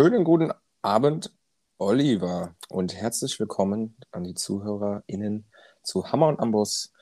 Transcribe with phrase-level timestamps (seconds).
[0.00, 1.34] Schönen guten Abend,
[1.76, 5.50] Oliver, und herzlich willkommen an die ZuhörerInnen
[5.82, 6.92] zu Hammer und Amboss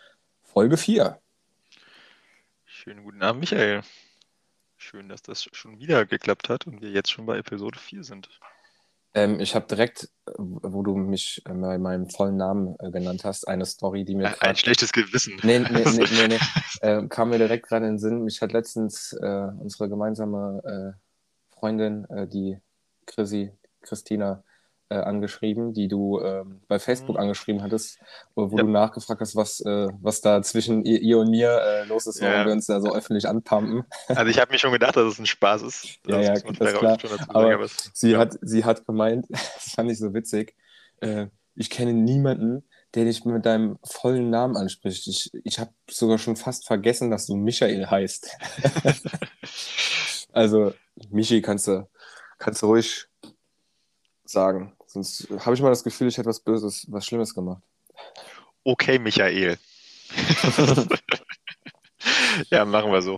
[0.42, 1.20] Folge 4.
[2.64, 3.82] Schönen guten Abend, Michael.
[4.78, 8.30] Schön, dass das schon wieder geklappt hat und wir jetzt schon bei Episode 4 sind.
[9.12, 13.24] Ähm, ich habe direkt, äh, wo du mich äh, bei meinem vollen Namen äh, genannt
[13.24, 14.28] hast, eine Story, die mir.
[14.28, 15.38] Ein, ein schlechtes Gewissen.
[15.42, 16.38] Nee, nee, nee, nee, nee.
[16.80, 18.24] äh, kam mir direkt gerade in den Sinn.
[18.24, 22.60] Mich hat letztens äh, unsere gemeinsame äh, Freundin, die
[23.06, 23.52] Chrissy,
[23.82, 24.42] Christina,
[24.88, 27.22] äh, angeschrieben, die du äh, bei Facebook mhm.
[27.22, 27.98] angeschrieben hattest,
[28.34, 28.62] wo, wo ja.
[28.62, 32.20] du nachgefragt hast, was, äh, was da zwischen ihr, ihr und mir äh, los ist,
[32.20, 32.46] warum ja.
[32.46, 33.84] wir uns da so öffentlich anpumpen.
[34.08, 35.98] Also ich habe mir schon gedacht, dass es ein Spaß ist.
[36.06, 36.98] ja, ja, das ist klar.
[37.28, 38.18] Aber, aber sie, ja.
[38.18, 40.54] hat, sie hat gemeint, das fand ich so witzig,
[41.00, 41.26] äh,
[41.56, 42.62] ich kenne niemanden,
[42.94, 45.06] der dich mit deinem vollen Namen anspricht.
[45.06, 48.30] Ich, ich habe sogar schon fast vergessen, dass du Michael heißt.
[50.32, 50.74] also,
[51.10, 51.88] Michi kannst du,
[52.38, 53.06] kannst du ruhig
[54.24, 54.76] sagen.
[54.86, 57.62] Sonst habe ich mal das Gefühl, ich hätte was Böses, was Schlimmes gemacht.
[58.64, 59.58] Okay, Michael.
[62.50, 63.16] ja, machen wir so.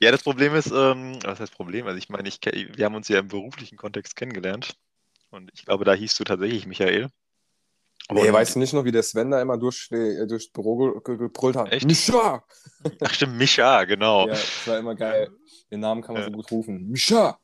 [0.00, 1.86] Ja, das Problem ist, ähm, was heißt Problem?
[1.86, 4.76] Also ich meine, ich, wir haben uns ja im beruflichen Kontext kennengelernt
[5.30, 7.08] und ich glaube, da hieß du tatsächlich Michael.
[8.10, 10.98] Aber nee, weißt du nicht noch, wie der Sven da immer durch, äh, durchs Büro
[11.00, 11.70] gebrüllt hat?
[11.70, 11.86] Echt?
[11.86, 12.42] Mischa!
[13.02, 14.26] Ach stimmt, Mischa, genau.
[14.26, 15.30] Ja, das war immer geil.
[15.70, 16.28] Den Namen kann man ja.
[16.28, 16.88] so gut rufen.
[16.88, 17.38] Mischa!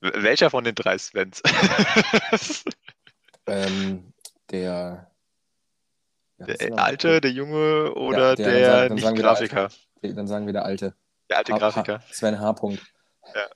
[0.00, 1.42] Welcher von den drei Svens?
[3.46, 4.14] ähm,
[4.50, 5.10] der...
[6.38, 9.68] Der alte, der junge oder ja, der, der dann sagen, dann Nicht-Grafiker?
[10.00, 10.96] Dann sagen wir der alte.
[11.30, 12.00] Der alte Grafiker.
[12.00, 12.50] H Sven H.
[12.50, 12.80] -Punkt.
[13.34, 13.46] Ja.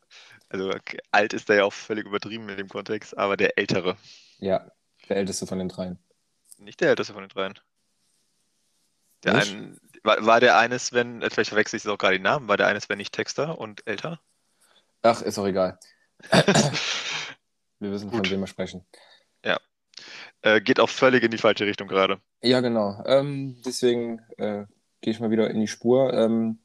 [0.48, 0.72] Also
[1.10, 3.96] alt ist da ja auch völlig übertrieben in dem Kontext, aber der ältere.
[4.38, 4.70] Ja,
[5.08, 5.98] der älteste von den dreien.
[6.58, 7.54] Nicht der älteste von den dreien.
[9.24, 12.22] Der ein, war, war, der eine Sven, äh, vielleicht verwechsel ich jetzt auch gerade die
[12.22, 14.20] Namen, war der eine Sven nicht Texter und älter?
[15.02, 15.78] Ach, ist auch egal.
[16.30, 18.26] wir wissen, Gut.
[18.26, 18.84] von wem wir sprechen.
[19.44, 19.60] Ja.
[20.42, 22.20] Äh, geht auch völlig in die falsche Richtung gerade.
[22.42, 23.02] Ja, genau.
[23.06, 24.64] Ähm, deswegen äh,
[25.00, 26.12] gehe ich mal wieder in die Spur.
[26.12, 26.58] Ähm,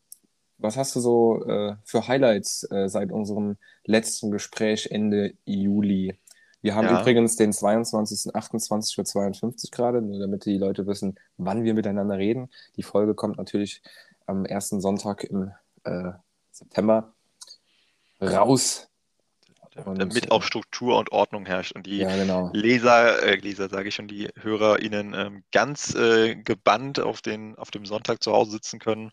[0.57, 6.17] was hast du so äh, für Highlights äh, seit unserem letzten Gespräch Ende Juli?
[6.61, 7.01] Wir haben ja.
[7.01, 8.33] übrigens den 22.
[8.35, 12.49] 28.52 Uhr gerade, nur damit die Leute wissen, wann wir miteinander reden.
[12.77, 13.81] Die Folge kommt natürlich
[14.27, 15.51] am ersten Sonntag im
[15.83, 16.11] äh,
[16.51, 17.13] September
[18.21, 18.87] raus.
[19.85, 22.49] Und, damit auch Struktur und Ordnung herrscht und die ja, genau.
[22.51, 27.57] Leser, äh, Leser sage ich schon, die Hörer Ihnen ähm, ganz äh, gebannt auf, den,
[27.57, 29.11] auf dem Sonntag zu Hause sitzen können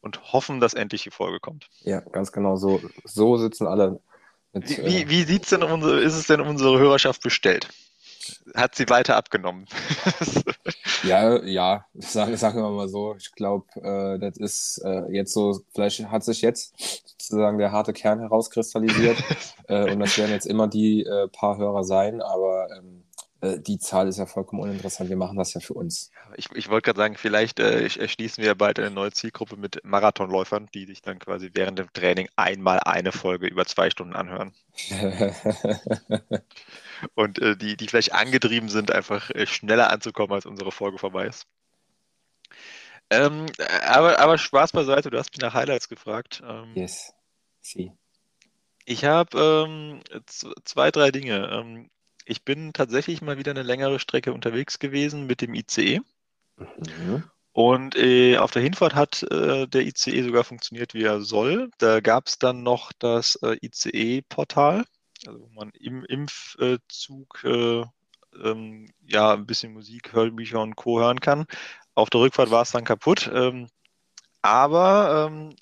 [0.00, 1.68] und hoffen, dass endlich die Folge kommt.
[1.80, 2.56] Ja, ganz genau.
[2.56, 4.00] So, so sitzen alle
[4.52, 7.68] mit, wie, äh, wie sieht's denn unsere, ist es denn unsere Hörerschaft bestellt?
[8.54, 9.66] Hat sie weiter abgenommen?
[11.02, 13.14] ja, ja, sagen, sagen wir mal so.
[13.18, 16.74] Ich glaube, äh, das ist äh, jetzt so, vielleicht hat sich jetzt
[17.06, 19.18] sozusagen der harte Kern herauskristallisiert
[19.68, 22.97] äh, und das werden jetzt immer die äh, paar Hörer sein, aber ähm, äh,
[23.40, 25.08] die Zahl ist ja vollkommen uninteressant.
[25.08, 26.10] Wir machen das ja für uns.
[26.36, 30.68] Ich, ich wollte gerade sagen, vielleicht äh, erschließen wir bald eine neue Zielgruppe mit Marathonläufern,
[30.74, 34.52] die sich dann quasi während dem Training einmal eine Folge über zwei Stunden anhören.
[37.14, 41.26] Und äh, die, die vielleicht angetrieben sind, einfach äh, schneller anzukommen, als unsere Folge vorbei
[41.26, 41.46] ist.
[43.10, 43.46] Ähm,
[43.86, 46.42] aber, aber Spaß beiseite, du hast mich nach Highlights gefragt.
[46.44, 47.14] Ähm, yes,
[47.60, 47.92] sie.
[48.84, 50.00] Ich habe ähm,
[50.64, 51.88] zwei, drei Dinge.
[52.28, 56.00] Ich bin tatsächlich mal wieder eine längere Strecke unterwegs gewesen mit dem ICE.
[56.58, 57.24] Mhm.
[57.52, 61.70] Und äh, auf der Hinfahrt hat äh, der ICE sogar funktioniert, wie er soll.
[61.78, 64.84] Da gab es dann noch das äh, ICE-Portal,
[65.26, 67.82] also wo man im Impfzug äh,
[68.44, 71.00] ähm, ja ein bisschen Musik, Hörbücher und Co.
[71.00, 71.46] hören kann.
[71.94, 73.30] Auf der Rückfahrt war es dann kaputt.
[73.32, 73.68] Ähm,
[74.42, 75.56] aber ähm,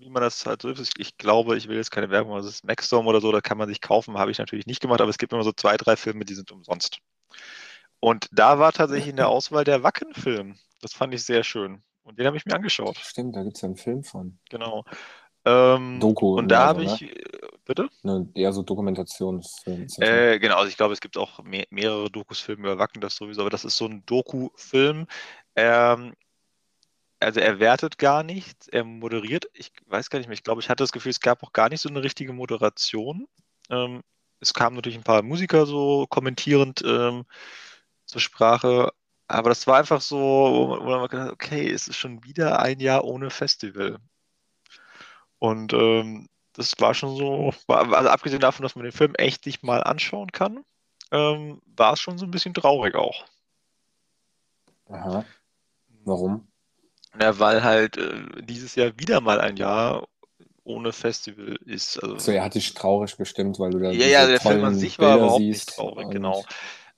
[0.00, 0.94] wie man das halt so ist.
[0.98, 3.58] Ich glaube, ich will jetzt keine Werbung, also das ist Maxstorm oder so, da kann
[3.58, 5.96] man sich kaufen, habe ich natürlich nicht gemacht, aber es gibt immer so zwei, drei
[5.96, 6.98] Filme, die sind umsonst.
[8.00, 10.56] Und da war tatsächlich in der Auswahl der Wacken-Film.
[10.80, 11.82] Das fand ich sehr schön.
[12.02, 12.96] Und den habe ich mir angeschaut.
[12.96, 14.38] Stimmt, da gibt es ja einen Film von.
[14.48, 14.84] Genau.
[15.44, 16.36] Ähm, Doku.
[16.36, 17.10] Und da habe ich, ne?
[17.64, 17.88] bitte?
[18.02, 19.86] Ne, eher so Dokumentationsfilm.
[19.98, 23.42] Äh, genau, also ich glaube, es gibt auch mehr, mehrere Dokus-Filme über Wacken, das sowieso,
[23.42, 25.06] aber das ist so ein Doku-Film.
[25.56, 26.14] Ähm,
[27.20, 30.68] also er wertet gar nichts, er moderiert, ich weiß gar nicht mehr, ich glaube, ich
[30.68, 33.28] hatte das Gefühl, es gab auch gar nicht so eine richtige Moderation.
[33.68, 34.02] Ähm,
[34.40, 37.24] es kamen natürlich ein paar Musiker so kommentierend ähm,
[38.06, 38.92] zur Sprache,
[39.28, 42.80] aber das war einfach so, wo man, gedacht hat, okay, es ist schon wieder ein
[42.80, 43.98] Jahr ohne Festival.
[45.38, 49.62] Und ähm, das war schon so, also abgesehen davon, dass man den Film echt nicht
[49.62, 50.64] mal anschauen kann,
[51.12, 53.24] ähm, war es schon so ein bisschen traurig auch.
[54.88, 55.24] Aha.
[56.04, 56.49] Warum?
[57.18, 60.06] Ja, weil halt äh, dieses Jahr wieder mal ein Jahr
[60.64, 62.02] ohne Festival ist.
[62.02, 64.74] Also, so, er hat dich traurig gestimmt, weil du da Ja, ja, der Film an
[64.74, 66.44] sich war Bilder überhaupt nicht traurig, genau.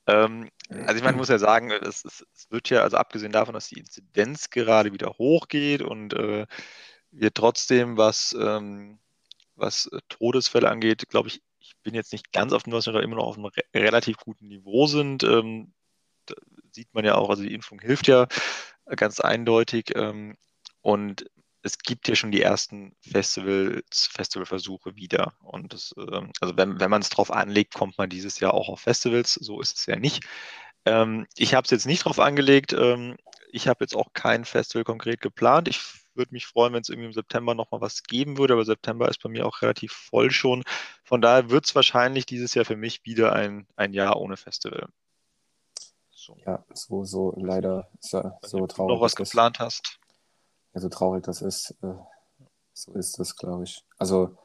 [0.06, 3.54] Ähm, also ich meine, muss ja sagen, es, es, es, wird ja, also abgesehen davon,
[3.54, 6.46] dass die Inzidenz gerade wieder hochgeht und äh,
[7.12, 8.98] wir trotzdem, was, ähm,
[9.54, 13.16] was Todesfälle angeht, glaube ich, ich bin jetzt nicht ganz auf dem Neuesten, aber immer
[13.16, 15.22] noch auf einem re relativ guten Niveau sind.
[15.22, 15.72] Ähm,
[16.72, 18.26] sieht man ja auch, also die Impfung hilft ja
[18.86, 19.92] ganz eindeutig.
[19.96, 20.36] Ähm,
[20.80, 21.26] und
[21.62, 25.34] es gibt ja schon die ersten Festivals, Festivalversuche wieder.
[25.42, 28.68] Und das, ähm, also wenn, wenn man es drauf anlegt, kommt man dieses Jahr auch
[28.68, 29.34] auf Festivals.
[29.34, 30.24] So ist es ja nicht.
[30.84, 32.72] Ähm, ich habe es jetzt nicht drauf angelegt.
[32.72, 33.16] Ähm,
[33.52, 35.68] ich habe jetzt auch kein Festival konkret geplant.
[35.68, 35.80] Ich
[36.14, 39.22] würde mich freuen, wenn es irgendwie im September nochmal was geben würde, aber September ist
[39.22, 40.62] bei mir auch relativ voll schon.
[41.04, 44.88] Von daher wird es wahrscheinlich dieses Jahr für mich wieder ein, ein Jahr ohne Festival.
[46.24, 46.36] So.
[46.46, 48.78] Ja, so, so leider so, so traurig.
[48.78, 49.98] Wenn du noch was geplant hast.
[50.72, 51.94] Ja, so traurig das ist, äh,
[52.72, 53.84] so ist das, glaube ich.
[53.98, 54.36] Also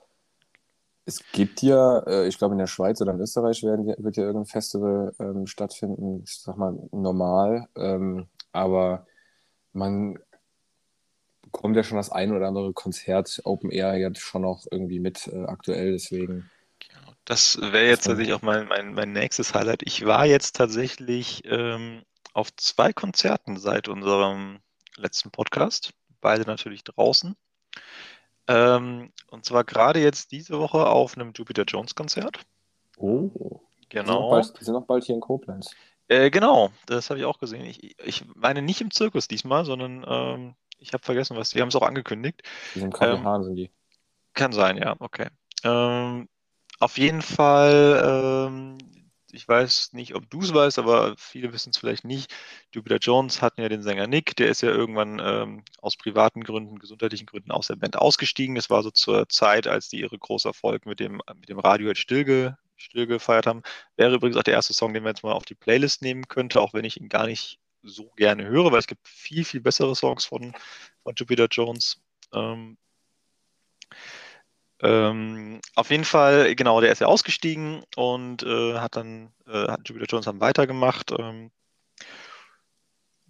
[1.06, 4.24] es gibt ja, äh, ich glaube in der Schweiz oder in Österreich werden, wird ja
[4.24, 9.06] irgendein Festival ähm, stattfinden, ich sag mal normal, ähm, aber
[9.72, 10.18] man
[11.44, 15.28] bekommt ja schon das ein oder andere Konzert Open Air jetzt schon noch irgendwie mit
[15.28, 16.50] äh, aktuell, deswegen.
[17.28, 19.84] Das wäre jetzt tatsächlich auch mein, mein, mein nächstes Highlight.
[19.84, 24.62] Ich war jetzt tatsächlich ähm, auf zwei Konzerten seit unserem
[24.96, 25.92] letzten Podcast.
[26.22, 27.36] Beide natürlich draußen.
[28.48, 32.40] Ähm, und zwar gerade jetzt diese Woche auf einem Jupiter Jones Konzert.
[32.96, 33.60] Oh.
[33.90, 34.40] Genau.
[34.40, 35.76] Die sind, bald, die sind noch bald hier in Koblenz.
[36.08, 37.66] Äh, genau, das habe ich auch gesehen.
[37.66, 41.50] Ich, ich meine nicht im Zirkus diesmal, sondern ähm, ich habe vergessen, was.
[41.50, 42.42] Die haben es auch angekündigt.
[42.74, 43.70] Die sind KPH, ähm, sind die.
[44.34, 45.28] Kann sein, ja, okay.
[45.66, 46.30] Ähm,
[46.80, 48.78] auf jeden Fall, ähm,
[49.32, 52.34] ich weiß nicht, ob du es weißt, aber viele wissen es vielleicht nicht.
[52.74, 56.80] Jupiter Jones hatten ja den Sänger Nick, der ist ja irgendwann ähm, aus privaten Gründen,
[56.80, 58.56] gesundheitlichen Gründen aus der Band ausgestiegen.
[58.56, 61.98] Das war so zur Zeit, als die ihre große Erfolg mit dem, mit dem Radiohead
[61.98, 63.64] stillge, still haben.
[63.96, 66.62] Wäre übrigens auch der erste Song, den man jetzt mal auf die Playlist nehmen könnte,
[66.62, 69.96] auch wenn ich ihn gar nicht so gerne höre, weil es gibt viel, viel bessere
[69.96, 70.54] Songs von,
[71.04, 72.02] von Jupiter Jones.
[72.34, 72.78] Ähm,
[74.82, 79.88] ähm, auf jeden Fall, genau, der ist ja ausgestiegen und äh, hat dann, äh, hat
[79.88, 81.12] Jupiter Jones dann weitergemacht.
[81.18, 81.52] Ähm,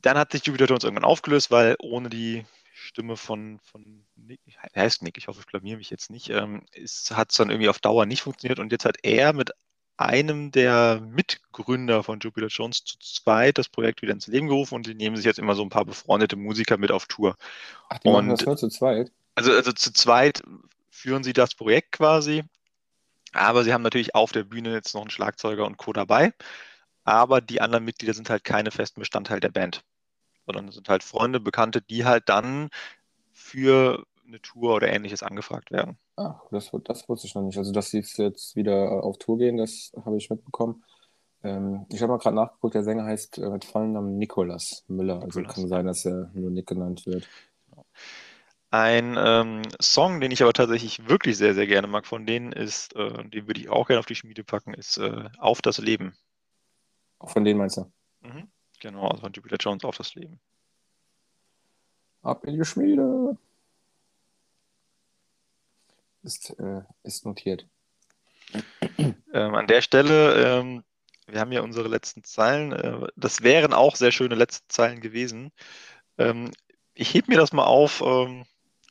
[0.02, 4.40] dann hat sich Jupiter Jones irgendwann aufgelöst, weil ohne die Stimme von, von Nick,
[4.76, 6.64] heißt Nick, ich hoffe, ich blamier mich jetzt nicht, ähm,
[7.12, 9.52] hat es dann irgendwie auf Dauer nicht funktioniert und jetzt hat er mit
[9.98, 14.86] einem der Mitgründer von Jupiter Jones zu zweit das Projekt wieder ins Leben gerufen und
[14.86, 17.36] die nehmen sich jetzt immer so ein paar befreundete Musiker mit auf Tour.
[17.90, 19.12] Ach, die und, machen das nur zu zweit?
[19.34, 20.44] Also, also zu zweit
[20.98, 22.44] führen sie das Projekt quasi.
[23.34, 25.94] Aber sie haben natürlich auf der Bühne jetzt noch einen Schlagzeuger und Co.
[25.94, 26.34] dabei.
[27.04, 29.84] Aber die anderen Mitglieder sind halt keine festen Bestandteil der Band,
[30.46, 32.70] sondern sind halt Freunde, Bekannte, die halt dann
[33.32, 35.98] für eine Tour oder ähnliches angefragt werden.
[36.16, 37.58] Ach, das, das wusste ich noch nicht.
[37.58, 40.84] Also, dass sie jetzt wieder auf Tour gehen, das habe ich mitbekommen.
[41.44, 45.22] Ähm, ich habe mal gerade nachgeguckt, der Sänger heißt äh, mit vollen Namen Nikolas Müller.
[45.22, 45.56] Also Nicolas.
[45.56, 47.28] kann sein, dass er nur Nick genannt wird.
[47.70, 47.86] Genau.
[48.78, 52.96] Ein ähm, Song, den ich aber tatsächlich wirklich sehr, sehr gerne mag von denen, ist,
[52.96, 56.16] äh, den würde ich auch gerne auf die Schmiede packen, ist äh, Auf das Leben.
[57.18, 57.92] Auch von denen meinst du?
[58.22, 58.48] Mhm.
[58.80, 60.40] Genau, also von Jupiter Jones Auf das Leben.
[62.22, 63.36] Ab in die Schmiede.
[66.22, 67.66] Ist, äh, ist notiert.
[69.00, 70.84] Ähm, an der Stelle, ähm,
[71.26, 72.74] wir haben ja unsere letzten Zeilen.
[72.74, 75.52] Äh, das wären auch sehr schöne letzte Zeilen gewesen.
[76.20, 76.52] Ähm,
[76.94, 78.46] ich heb mir das mal auf ähm,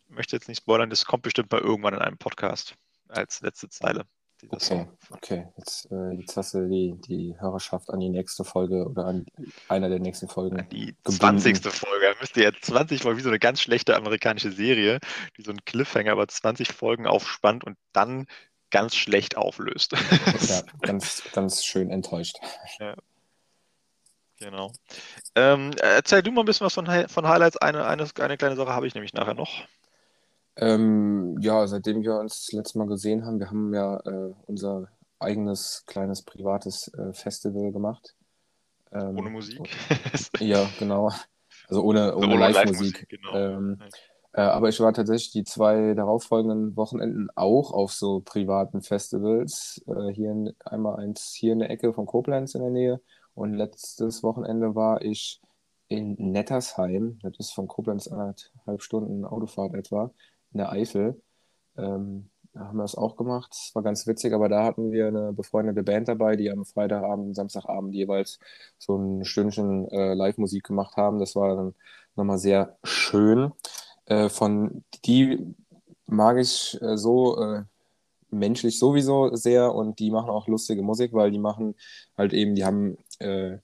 [0.08, 2.74] möchte jetzt nicht spoilern, das kommt bestimmt mal irgendwann in einem Podcast
[3.08, 4.06] als letzte Zeile.
[4.50, 5.46] Okay, okay.
[5.56, 9.24] Jetzt, äh, jetzt hast du die, die Hörerschaft an die nächste Folge oder an
[9.68, 10.60] einer der nächsten Folgen.
[10.60, 11.40] An die gebunden.
[11.40, 11.58] 20.
[11.72, 12.06] Folge.
[12.06, 15.00] Da müsst ihr jetzt 20 Folgen, wie so eine ganz schlechte amerikanische Serie,
[15.38, 18.26] die so einen Cliffhanger, aber 20 Folgen aufspannt und dann
[18.70, 19.92] ganz schlecht auflöst.
[20.48, 22.36] ja, ganz, ganz schön enttäuscht.
[22.78, 22.94] Ja.
[24.38, 24.70] Genau.
[25.34, 27.56] Ähm, erzähl du mal ein bisschen was von, von Highlights.
[27.56, 29.62] Eine, eine, eine kleine Sache habe ich nämlich nachher noch.
[30.58, 34.88] Ähm, ja, seitdem wir uns das letzte Mal gesehen haben, wir haben ja äh, unser
[35.18, 38.14] eigenes kleines privates äh, Festival gemacht.
[38.92, 39.68] Ähm, ohne Musik?
[40.40, 41.10] ja, genau.
[41.68, 43.00] Also ohne, ohne, ohne Live-Musik.
[43.00, 43.34] Live genau.
[43.34, 43.78] ähm,
[44.32, 49.82] äh, aber ich war tatsächlich die zwei darauffolgenden Wochenenden auch auf so privaten Festivals.
[49.86, 53.00] Äh, hier in, einmal eins hier in der Ecke von Koblenz in der Nähe.
[53.34, 55.40] Und letztes Wochenende war ich
[55.88, 57.18] in Nettersheim.
[57.22, 60.10] Das ist von Koblenz anderthalb Stunden Autofahrt etwa
[60.52, 61.20] in der Eifel.
[61.76, 63.50] Ähm, da haben wir das auch gemacht.
[63.52, 67.36] Das war ganz witzig, aber da hatten wir eine befreundete Band dabei, die am Freitagabend
[67.36, 68.38] Samstagabend jeweils
[68.78, 71.18] so ein Stündchen äh, Live-Musik gemacht haben.
[71.18, 71.74] Das war dann
[72.16, 73.52] nochmal sehr schön.
[74.06, 75.54] Äh, von die
[76.06, 77.64] mag ich äh, so äh,
[78.30, 81.74] menschlich sowieso sehr und die machen auch lustige Musik, weil die machen
[82.16, 83.58] halt eben, die haben äh,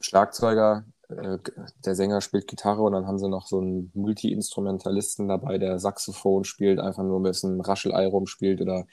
[0.00, 1.38] Schlagzeuger, äh,
[1.84, 6.44] der Sänger spielt Gitarre und dann haben sie noch so einen Multi-Instrumentalisten dabei, der Saxophon
[6.44, 8.86] spielt, einfach nur ein bisschen Raschelei rumspielt oder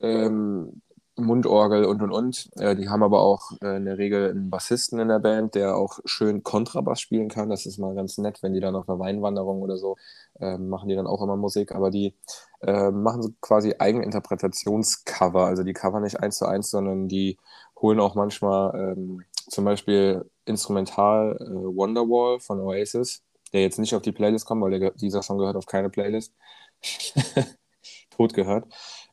[0.00, 0.82] ähm,
[1.18, 2.50] Mundorgel und und und.
[2.58, 5.76] Äh, die haben aber auch äh, in der Regel einen Bassisten in der Band, der
[5.76, 7.50] auch schön Kontrabass spielen kann.
[7.50, 9.96] Das ist mal ganz nett, wenn die dann auf einer Weinwanderung oder so
[10.40, 11.72] äh, machen die dann auch immer Musik.
[11.72, 12.14] Aber die
[12.62, 15.44] äh, machen so quasi Eigeninterpretationscover.
[15.44, 17.38] Also die cover nicht eins zu eins, sondern die
[17.80, 21.44] holen auch manchmal ähm, zum Beispiel Instrumental äh,
[21.76, 25.56] Wonderwall von Oasis, der jetzt nicht auf die Playlist kommt, weil der, dieser Song gehört
[25.56, 26.34] auf keine Playlist.
[28.10, 28.66] Tot gehört.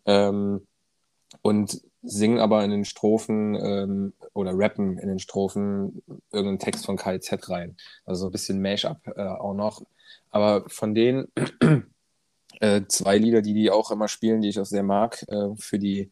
[0.05, 0.67] Ähm,
[1.41, 6.97] und singen aber in den Strophen ähm, oder rappen in den Strophen irgendeinen Text von
[6.97, 7.77] KIZ rein.
[8.05, 9.81] Also so ein bisschen Mash-up äh, auch noch.
[10.31, 11.27] Aber von den
[12.59, 15.79] äh, zwei Lieder, die die auch immer spielen, die ich auch sehr mag, äh, für
[15.79, 16.11] die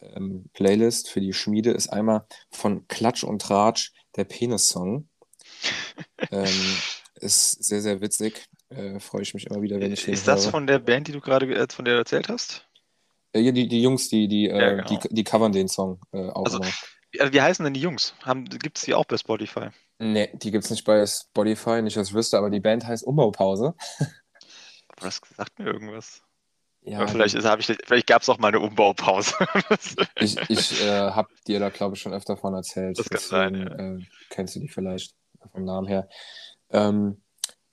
[0.00, 5.08] ähm, Playlist, für die Schmiede, ist einmal von Klatsch und Tratsch der Penis-Song.
[6.30, 6.76] ähm,
[7.16, 8.46] ist sehr, sehr witzig.
[8.68, 10.50] Äh, Freue ich mich immer wieder, wenn ich Ist das höre.
[10.50, 12.66] von der Band, die du gerade äh, von der du erzählt hast?
[13.32, 14.88] Äh, ja, die, die Jungs, die, die, äh, ja, genau.
[14.88, 17.32] die, die covern den Song äh, auch also, immer.
[17.32, 18.14] Wie heißen denn die Jungs?
[18.50, 19.68] Gibt es die auch bei Spotify?
[19.98, 23.04] Nee, die gibt es nicht bei Spotify, nicht, dass ich wüsste, aber die Band heißt
[23.04, 23.74] Umbaupause.
[24.96, 26.22] das sagt mir irgendwas.
[26.88, 29.34] Ja, vielleicht, ich, vielleicht gab es auch mal eine Umbaupause.
[30.20, 32.96] ich ich äh, habe dir da, glaube ich, schon öfter von erzählt.
[32.96, 33.96] Das Deswegen, kann sein, ja.
[33.96, 35.16] äh, kennst du die vielleicht
[35.50, 36.08] vom Namen her.
[36.70, 37.20] Ähm,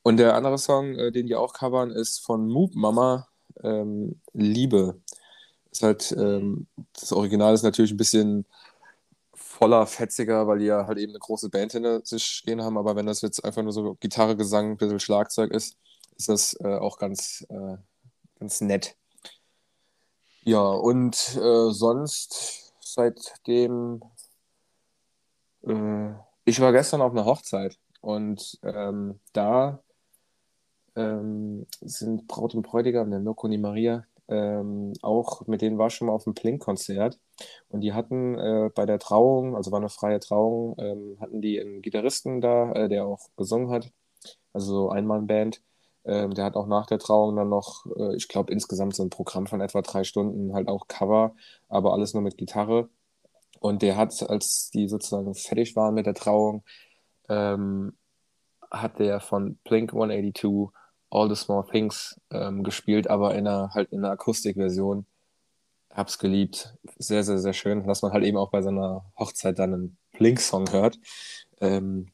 [0.01, 3.27] und der andere Song, äh, den die auch covern, ist von Moop Mama,
[3.63, 4.99] ähm, Liebe.
[5.71, 8.47] Ist halt, ähm, das Original ist natürlich ein bisschen
[9.35, 12.79] voller, fetziger, weil die ja halt eben eine große Band hinter sich stehen haben.
[12.79, 15.77] Aber wenn das jetzt einfach nur so Gitarre, Gesang, ein bisschen Schlagzeug ist,
[16.17, 17.77] ist das äh, auch ganz, äh,
[18.39, 18.95] ganz nett.
[20.45, 24.01] Ja, und äh, sonst seitdem,
[25.67, 26.13] äh,
[26.45, 29.81] ich war gestern auf einer Hochzeit und ähm, da
[30.95, 35.87] ähm, sind Braut und Bräutigam, der Mirko und die Maria, ähm, auch mit denen war
[35.87, 37.19] ich schon mal auf dem Plink-Konzert
[37.69, 41.59] und die hatten äh, bei der Trauung, also war eine freie Trauung, ähm, hatten die
[41.59, 43.91] einen Gitarristen da, äh, der auch gesungen hat,
[44.53, 45.61] also so Einmannband.
[46.05, 49.09] Ähm, der hat auch nach der Trauung dann noch, äh, ich glaube insgesamt so ein
[49.09, 51.35] Programm von etwa drei Stunden, halt auch Cover,
[51.69, 52.89] aber alles nur mit Gitarre.
[53.59, 56.63] Und der hat, als die sozusagen fertig waren mit der Trauung,
[57.29, 57.93] ähm,
[58.69, 60.73] hat der von Blink 182
[61.09, 65.05] All the Small Things ähm, gespielt, aber in einer, halt in einer Akustikversion.
[65.91, 66.75] Hab's geliebt.
[66.97, 69.97] Sehr, sehr, sehr schön, dass man halt eben auch bei so einer Hochzeit dann einen
[70.13, 70.97] Blink-Song hört.
[71.61, 72.07] Ähm,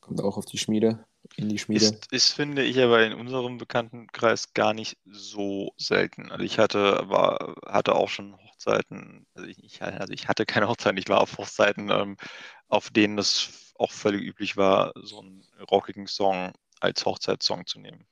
[0.00, 1.06] kommt auch auf die Schmiede,
[1.36, 1.84] in die Schmiede.
[1.84, 6.30] Ist, ist, finde ich aber in unserem Bekanntenkreis gar nicht so selten.
[6.30, 10.98] Also ich hatte, war, hatte auch schon Hochzeiten, also ich, also ich hatte keine Hochzeiten,
[10.98, 12.16] ich war auf Hochzeiten, ähm,
[12.68, 18.06] auf denen es auch völlig üblich war, so einen rockigen Song als Hochzeitssong zu nehmen.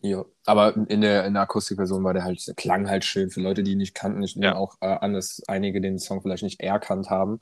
[0.00, 3.40] Ja, aber in der, in der Akustikversion war der halt, der klang halt schön für
[3.40, 4.22] Leute, die ihn nicht kannten.
[4.22, 4.56] Ich nehme ja.
[4.56, 7.40] auch äh, an, dass einige den Song vielleicht nicht erkannt haben,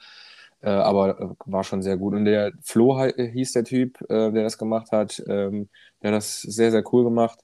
[0.62, 2.14] äh, aber äh, war schon sehr gut.
[2.14, 5.22] Und der Flo hieß der Typ, äh, der das gemacht hat.
[5.28, 5.68] Ähm,
[6.02, 7.40] der hat das sehr, sehr cool gemacht.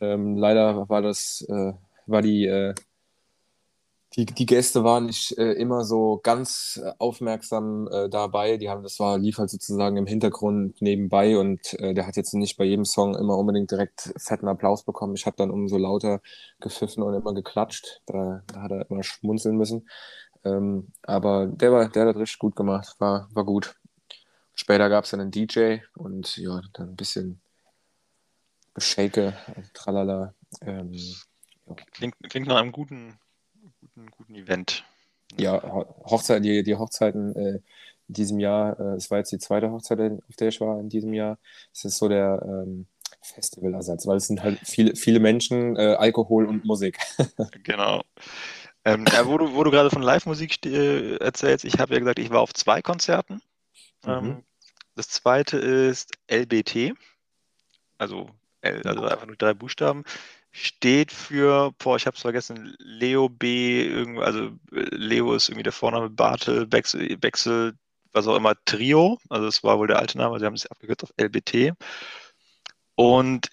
[0.00, 1.72] Ähm, leider war das, äh,
[2.06, 2.74] war die äh,
[4.16, 8.56] die, die Gäste waren nicht äh, immer so ganz äh, aufmerksam äh, dabei.
[8.56, 12.34] Die haben, das war, lief halt sozusagen im Hintergrund nebenbei und äh, der hat jetzt
[12.34, 15.14] nicht bei jedem Song immer unbedingt direkt fetten Applaus bekommen.
[15.14, 16.20] Ich habe dann umso lauter
[16.58, 18.02] gepfiffen und immer geklatscht.
[18.06, 19.88] Da, da hat er immer schmunzeln müssen.
[20.44, 23.76] Ähm, aber der war, der hat das richtig gut gemacht, war, war gut.
[24.54, 27.40] Später gab es dann einen DJ und ja, dann ein bisschen
[28.74, 29.36] Geschake,
[29.74, 30.34] tralala.
[30.62, 31.74] Ähm, ja.
[31.92, 33.18] klingt, klingt nach einem guten
[33.80, 34.84] guten, guten Event.
[35.38, 37.60] Ja, Hochzeit, die, die Hochzeiten äh,
[38.08, 40.88] in diesem Jahr, äh, es war jetzt die zweite Hochzeit, auf der ich war in
[40.88, 41.38] diesem Jahr.
[41.72, 42.86] Es ist so der ähm,
[43.22, 46.98] Festivalersatz, weil es sind halt viele, viele Menschen, äh, Alkohol und Musik.
[47.62, 48.02] genau.
[48.84, 52.18] Ähm, ja, wo, du, wo du gerade von Live-Musik äh, erzählst, ich habe ja gesagt,
[52.18, 53.42] ich war auf zwei Konzerten.
[54.04, 54.10] Mhm.
[54.10, 54.44] Ähm,
[54.94, 56.94] das zweite ist LBT,
[57.98, 58.30] also,
[58.62, 60.04] L, also einfach nur drei Buchstaben
[60.52, 66.10] steht für, boah, ich habe es vergessen, Leo B, also Leo ist irgendwie der Vorname,
[66.10, 67.74] Bartel, Bexel, Bexel,
[68.12, 71.04] was auch immer, Trio, also das war wohl der alte Name, sie haben sich abgekürzt
[71.04, 71.74] auf LBT.
[72.96, 73.48] Und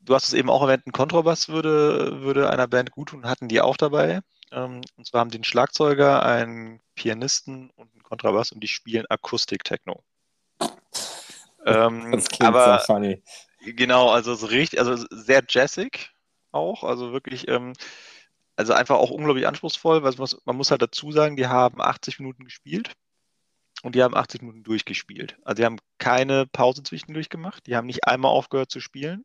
[0.00, 3.48] du hast es eben auch erwähnt, ein Kontrabass würde, würde einer Band gut tun, hatten
[3.48, 4.20] die auch dabei.
[4.52, 10.02] Ähm, und zwar haben einen Schlagzeuger, einen Pianisten und einen Kontrabass und die spielen Akustik-Techno.
[11.64, 13.22] Ähm, das klingt aber, so funny.
[13.60, 16.12] Genau, also so richtig, also sehr jazzig,
[16.52, 16.84] auch.
[16.84, 17.72] Also wirklich, ähm,
[18.54, 22.20] also einfach auch unglaublich anspruchsvoll, weil man, man muss halt dazu sagen, die haben 80
[22.20, 22.92] Minuten gespielt
[23.82, 25.36] und die haben 80 Minuten durchgespielt.
[25.44, 29.24] Also die haben keine Pause zwischendurch gemacht, die haben nicht einmal aufgehört zu spielen.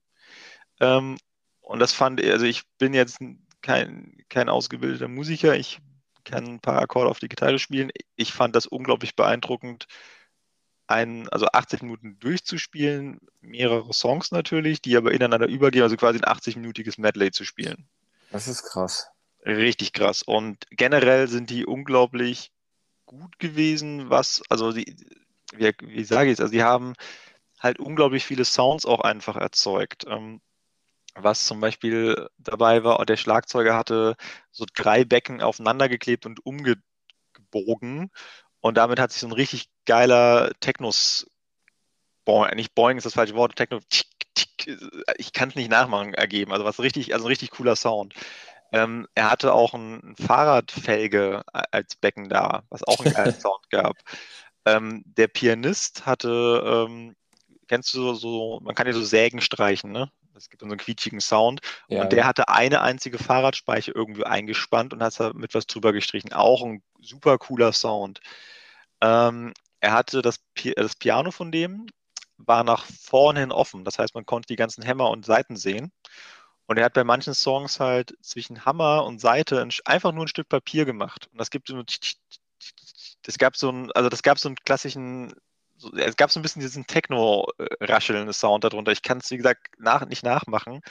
[0.80, 1.18] Ähm,
[1.62, 3.20] und das fand ich, also ich bin jetzt
[3.62, 5.80] kein, kein ausgebildeter Musiker, ich
[6.24, 7.92] kann ein paar Akkorde auf die Gitarre spielen.
[8.16, 9.88] Ich fand das unglaublich beeindruckend,
[10.88, 16.26] ein, also 80 Minuten durchzuspielen, mehrere Songs natürlich, die aber ineinander übergehen, also quasi ein
[16.26, 17.88] 80-minütiges Medley zu spielen.
[18.32, 19.10] Das ist krass.
[19.46, 20.22] Richtig krass.
[20.22, 22.52] Und generell sind die unglaublich
[23.06, 24.96] gut gewesen, was, also die,
[25.54, 26.94] wie, wie sage ich es, also die haben
[27.60, 30.06] halt unglaublich viele Sounds auch einfach erzeugt.
[30.08, 30.42] Ähm,
[31.16, 34.16] was zum Beispiel dabei war, der Schlagzeuger hatte
[34.52, 38.12] so drei Becken aufeinander geklebt und umgebogen
[38.62, 41.28] und damit hat sich so ein richtig geiler Technos,
[42.26, 43.80] Boing, nicht Boing ist das falsche Wort, Techno,
[45.18, 46.52] ich kann es nicht nachmachen, ergeben.
[46.52, 48.14] Also was richtig, also ein richtig cooler Sound.
[48.72, 53.98] Ähm, er hatte auch ein Fahrradfelge als Becken da, was auch einen geilen Sound gab.
[54.66, 57.16] Ähm, der Pianist hatte, ähm,
[57.68, 60.12] kennst du so, so, man kann ja so Sägen streichen, ne?
[60.36, 61.62] Es gibt so einen quietschigen Sound.
[61.88, 65.94] Ja, und der hatte eine einzige Fahrradspeiche irgendwie eingespannt und hat da mit was drüber
[65.94, 66.34] gestrichen.
[66.34, 68.22] Auch ein super cooler Sound.
[69.02, 71.88] Ähm, er hatte das, Pi das Piano von dem,
[72.38, 73.84] war nach vorne hin offen.
[73.84, 75.92] Das heißt, man konnte die ganzen Hämmer und Saiten sehen.
[76.68, 80.48] Und er hat bei manchen Songs halt zwischen Hammer und Seite einfach nur ein Stück
[80.48, 81.28] Papier gemacht.
[81.32, 81.84] Und das gibt so
[83.24, 85.34] das gab so einen, also das gab so einen klassischen,
[85.82, 88.92] so, es gab so ein bisschen diesen Techno-raschelnden Sound darunter.
[88.92, 90.82] Ich kann es, wie gesagt, nach, nicht nachmachen.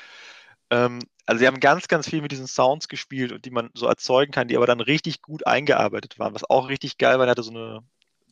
[0.71, 3.87] Ähm, also sie haben ganz, ganz viel mit diesen Sounds gespielt und die man so
[3.87, 6.35] erzeugen kann, die aber dann richtig gut eingearbeitet waren.
[6.35, 7.81] Was auch richtig geil war, er hatte so eine,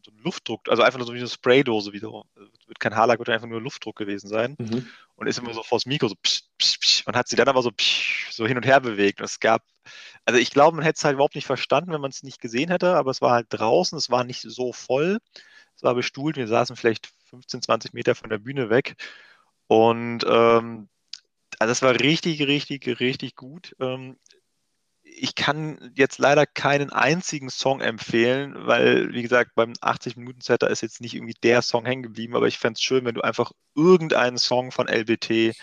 [0.04, 2.24] so einen Luftdruck, also einfach nur so wie eine Spraydose wieder.
[2.66, 4.56] Wird kein Haarlack, wird einfach nur Luftdruck gewesen sein.
[4.58, 4.88] Mhm.
[5.14, 7.62] Und ist immer so vors Mikro so psch, psch, psch, und hat sie dann aber
[7.62, 9.20] so, psch, so hin und her bewegt.
[9.20, 9.62] Und es gab,
[10.24, 12.70] also ich glaube, man hätte es halt überhaupt nicht verstanden, wenn man es nicht gesehen
[12.70, 15.18] hätte, aber es war halt draußen, es war nicht so voll.
[15.78, 18.96] Es war bestuhlt, wir saßen vielleicht 15, 20 Meter von der Bühne weg.
[19.68, 20.88] Und ähm,
[21.60, 23.76] also das war richtig, richtig, richtig gut.
[23.78, 24.16] Ähm,
[25.04, 31.00] ich kann jetzt leider keinen einzigen Song empfehlen, weil, wie gesagt, beim 80-Minuten-Setter ist jetzt
[31.00, 34.38] nicht irgendwie der Song hängen geblieben, aber ich fände es schön, wenn du einfach irgendeinen
[34.38, 35.54] Song von LBT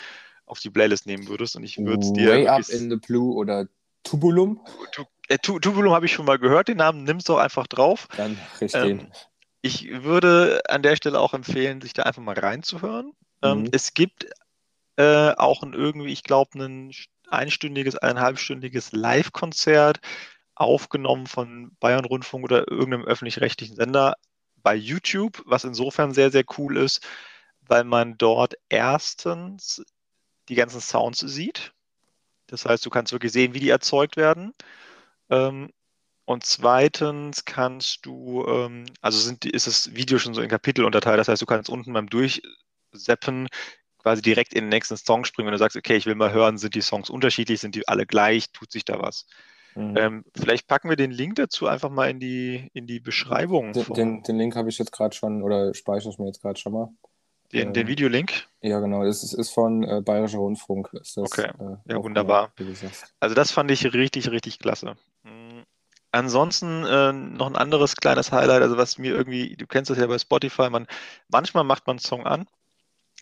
[0.46, 2.30] auf die Playlist nehmen würdest und ich würde es dir.
[2.30, 3.68] Way Up in the Blue oder
[4.04, 4.62] Tubulum?
[5.28, 8.08] Äh, Tubulum habe ich schon mal gehört, den Namen nimmst du einfach drauf.
[8.16, 8.82] Dann richtig.
[8.82, 9.12] Ähm,
[9.66, 13.14] ich würde an der Stelle auch empfehlen, sich da einfach mal reinzuhören.
[13.42, 13.70] Ähm, mhm.
[13.72, 14.28] Es gibt
[14.96, 16.92] äh, auch ein irgendwie, ich glaube, ein
[17.30, 20.02] einstündiges, eineinhalbstündiges Live-Konzert
[20.54, 24.14] aufgenommen von Bayern Rundfunk oder irgendeinem öffentlich-rechtlichen Sender
[24.58, 27.04] bei YouTube, was insofern sehr, sehr cool ist,
[27.62, 29.84] weil man dort erstens
[30.48, 31.74] die ganzen Sounds sieht.
[32.46, 34.54] Das heißt, du kannst wirklich sehen, wie die erzeugt werden.
[35.32, 35.72] Ähm,
[36.26, 41.20] und zweitens kannst du, ähm, also sind, ist das Video schon so in Kapitel unterteilt.
[41.20, 43.48] Das heißt, du kannst unten beim Durchseppen
[44.00, 46.58] quasi direkt in den nächsten Song springen, wenn du sagst, okay, ich will mal hören,
[46.58, 49.28] sind die Songs unterschiedlich, sind die alle gleich, tut sich da was.
[49.76, 49.98] Mhm.
[49.98, 53.74] Ähm, vielleicht packen wir den Link dazu einfach mal in die, in die Beschreibung.
[53.74, 56.60] Den, den, den Link habe ich jetzt gerade schon oder speichere ich mir jetzt gerade
[56.60, 56.90] schon mal.
[57.52, 58.48] Den, ähm, den Videolink?
[58.62, 59.04] Ja, genau.
[59.04, 60.90] Es ist, ist von äh, Bayerischer Rundfunk.
[60.94, 62.52] Das, okay, äh, ja, wunderbar.
[63.20, 64.96] also das fand ich richtig, richtig klasse.
[66.16, 70.08] Ansonsten äh, noch ein anderes kleines Highlight, also was mir irgendwie, du kennst das ja
[70.08, 70.88] bei Spotify, man,
[71.28, 72.48] manchmal macht man einen Song an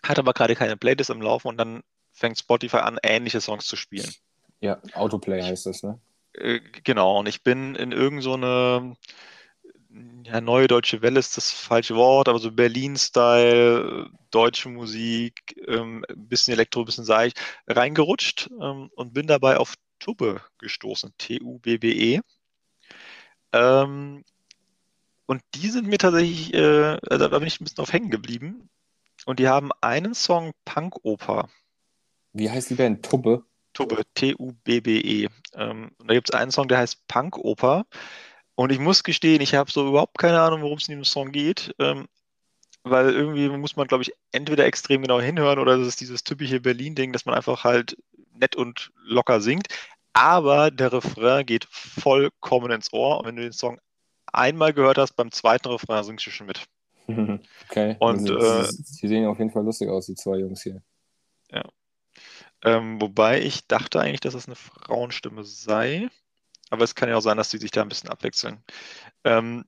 [0.08, 3.76] hat aber gerade keine Playlist im Laufen und dann fängt Spotify an, ähnliche Songs zu
[3.76, 4.10] spielen.
[4.60, 5.98] Ja, Autoplay heißt das, ne?
[6.34, 8.96] Äh, genau, und ich bin in irgendeine
[9.90, 15.34] so ja, neue deutsche Welle ist das falsche Wort, aber so Berlin-Style, deutsche Musik,
[15.68, 22.20] ähm, bisschen Elektro, bisschen seicht, reingerutscht ähm, und bin dabei auf Tube gestoßen, T-U-B-B-E.
[23.54, 24.24] Ähm,
[25.26, 28.68] und die sind mir tatsächlich, äh, da bin ich ein bisschen auf hängen geblieben.
[29.26, 31.48] Und die haben einen Song Punk-Oper.
[32.32, 33.04] Wie heißt die Band?
[33.04, 33.44] Tubbe?
[33.72, 35.28] Tubbe, T-U-B-B-E.
[35.54, 37.86] Ähm, und da gibt es einen Song, der heißt Punk-Oper.
[38.56, 41.32] Und ich muss gestehen, ich habe so überhaupt keine Ahnung, worum es in dem Song
[41.32, 41.74] geht.
[41.78, 42.06] Ähm,
[42.82, 46.60] weil irgendwie muss man, glaube ich, entweder extrem genau hinhören oder das ist dieses typische
[46.60, 47.96] Berlin-Ding, dass man einfach halt
[48.34, 49.68] nett und locker singt.
[50.14, 53.18] Aber der Refrain geht vollkommen ins Ohr.
[53.18, 53.78] Und wenn du den Song
[54.32, 56.64] einmal gehört hast, beim zweiten Refrain singst du schon mit.
[57.68, 57.96] Okay.
[57.98, 58.68] Und, also, äh,
[59.02, 60.82] die sehen auf jeden Fall lustig aus, die zwei Jungs hier.
[61.50, 61.64] Ja.
[62.62, 66.08] Ähm, wobei ich dachte eigentlich, dass es eine Frauenstimme sei.
[66.70, 68.62] Aber es kann ja auch sein, dass die sich da ein bisschen abwechseln.
[69.24, 69.64] Ähm,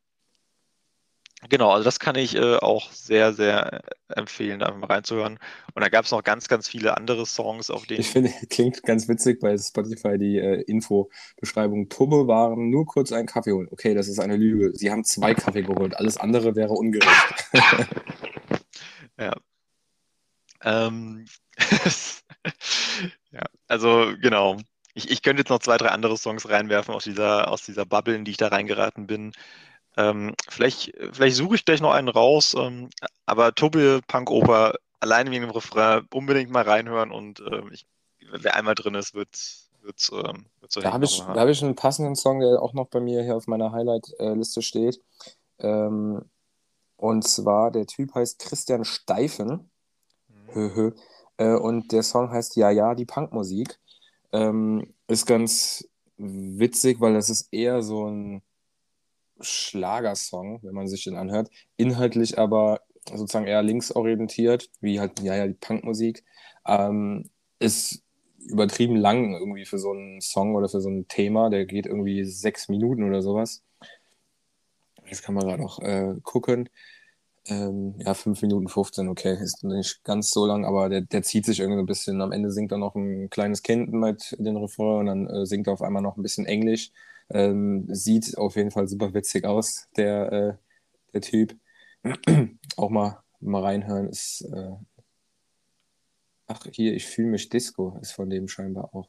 [1.48, 5.38] Genau, also das kann ich äh, auch sehr, sehr äh, empfehlen, da mal reinzuhören.
[5.74, 8.00] Und da gab es noch ganz, ganz viele andere Songs, auf denen.
[8.00, 11.88] Ich finde, klingt ganz witzig bei Spotify die äh, Info-Beschreibung.
[11.90, 13.68] Waren nur kurz einen Kaffee holen.
[13.70, 14.72] Okay, das ist eine Lüge.
[14.74, 15.96] Sie haben zwei Kaffee geholt.
[15.96, 17.50] Alles andere wäre ungerecht.
[19.18, 19.34] ja.
[20.62, 21.26] Ähm,
[23.30, 24.56] ja, also genau.
[24.94, 28.14] Ich, ich könnte jetzt noch zwei, drei andere Songs reinwerfen aus dieser, aus dieser Bubble,
[28.14, 29.32] in die ich da reingeraten bin.
[29.96, 32.90] Ähm, vielleicht, vielleicht suche ich gleich noch einen raus, ähm,
[33.24, 37.86] aber Tobi Punk Oper alleine wegen dem Refrain unbedingt mal reinhören und ähm, ich,
[38.30, 39.28] wer einmal drin ist, wird
[39.86, 43.00] wird ähm, so Da habe ich, hab ich einen passenden Song, der auch noch bei
[43.00, 45.00] mir hier auf meiner Highlight-Liste steht.
[45.58, 46.22] Ähm,
[46.96, 49.70] und zwar, der Typ heißt Christian Steifen.
[50.54, 50.94] Mhm.
[51.38, 53.78] Äh, und der Song heißt Ja, ja, die Punkmusik.
[54.32, 58.42] Ähm, ist ganz witzig, weil das ist eher so ein
[59.40, 61.50] Schlagersong, wenn man sich den anhört.
[61.76, 66.24] Inhaltlich aber sozusagen eher linksorientiert, wie halt, ja, ja, die Punkmusik.
[66.66, 68.02] Ähm, ist
[68.48, 71.50] übertrieben lang irgendwie für so einen Song oder für so ein Thema.
[71.50, 73.62] Der geht irgendwie sechs Minuten oder sowas.
[75.08, 76.68] Jetzt kann man gerade noch äh, gucken.
[77.48, 81.44] Ähm, ja, 5 Minuten 15, okay, ist nicht ganz so lang, aber der, der zieht
[81.46, 82.20] sich irgendwie ein bisschen.
[82.20, 85.68] Am Ende singt er noch ein kleines Kind mit den Refrain und dann äh, singt
[85.68, 86.90] er auf einmal noch ein bisschen Englisch.
[87.30, 90.54] Ähm, sieht auf jeden Fall super witzig aus, der, äh,
[91.12, 91.56] der Typ.
[92.76, 94.42] Auch mal, mal reinhören ist.
[94.42, 94.72] Äh...
[96.46, 99.08] Ach, hier, ich fühle mich Disco, ist von dem scheinbar auch.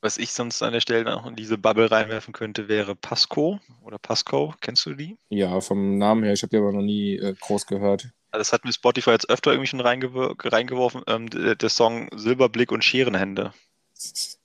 [0.00, 3.98] Was ich sonst an der Stelle noch in diese Bubble reinwerfen könnte, wäre Pasco oder
[3.98, 4.54] Pasco.
[4.60, 5.16] Kennst du die?
[5.28, 6.32] Ja, vom Namen her.
[6.32, 8.08] Ich habe die aber noch nie äh, groß gehört.
[8.30, 11.02] Das hat mir Spotify jetzt öfter irgendwie schon reingew reingeworfen.
[11.08, 13.52] Ähm, der, der, Song Silberblick und Scherenhände.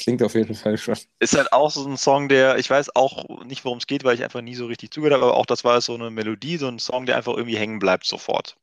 [0.00, 0.96] Klingt auf jeden Fall schon.
[1.18, 4.14] Ist halt auch so ein Song, der, ich weiß auch nicht, worum es geht, weil
[4.14, 6.68] ich einfach nie so richtig zugehört habe, aber auch das war so eine Melodie, so
[6.68, 8.56] ein Song, der einfach irgendwie hängen bleibt sofort.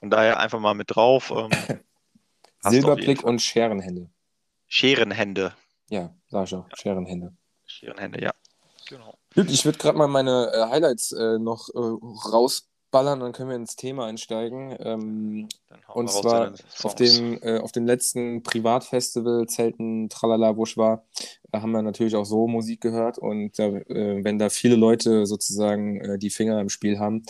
[0.00, 1.32] Von daher einfach mal mit drauf.
[1.34, 1.48] Ähm,
[2.60, 4.10] Silberblick und Scherenhände.
[4.68, 5.54] Scherenhände.
[5.88, 6.68] Ja, sag ich auch.
[6.68, 6.76] Ja.
[6.76, 7.32] Scherenhände.
[7.64, 8.34] Scherenhände, ja.
[8.86, 9.16] Genau.
[9.34, 11.80] Gut, ich würde gerade mal meine äh, Highlights äh, noch äh,
[12.90, 14.76] rausballern, dann können wir ins Thema einsteigen.
[14.80, 15.48] Ähm,
[15.88, 21.04] und zwar auf dem, äh, auf dem letzten Privatfestival Zelten Tralala, wo ich war,
[21.52, 23.18] haben wir natürlich auch so Musik gehört.
[23.18, 27.22] Und äh, wenn da viele Leute sozusagen äh, die Finger im Spiel haben,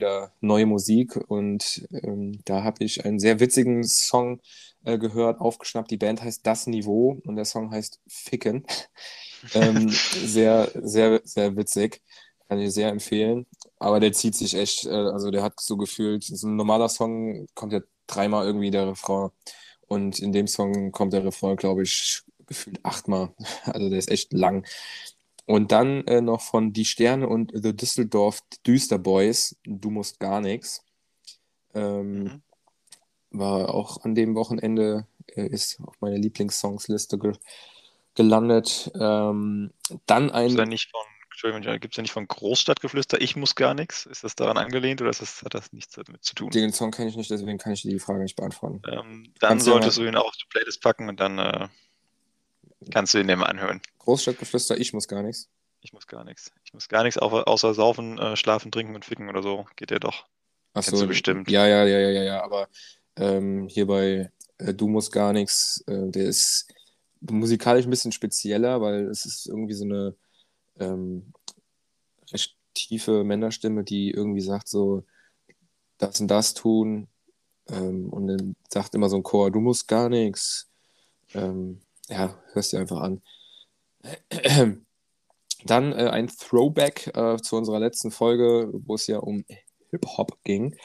[0.00, 4.40] wieder neue Musik und ähm, da habe ich einen sehr witzigen Song
[4.84, 5.90] äh, gehört, aufgeschnappt.
[5.90, 8.64] Die Band heißt Das Niveau und der Song heißt Ficken.
[9.54, 12.00] ähm, sehr, sehr, sehr witzig.
[12.48, 13.46] Kann ich sehr empfehlen.
[13.78, 17.46] Aber der zieht sich echt, äh, also der hat so gefühlt, so ein normaler Song
[17.54, 19.30] kommt ja dreimal irgendwie der Refrain.
[19.86, 23.34] Und in dem Song kommt der Refrain, glaube ich, gefühlt achtmal.
[23.64, 24.66] Also der ist echt lang.
[25.46, 30.40] Und dann äh, noch von Die Sterne und The Düsseldorf Düster Boys, Du musst gar
[30.40, 30.84] nichts.
[31.74, 32.42] Ähm, mhm.
[33.30, 37.32] War auch an dem Wochenende, äh, ist auf meiner Lieblingssongsliste ge
[38.14, 38.90] gelandet.
[38.94, 39.70] Ähm,
[40.06, 40.48] dann ein.
[40.48, 41.00] Gibt's da nicht von,
[41.44, 44.06] Entschuldigung, gibt es ja nicht von Großstadtgeflüster, ich muss gar nichts?
[44.06, 46.50] Ist das daran angelehnt oder das, hat das nichts damit zu tun?
[46.50, 48.82] Den Song kenne ich nicht, deswegen kann ich die Frage nicht beantworten.
[48.88, 51.68] Ähm, dann Kannst solltest du ihn auch auf die Playlist packen und dann äh,
[52.92, 53.80] Kannst du ihn dir mal anhören.
[53.98, 55.48] Großstadtgeflüster, ich muss gar nichts.
[55.80, 56.52] Ich muss gar nichts.
[56.64, 59.66] Ich muss gar nichts außer saufen, äh, schlafen, trinken und ficken oder so.
[59.76, 60.26] Geht ja doch.
[60.74, 61.50] Ach so, bestimmt.
[61.50, 62.68] Ja, ja, ja, ja, ja, aber
[63.16, 66.72] ähm, hier bei äh, Du musst gar nichts, äh, der ist
[67.20, 70.14] musikalisch ein bisschen spezieller, weil es ist irgendwie so eine
[70.78, 71.32] ähm,
[72.32, 75.04] recht tiefe Männerstimme, die irgendwie sagt so,
[75.98, 77.08] das und das tun
[77.70, 80.68] ähm, und dann sagt immer so ein Chor, du musst gar nichts.
[81.34, 83.22] Ähm, ja, hörst dir einfach an.
[85.64, 89.44] Dann äh, ein Throwback äh, zu unserer letzten Folge, wo es ja um
[89.90, 90.76] Hip-Hop ging.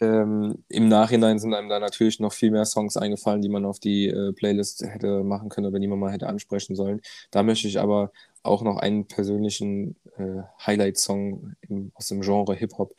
[0.00, 3.78] Ähm, Im Nachhinein sind einem da natürlich noch viel mehr Songs eingefallen, die man auf
[3.80, 7.00] die äh, Playlist hätte machen können oder die man mal hätte ansprechen sollen.
[7.30, 8.12] Da möchte ich aber
[8.48, 11.54] auch noch einen persönlichen äh, Highlight-Song
[11.94, 12.94] aus dem Genre Hip-Hop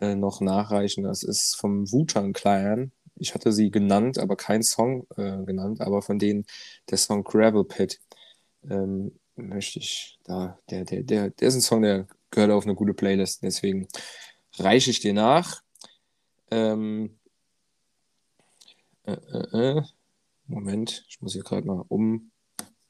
[0.00, 1.04] äh, noch nachreichen.
[1.04, 2.92] Das ist vom Wu-Tang Clan.
[3.16, 6.46] Ich hatte sie genannt, aber kein Song äh, genannt, aber von denen
[6.90, 8.00] der Song Gravel Pit.
[8.68, 12.74] Ähm, möchte ich da, der, der, der, der ist ein Song, der gehört auf eine
[12.74, 13.88] gute Playlist, deswegen
[14.58, 15.62] reiche ich dir nach.
[16.50, 17.18] Ähm,
[19.04, 19.82] äh, äh, äh.
[20.46, 22.32] Moment, ich muss hier gerade mal um,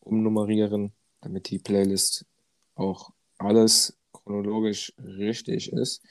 [0.01, 2.25] umnummerieren, damit die Playlist
[2.75, 6.03] auch alles chronologisch richtig ist.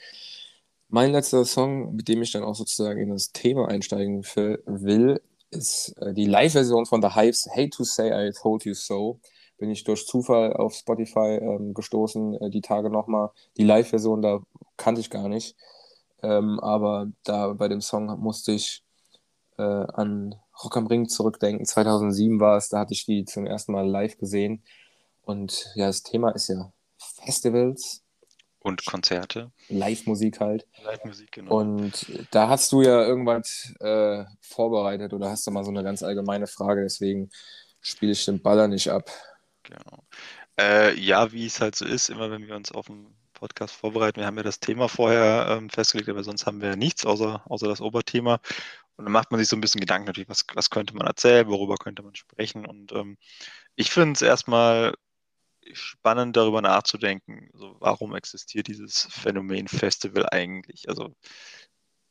[0.88, 5.94] Mein letzter Song, mit dem ich dann auch sozusagen in das Thema einsteigen will, ist
[5.98, 9.20] äh, die Live-Version von The Hives, Hate to Say I Told You So.
[9.58, 13.30] bin ich durch Zufall auf Spotify ähm, gestoßen, äh, die Tage nochmal.
[13.56, 14.40] Die Live-Version, da
[14.76, 15.56] kannte ich gar nicht.
[16.22, 18.82] Ähm, aber da bei dem Song musste ich
[19.58, 21.66] äh, an Rock am Ring zurückdenken.
[21.66, 24.62] 2007 war es, da hatte ich die zum ersten Mal live gesehen.
[25.22, 28.02] Und ja, das Thema ist ja Festivals.
[28.62, 29.52] Und Konzerte.
[29.68, 30.66] Live-Musik halt.
[30.84, 31.60] Live-Musik, genau.
[31.60, 36.02] Und da hast du ja irgendwas äh, vorbereitet oder hast du mal so eine ganz
[36.02, 37.30] allgemeine Frage, deswegen
[37.80, 39.10] spiele ich den Baller nicht ab.
[39.62, 40.04] Genau.
[40.58, 44.20] Äh, ja, wie es halt so ist, immer wenn wir uns auf einen Podcast vorbereiten,
[44.20, 47.42] wir haben ja das Thema vorher ähm, festgelegt, aber sonst haben wir ja nichts außer,
[47.46, 48.40] außer das Oberthema.
[48.96, 51.48] Und dann macht man sich so ein bisschen Gedanken natürlich, was, was könnte man erzählen,
[51.48, 52.66] worüber könnte man sprechen.
[52.66, 53.16] Und ähm,
[53.74, 54.94] ich finde es erstmal
[55.74, 60.88] spannend, darüber nachzudenken, so, warum existiert dieses Phänomen Festival eigentlich?
[60.88, 61.14] Also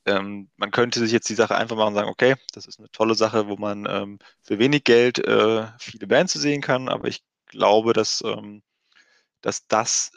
[0.06, 2.92] ähm, man könnte sich jetzt die Sache einfach machen und sagen, okay, das ist eine
[2.92, 7.24] tolle Sache, wo man ähm, für wenig Geld äh, viele Bands sehen kann, aber ich
[7.48, 8.64] glaube, dass, ähm,
[9.42, 10.12] dass das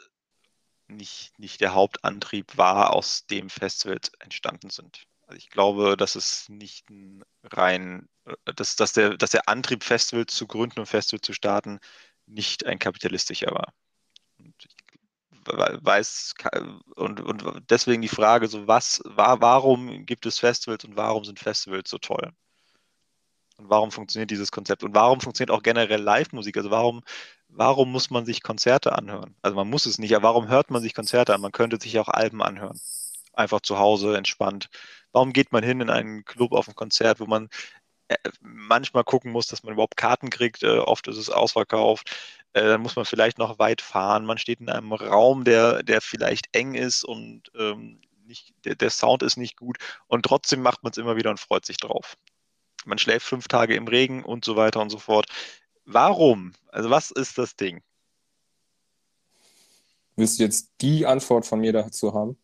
[0.87, 5.05] nicht, nicht der Hauptantrieb war, aus dem Festivals entstanden sind.
[5.27, 9.83] Also ich glaube, dass es nicht ein rein, äh, dass, dass, der, dass der Antrieb,
[9.83, 11.79] Festivals zu gründen und Festivals zu starten,
[12.25, 13.73] nicht ein kapitalistischer war.
[14.37, 14.75] Und ich
[15.45, 16.35] weiß
[16.95, 21.39] und, und deswegen die Frage so was war warum gibt es Festivals und warum sind
[21.39, 22.31] Festivals so toll?
[23.57, 24.83] Und warum funktioniert dieses Konzept?
[24.83, 26.57] Und warum funktioniert auch generell Live-Musik?
[26.57, 27.01] Also warum
[27.49, 29.35] warum muss man sich Konzerte anhören?
[29.41, 31.41] Also man muss es nicht aber warum hört man sich Konzerte an?
[31.41, 32.79] Man könnte sich auch Alben anhören.
[33.33, 34.69] Einfach zu Hause entspannt.
[35.11, 37.49] Warum geht man hin in einen Club auf ein Konzert wo man
[38.41, 40.63] manchmal gucken muss, dass man überhaupt Karten kriegt.
[40.63, 42.09] Äh, oft ist es ausverkauft.
[42.53, 44.25] Äh, dann muss man vielleicht noch weit fahren.
[44.25, 48.89] Man steht in einem Raum, der, der vielleicht eng ist und ähm, nicht, der, der
[48.89, 49.77] Sound ist nicht gut.
[50.07, 52.15] Und trotzdem macht man es immer wieder und freut sich drauf.
[52.85, 55.27] Man schläft fünf Tage im Regen und so weiter und so fort.
[55.85, 56.53] Warum?
[56.69, 57.81] Also was ist das Ding?
[60.15, 62.37] Willst du jetzt die Antwort von mir dazu haben?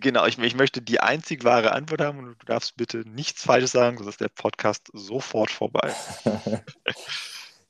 [0.00, 3.72] genau, ich, ich, möchte die einzig wahre Antwort haben und du darfst bitte nichts Falsches
[3.72, 5.92] sagen, sonst ist der Podcast sofort vorbei.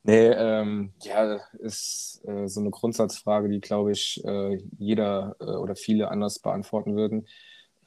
[0.04, 5.74] nee, ähm, ja, ist äh, so eine Grundsatzfrage, die, glaube ich, äh, jeder äh, oder
[5.74, 7.26] viele anders beantworten würden,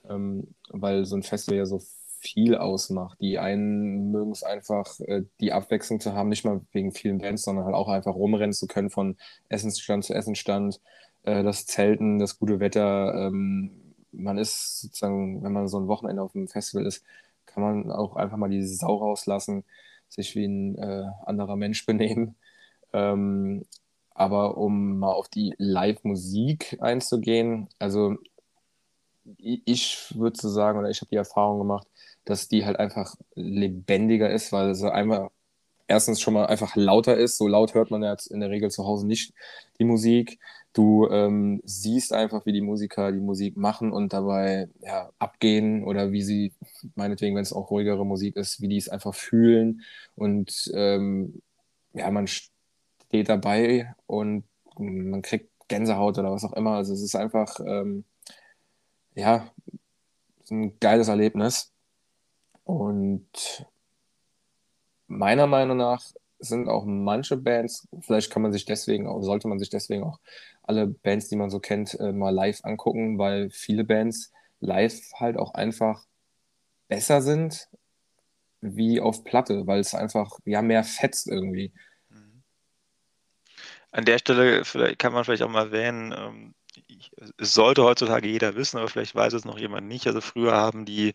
[0.10, 1.82] ähm, weil so ein Festival ja so
[2.26, 3.20] viel ausmacht.
[3.22, 7.44] Die einen mögen es einfach, äh, die Abwechslung zu haben, nicht mal wegen vielen Bands,
[7.44, 9.18] sondern halt auch einfach rumrennen zu können von
[9.50, 10.82] Essensstand zu Essensstand,
[11.24, 13.28] äh, das Zelten, das gute Wetter.
[13.28, 13.72] Ähm,
[14.12, 17.04] man ist sozusagen, wenn man so ein Wochenende auf dem Festival ist,
[17.46, 19.64] kann man auch einfach mal die Sau rauslassen,
[20.10, 22.36] sich wie ein äh, anderer Mensch benehmen.
[22.94, 23.66] Ähm,
[24.16, 28.16] aber um mal auf die Live-Musik einzugehen, also
[29.38, 31.88] ich würde so sagen, oder ich habe die Erfahrung gemacht,
[32.26, 35.30] dass die halt einfach lebendiger ist, weil sie einmal
[35.88, 37.38] erstens schon mal einfach lauter ist.
[37.38, 39.34] So laut hört man ja in der Regel zu Hause nicht
[39.80, 40.40] die Musik.
[40.74, 46.12] Du ähm, siehst einfach, wie die Musiker die Musik machen und dabei ja, abgehen oder
[46.12, 46.54] wie sie,
[46.96, 49.82] meinetwegen, wenn es auch ruhigere Musik ist, wie die es einfach fühlen.
[50.16, 51.42] Und ähm,
[51.94, 54.44] ja, man steht dabei und
[54.78, 56.72] man kriegt Gänsehaut oder was auch immer.
[56.72, 58.04] Also es ist einfach, ähm,
[59.16, 59.50] ja,
[60.52, 61.72] ein geiles Erlebnis.
[62.66, 63.66] Und
[65.08, 66.04] meiner Meinung nach
[66.40, 70.20] sind auch manche Bands, vielleicht kann man sich deswegen, auch, sollte man sich deswegen auch
[70.64, 75.38] alle Bands, die man so kennt, äh, mal live angucken, weil viele Bands live halt
[75.38, 76.06] auch einfach
[76.88, 77.70] besser sind
[78.62, 81.72] wie auf Platte, weil es einfach ja mehr fetzt irgendwie.
[83.92, 84.64] An der Stelle
[84.98, 86.56] kann man vielleicht auch mal erwähnen, ähm,
[87.38, 90.08] es sollte heutzutage jeder wissen, aber vielleicht weiß es noch jemand nicht.
[90.08, 91.14] Also früher haben die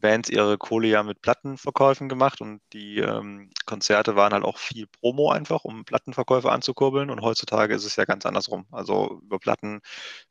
[0.00, 4.86] Bands ihre Kohle ja mit Plattenverkäufen gemacht und die ähm, Konzerte waren halt auch viel
[4.86, 7.10] Promo einfach, um Plattenverkäufe anzukurbeln.
[7.10, 8.66] Und heutzutage ist es ja ganz andersrum.
[8.72, 9.80] Also über Platten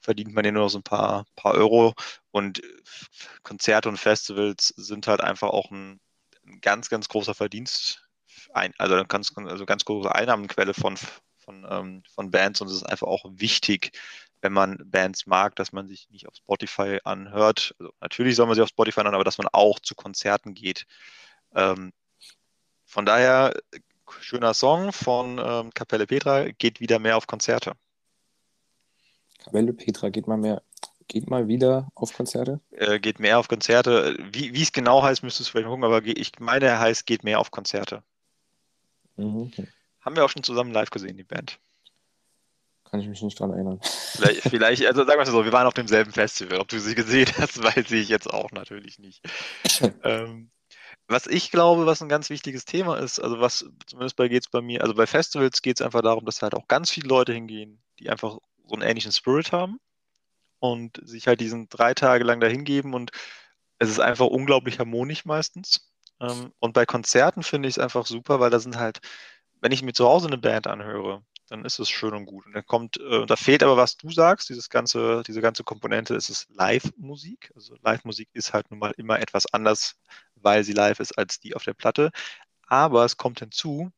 [0.01, 1.93] verdient man ja nur noch so ein paar, paar Euro
[2.31, 2.61] und
[3.43, 5.99] Konzerte und Festivals sind halt einfach auch ein,
[6.45, 8.07] ein ganz, ganz großer Verdienst,
[8.53, 10.97] ein, also ganz, also ganz große Einnahmenquelle von,
[11.37, 13.91] von, ähm, von Bands und es ist einfach auch wichtig,
[14.41, 17.75] wenn man Bands mag, dass man sich nicht auf Spotify anhört.
[17.79, 20.85] Also natürlich soll man sich auf Spotify anhören, aber dass man auch zu Konzerten geht.
[21.55, 21.91] Ähm,
[22.85, 23.53] von daher,
[24.21, 27.73] schöner Song von ähm, Kapelle Petra, geht wieder mehr auf Konzerte.
[29.39, 30.61] Kapelle Petra geht mal mehr,
[31.07, 32.59] geht mal wieder auf Konzerte?
[32.71, 34.17] Äh, geht mehr auf Konzerte.
[34.31, 37.05] Wie, wie es genau heißt, müsstest du vielleicht mal gucken, aber ich meine, er heißt
[37.05, 38.03] geht mehr auf Konzerte.
[39.17, 39.51] Mhm.
[40.01, 41.59] Haben wir auch schon zusammen live gesehen, die Band.
[42.89, 43.79] Kann ich mich nicht dran erinnern.
[43.83, 46.59] Vielleicht, vielleicht also sagen wir es so, wir waren auf demselben Festival.
[46.59, 49.21] Ob du sie gesehen hast, weiß ich jetzt auch natürlich nicht.
[50.03, 50.49] ähm,
[51.07, 54.61] was ich glaube, was ein ganz wichtiges Thema ist, also was zumindest bei geht's bei
[54.61, 57.81] mir, also bei Festivals geht es einfach darum, dass halt auch ganz viele Leute hingehen,
[57.99, 59.79] die einfach so einen ähnlichen Spirit haben
[60.59, 63.11] und sich halt diesen drei Tage lang dahin geben und
[63.79, 65.91] es ist einfach unglaublich harmonisch meistens.
[66.19, 68.99] Ähm, und bei Konzerten finde ich es einfach super, weil da sind halt,
[69.61, 72.45] wenn ich mir zu Hause eine Band anhöre, dann ist es schön und gut.
[72.45, 76.15] Und dann kommt, äh, da fehlt aber, was du sagst, dieses ganze, diese ganze Komponente,
[76.15, 77.51] ist es Live-Musik.
[77.55, 79.95] Also Live-Musik ist halt nun mal immer etwas anders,
[80.35, 82.11] weil sie live ist als die auf der Platte.
[82.67, 83.91] Aber es kommt hinzu,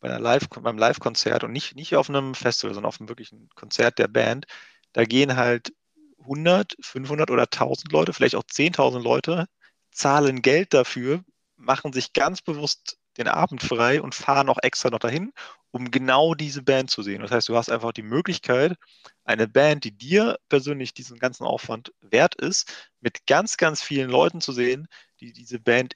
[0.00, 3.48] bei einer Live, beim Live-Konzert und nicht, nicht auf einem Festival, sondern auf einem wirklichen
[3.54, 4.46] Konzert der Band,
[4.92, 5.72] da gehen halt
[6.20, 9.46] 100, 500 oder 1000 Leute, vielleicht auch 10.000 Leute,
[9.90, 11.24] zahlen Geld dafür,
[11.56, 15.32] machen sich ganz bewusst den Abend frei und fahren auch extra noch dahin,
[15.70, 17.22] um genau diese Band zu sehen.
[17.22, 18.76] Das heißt, du hast einfach die Möglichkeit,
[19.24, 24.40] eine Band, die dir persönlich diesen ganzen Aufwand wert ist, mit ganz, ganz vielen Leuten
[24.40, 24.88] zu sehen,
[25.20, 25.94] die diese Band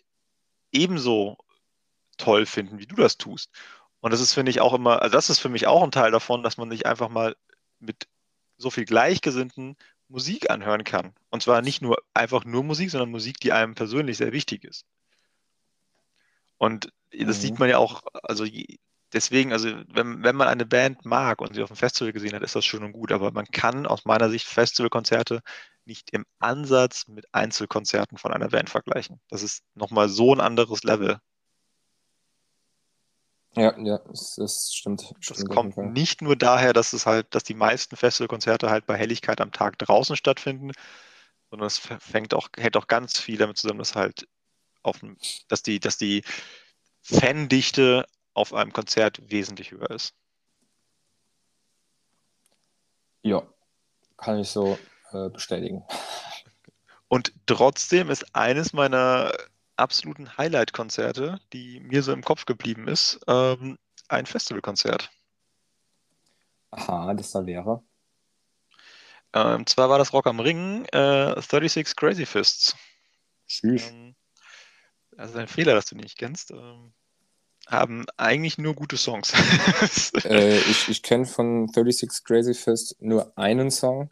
[0.73, 1.37] ebenso
[2.17, 3.51] toll finden, wie du das tust.
[4.01, 6.11] Und das ist, finde ich, auch immer, also das ist für mich auch ein Teil
[6.11, 7.37] davon, dass man sich einfach mal
[7.79, 8.09] mit
[8.57, 9.77] so viel Gleichgesinnten
[10.09, 11.15] Musik anhören kann.
[11.31, 14.85] Und zwar nicht nur einfach nur Musik, sondern Musik, die einem persönlich sehr wichtig ist.
[16.59, 17.41] Und das mhm.
[17.41, 18.45] sieht man ja auch, also
[19.13, 22.43] deswegen, also wenn, wenn man eine Band mag und sie auf dem Festival gesehen hat,
[22.43, 25.41] ist das schön und gut, aber man kann aus meiner Sicht Festivalkonzerte
[25.85, 29.21] nicht im Ansatz mit Einzelkonzerten von einer Band vergleichen.
[29.29, 31.19] Das ist nochmal so ein anderes Level.
[33.57, 35.13] Ja, ja, das, das stimmt.
[35.27, 38.97] Das stimmt kommt nicht nur daher, dass es halt, dass die meisten Festivalkonzerte halt bei
[38.97, 40.71] Helligkeit am Tag draußen stattfinden,
[41.51, 44.29] sondern es fängt auch, hängt auch ganz viel damit zusammen, dass halt
[44.83, 45.01] auf,
[45.49, 46.23] dass die, dass die
[47.03, 50.15] Fandichte auf einem Konzert wesentlich höher ist.
[53.23, 53.43] Ja,
[54.17, 54.79] kann ich so
[55.13, 55.85] äh, bestätigen.
[57.09, 59.33] Und trotzdem ist eines meiner
[59.77, 65.11] absoluten Highlight-Konzerte, die mir so im Kopf geblieben ist, ähm, ein Festivalkonzert.
[66.71, 67.83] Aha, das da wäre.
[69.33, 72.77] Ähm, zwar war das Rock am Ring, äh, 36 Crazy Fists.
[73.47, 73.91] Tschüss.
[73.91, 74.10] Ähm,
[75.21, 76.51] also ein Fehler, dass du nicht kennst.
[76.51, 76.93] Ähm,
[77.67, 79.33] haben eigentlich nur gute Songs.
[80.25, 84.11] äh, ich ich kenne von 36 Crazy Fist nur einen Song.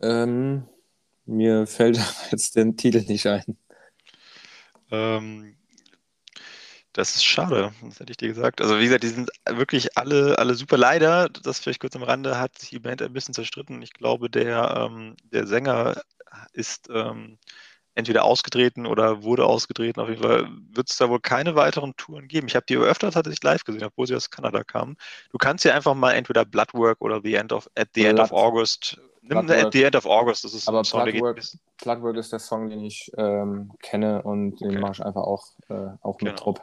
[0.00, 0.68] Ähm,
[1.24, 1.98] mir fällt
[2.30, 3.56] jetzt der Titel nicht ein.
[4.90, 5.56] Ähm,
[6.92, 8.60] das ist schade, das hätte ich dir gesagt.
[8.60, 10.76] Also wie gesagt, die sind wirklich alle, alle super.
[10.76, 13.82] Leider, das vielleicht kurz am Rande, hat sich die Band ein bisschen zerstritten.
[13.82, 16.00] Ich glaube, der, ähm, der Sänger
[16.52, 17.38] ist ähm,
[17.94, 20.00] entweder ausgetreten oder wurde ausgetreten.
[20.00, 22.48] Auf jeden Fall wird es da wohl keine weiteren Touren geben.
[22.48, 24.96] Ich habe die öfter tatsächlich live gesehen, obwohl sie aus Kanada kamen.
[25.30, 28.20] Du kannst ja einfach mal entweder Bloodwork oder The End of, At the Blood, End
[28.20, 28.98] of August.
[29.22, 29.66] Nimm Bloodwork.
[29.66, 31.40] At the End of August, das ist Aber Song, Bloodwork,
[31.82, 34.78] Bloodwork ist der Song, den ich ähm, kenne und den okay.
[34.80, 36.34] mache ich einfach auch, äh, auch mit genau.
[36.34, 36.62] Trupp.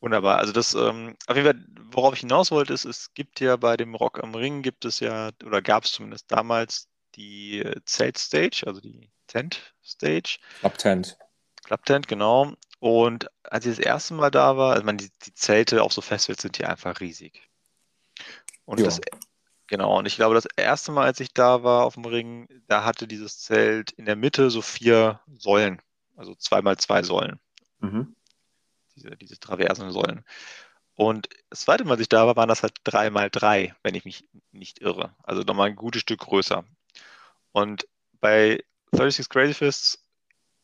[0.00, 0.38] Wunderbar.
[0.38, 3.78] Also das, ähm, auf jeden Fall, worauf ich hinaus wollte, ist, es gibt ja bei
[3.78, 8.80] dem Rock am Ring gibt es ja, oder gab es zumindest damals die Zeltstage, also
[8.80, 10.38] die Tent Stage.
[10.60, 11.18] Club Tent.
[11.64, 12.54] Club Tent, genau.
[12.78, 16.00] Und als ich das erste Mal da war, also man, die, die Zelte auf so
[16.00, 17.48] Festivals sind hier einfach riesig.
[18.64, 19.00] Und das,
[19.66, 22.84] genau, und ich glaube, das erste Mal, als ich da war auf dem Ring, da
[22.84, 25.80] hatte dieses Zelt in der Mitte so vier Säulen,
[26.16, 27.40] also zweimal zwei Säulen.
[27.78, 28.14] Mhm.
[28.94, 30.24] Diese, diese traversen Säulen.
[30.94, 33.94] Und das zweite Mal, als ich da war, waren das halt drei mal drei, wenn
[33.94, 35.14] ich mich nicht irre.
[35.22, 36.64] Also nochmal ein gutes Stück größer.
[37.52, 37.86] Und
[38.20, 38.64] bei
[38.96, 39.98] 36 Crazy Fists,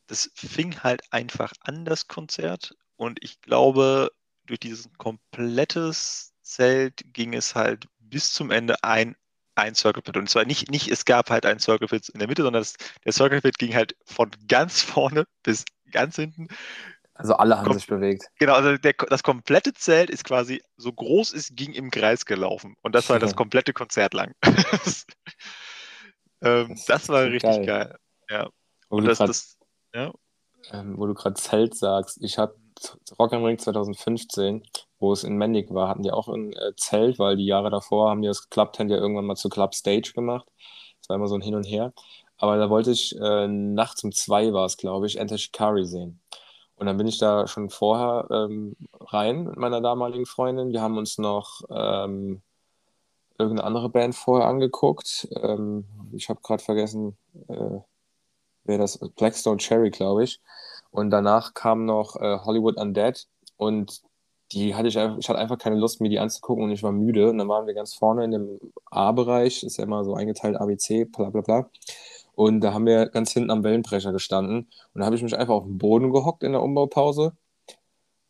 [0.07, 2.75] das fing halt einfach an, das Konzert.
[2.97, 4.11] Und ich glaube,
[4.47, 9.16] durch dieses komplettes Zelt ging es halt bis zum Ende ein,
[9.55, 10.16] ein Circle Pit.
[10.16, 12.75] Und zwar nicht, nicht, es gab halt ein Circle Pit in der Mitte, sondern das,
[13.05, 16.49] der Circle Pit ging halt von ganz vorne bis ganz hinten.
[17.14, 18.25] Also alle haben Kom sich bewegt.
[18.38, 22.75] Genau, also der, das komplette Zelt ist quasi so groß es ging im Kreis gelaufen.
[22.83, 24.33] Und das war das komplette Konzert lang.
[26.42, 27.66] ähm, das, das, war richtig geil.
[27.66, 27.99] geil.
[28.33, 28.49] Ja.
[28.88, 29.59] Wo Und das, grad, das,
[29.95, 30.12] ja.
[30.73, 32.57] Ähm, wo du gerade Zelt sagst, ich habe
[33.18, 34.62] Rock am Ring 2015,
[34.99, 38.11] wo es in Mendig war, hatten die auch ein äh, Zelt, weil die Jahre davor
[38.11, 40.46] haben die das Club Tent ja irgendwann mal zu Club Stage gemacht.
[41.00, 41.92] Das war immer so ein Hin und Her.
[42.38, 46.21] Aber da wollte ich äh, nachts um zwei war es, glaube ich, Enter Shikari sehen.
[46.77, 50.73] Und dann bin ich da schon vorher ähm, rein mit meiner damaligen Freundin.
[50.73, 52.42] Wir haben uns noch ähm,
[53.38, 55.29] irgendeine andere Band vorher angeguckt.
[55.37, 57.17] Ähm, ich habe gerade vergessen,
[57.48, 57.79] äh,
[58.65, 60.40] wäre das Blackstone Cherry, glaube ich.
[60.90, 64.02] Und danach kam noch äh, Hollywood Undead und
[64.52, 67.31] die hatte ich ich hatte einfach keine Lust, mir die anzugucken und ich war müde.
[67.31, 68.60] Und dann waren wir ganz vorne in dem
[68.90, 71.71] A-Bereich, ist ja immer so eingeteilt ABC, bla bla bla.
[72.35, 74.69] Und da haben wir ganz hinten am Wellenbrecher gestanden.
[74.94, 77.33] Und da habe ich mich einfach auf den Boden gehockt in der Umbaupause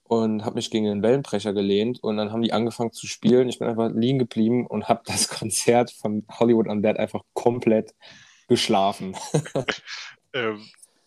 [0.05, 2.03] und habe mich gegen den Wellenbrecher gelehnt.
[2.03, 3.49] Und dann haben die angefangen zu spielen.
[3.49, 7.95] Ich bin einfach liegen geblieben und habe das Konzert von Hollywood Undead einfach komplett
[8.49, 9.16] geschlafen.
[10.33, 10.66] ähm,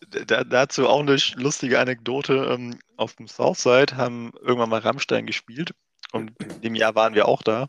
[0.10, 2.34] da, dazu auch eine lustige Anekdote.
[2.52, 5.72] Ähm, auf dem Southside haben irgendwann mal Rammstein gespielt.
[6.12, 7.68] Und in dem Jahr waren wir auch da.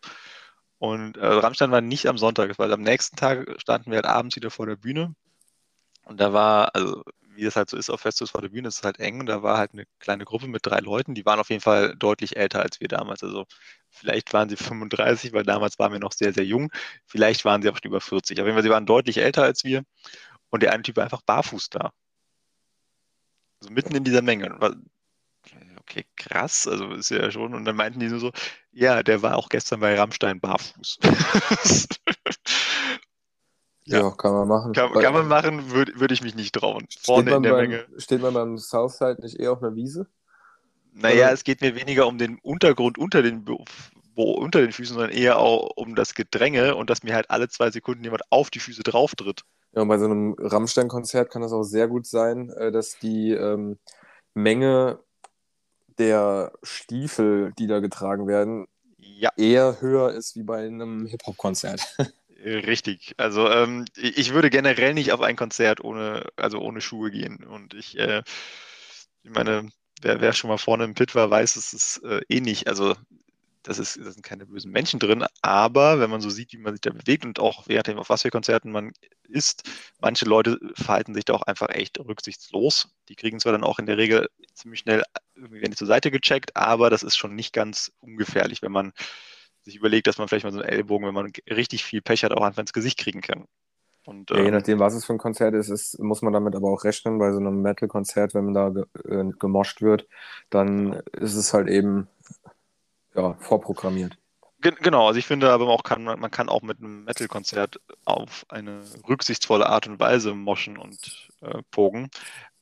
[0.79, 4.37] Und äh, Rammstein war nicht am Sonntag, weil am nächsten Tag standen wir halt abends
[4.37, 5.15] wieder vor der Bühne.
[6.05, 7.03] Und da war, also
[7.37, 9.21] wie das halt so ist auf Festivals vor der Bühne, ist es halt eng.
[9.21, 11.95] Und da war halt eine kleine Gruppe mit drei Leuten, die waren auf jeden Fall
[11.97, 13.23] deutlich älter als wir damals.
[13.23, 13.47] Also
[13.91, 16.71] vielleicht waren sie 35, weil damals waren wir noch sehr, sehr jung.
[17.07, 18.41] Vielleicht waren sie auch schon über 40.
[18.41, 19.83] Auf jeden Fall, sie waren deutlich älter als wir.
[20.57, 21.93] Und der eine Typ war einfach barfuß da.
[23.61, 24.59] Also mitten in dieser Menge.
[25.81, 27.53] Okay, krass, also ist ja schon.
[27.53, 28.33] Und dann meinten die nur so,
[28.73, 30.97] ja, der war auch gestern bei Rammstein barfuß.
[33.85, 34.01] ja.
[34.01, 34.73] ja, kann man machen.
[34.73, 36.89] Kann, kann man machen, würde würd ich mich nicht trauen.
[37.03, 37.87] Vorne in der beim, Menge.
[37.99, 40.07] Steht man beim Southside nicht eher auf einer Wiese?
[40.95, 41.35] Naja, Oder?
[41.35, 45.39] es geht mir weniger um den Untergrund unter den, wo, unter den Füßen, sondern eher
[45.39, 48.83] auch um das Gedränge und dass mir halt alle zwei Sekunden jemand auf die Füße
[48.85, 49.43] drauf tritt.
[49.77, 53.33] Ja, und bei so einem Rammstein-Konzert kann es auch sehr gut sein, äh, dass die
[53.33, 53.79] ähm,
[54.33, 55.01] Menge
[55.99, 58.67] der Stiefel, die da getragen werden,
[58.97, 59.31] ja.
[59.37, 61.95] eher höher ist wie bei einem Hip-Hop-Konzert.
[62.43, 63.15] Richtig.
[63.19, 67.45] Also ähm, ich würde generell nicht auf ein Konzert ohne, also ohne Schuhe gehen.
[67.45, 68.23] Und ich, äh,
[69.25, 69.69] ich meine,
[70.01, 72.69] wer, wer schon mal vorne im Pit war, weiß, es ist äh, eh nicht.
[72.69, 72.95] Also
[73.69, 76.75] das, ist, das sind keine bösen Menschen drin, aber wenn man so sieht, wie man
[76.75, 78.93] sich da bewegt und auch je nachdem, auf was für Konzerten man
[79.29, 79.65] ist,
[80.01, 82.89] manche Leute verhalten sich da auch einfach echt rücksichtslos.
[83.09, 85.03] Die kriegen zwar dann auch in der Regel ziemlich schnell
[85.35, 88.93] irgendwie werden die zur Seite gecheckt, aber das ist schon nicht ganz ungefährlich, wenn man
[89.63, 92.33] sich überlegt, dass man vielleicht mal so einen Ellbogen, wenn man richtig viel Pech hat,
[92.33, 93.47] auch einfach ins Gesicht kriegen kann.
[94.07, 96.55] Und, ja, je ähm, nachdem, was es für ein Konzert ist, ist, muss man damit
[96.55, 97.19] aber auch rechnen.
[97.19, 100.07] Bei so einem Metal-Konzert, wenn man da ge äh, gemoscht wird,
[100.49, 102.07] dann ist es halt eben
[103.17, 104.17] ja, vorprogrammiert.
[104.61, 108.83] Genau, also ich finde aber auch kann, man kann auch mit einem Metal-Konzert auf eine
[109.07, 112.11] rücksichtsvolle Art und Weise moschen und äh, pogen.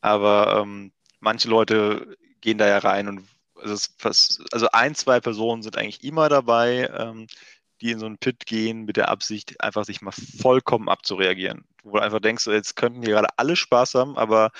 [0.00, 3.24] Aber ähm, manche Leute gehen da ja rein und
[3.56, 7.26] also, fast, also ein, zwei Personen sind eigentlich immer dabei, ähm,
[7.80, 11.64] die in so einen Pit gehen mit der Absicht, einfach sich mal vollkommen abzureagieren.
[11.82, 14.50] Wo du einfach denkst, jetzt könnten hier gerade alle Spaß haben, aber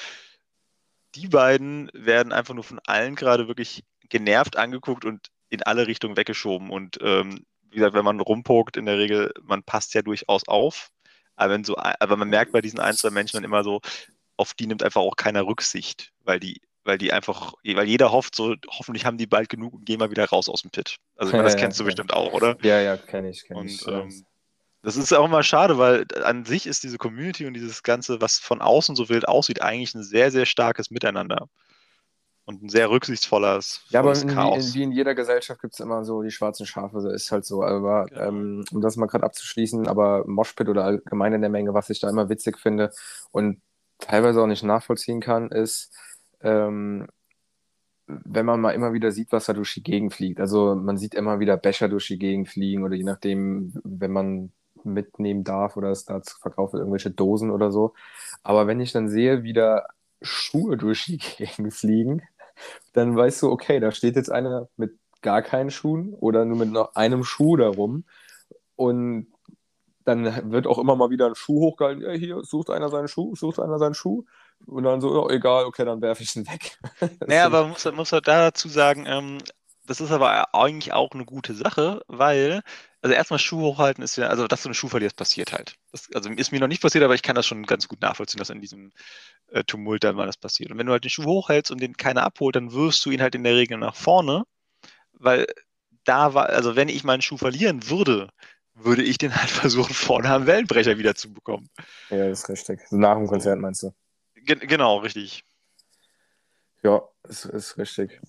[1.14, 6.16] die beiden werden einfach nur von allen gerade wirklich genervt angeguckt und in alle Richtungen
[6.16, 6.70] weggeschoben.
[6.70, 10.90] Und ähm, wie gesagt, wenn man rumpokt, in der Regel, man passt ja durchaus auf.
[11.36, 13.80] Aber, wenn so, aber man merkt bei diesen ein, zwei Menschen dann immer so,
[14.36, 18.36] auf die nimmt einfach auch keiner Rücksicht, weil die, weil die einfach, weil jeder hofft,
[18.36, 20.96] so hoffentlich haben die bald genug und gehen mal wieder raus aus dem Pit.
[21.16, 22.56] Also meine, das ja, kennst ja, du bestimmt auch, oder?
[22.62, 23.86] Ja, ja, kenne ich, kenne ich.
[23.86, 24.24] Ähm,
[24.82, 28.38] das ist auch immer schade, weil an sich ist diese Community und dieses Ganze, was
[28.38, 31.48] von außen so wild aussieht, eigentlich ein sehr, sehr starkes Miteinander
[32.46, 34.28] und ein sehr rücksichtsvolles Ja, aber in.
[34.28, 37.44] In, wie in jeder Gesellschaft gibt es immer so die schwarzen Schafe, das ist halt
[37.46, 37.62] so.
[37.62, 38.22] Aber genau.
[38.22, 42.00] ähm, um das mal gerade abzuschließen, aber Moshpit oder allgemein in der Menge, was ich
[42.00, 42.90] da immer witzig finde
[43.30, 43.62] und
[43.98, 45.94] teilweise auch nicht nachvollziehen kann, ist,
[46.42, 47.06] ähm,
[48.06, 50.38] wenn man mal immer wieder sieht, was da durch die Gegend fliegt.
[50.38, 54.52] Also man sieht immer wieder Becher durch die Gegend fliegen oder je nachdem, wenn man
[54.84, 57.94] mitnehmen darf oder es da zu verkaufen, irgendwelche Dosen oder so.
[58.42, 59.86] Aber wenn ich dann sehe, wie da
[60.20, 62.22] Schuhe durch die Gegend fliegen,
[62.92, 66.70] dann weißt du, okay, da steht jetzt einer mit gar keinen Schuhen oder nur mit
[66.70, 68.04] noch einem Schuh darum.
[68.76, 69.28] Und
[70.04, 72.02] dann wird auch immer mal wieder ein Schuh hochgehalten.
[72.02, 74.24] Ja, hier, sucht einer seinen Schuh, sucht einer seinen Schuh.
[74.66, 76.78] Und dann so, ja, egal, okay, dann werfe ich ihn weg.
[77.26, 79.38] naja, aber man muss, muss halt dazu sagen, ähm,
[79.86, 82.62] das ist aber eigentlich auch eine gute Sache, weil,
[83.02, 85.76] also erstmal Schuh hochhalten ist ja, also dass du eine Schuh verlierst, passiert halt.
[85.92, 88.38] Das, also ist mir noch nicht passiert, aber ich kann das schon ganz gut nachvollziehen,
[88.38, 88.92] dass in diesem
[89.48, 90.70] äh, Tumult dann mal das passiert.
[90.70, 93.22] Und wenn du halt den Schuh hochhältst und den keiner abholt, dann wirst du ihn
[93.22, 94.44] halt in der Regel nach vorne,
[95.12, 95.46] weil
[96.04, 98.28] da war, also wenn ich meinen Schuh verlieren würde,
[98.74, 101.68] würde ich den halt versuchen, vorne am Wellenbrecher wieder zu bekommen.
[102.10, 102.80] Ja, das ist richtig.
[102.90, 103.94] nach dem Konzert meinst du?
[104.34, 105.44] Ge genau, richtig.
[106.82, 108.20] Ja, ist, ist richtig.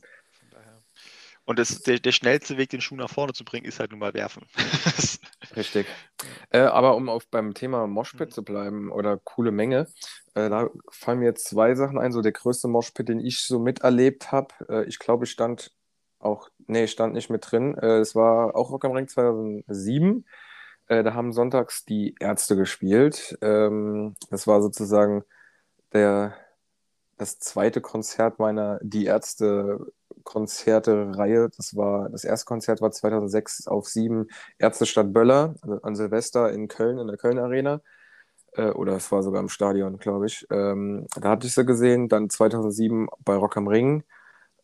[1.46, 4.00] Und das, der, der schnellste Weg, den Schuh nach vorne zu bringen, ist halt nun
[4.00, 4.44] mal werfen.
[5.56, 5.86] Richtig.
[6.50, 8.34] Äh, aber um auf beim Thema Moshpit mhm.
[8.34, 9.88] zu bleiben oder coole Menge,
[10.34, 12.12] äh, da fallen mir jetzt zwei Sachen ein.
[12.12, 14.54] So der größte Moshpit, den ich so miterlebt habe.
[14.70, 15.72] Äh, ich glaube, ich stand
[16.20, 17.78] auch, nee, stand nicht mit drin.
[17.78, 20.26] Äh, es war auch Rock am Ring 2007.
[20.88, 23.38] Äh, da haben sonntags die Ärzte gespielt.
[23.42, 25.24] Ähm, das war sozusagen
[25.94, 26.36] der,
[27.18, 29.80] das zweite Konzert meiner Die Ärzte
[30.26, 31.50] Konzerte-Reihe.
[31.56, 34.28] Das war, das erste Konzert war 2006 auf sieben
[34.60, 37.82] Ärztestadt Böller an Silvester in Köln, in der Köln Arena.
[38.54, 40.46] Äh, oder es war sogar im Stadion, glaube ich.
[40.52, 42.10] Ähm, da hatte ich sie gesehen.
[42.10, 44.04] Dann 2007 bei Rock am Ring.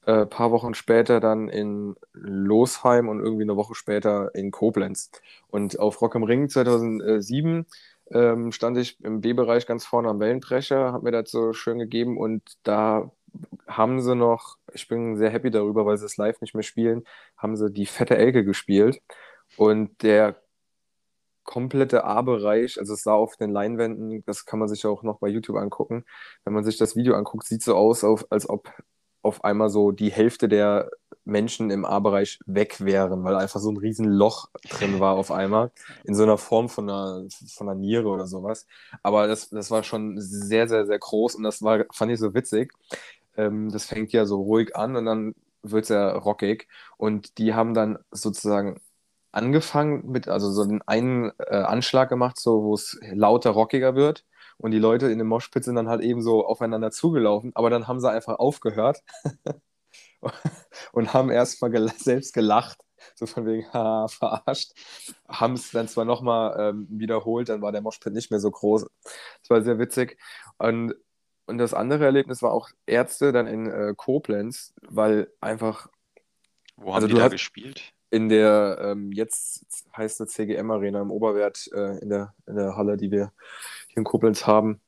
[0.06, 5.12] Ein äh, paar Wochen später dann in Losheim und irgendwie eine Woche später in Koblenz.
[5.48, 7.66] Und auf Rock am Ring 2007
[8.12, 12.18] ähm, stand ich im B-Bereich ganz vorne am Wellenbrecher, hat mir das so schön gegeben
[12.18, 13.12] und da
[13.68, 17.04] haben sie noch, ich bin sehr happy darüber, weil sie es live nicht mehr spielen,
[17.38, 19.02] haben sie die fette Elke gespielt
[19.58, 20.42] und der
[21.44, 25.28] komplette A-Bereich, also es sah auf den Leinwänden, das kann man sich auch noch bei
[25.28, 26.06] YouTube angucken.
[26.44, 28.72] Wenn man sich das Video anguckt, sieht so aus, als ob
[29.24, 30.90] auf einmal so die Hälfte der
[31.24, 35.72] Menschen im A-Bereich weg wären, weil einfach so ein riesen Loch drin war auf einmal,
[36.04, 38.66] in so einer Form von einer, von einer Niere oder sowas.
[39.04, 42.34] Aber das, das war schon sehr, sehr, sehr groß und das war, fand ich so
[42.34, 42.74] witzig.
[43.38, 46.68] Ähm, das fängt ja so ruhig an und dann wird es ja rockig.
[46.98, 48.80] Und die haben dann sozusagen
[49.32, 54.26] angefangen mit, also so einen äh, Anschlag gemacht, so wo es lauter rockiger wird.
[54.58, 57.88] Und die Leute in dem Moshpit sind dann halt eben so aufeinander zugelaufen, aber dann
[57.88, 59.02] haben sie einfach aufgehört
[60.92, 62.80] und haben erstmal gel selbst gelacht,
[63.16, 64.74] so von wegen, ha, verarscht.
[65.28, 68.86] Haben es dann zwar nochmal ähm, wiederholt, dann war der Moshpit nicht mehr so groß.
[69.42, 70.18] Das war sehr witzig.
[70.58, 70.94] Und,
[71.52, 75.88] und das andere Erlebnis war auch Ärzte dann in äh, Koblenz, weil einfach.
[76.76, 77.94] Wo haben also die da gespielt?
[78.12, 82.76] in der, ähm, jetzt heißt es CGM Arena im Oberwert, äh, in, der, in der
[82.76, 83.32] Halle, die wir
[83.88, 84.82] hier in Koblenz haben,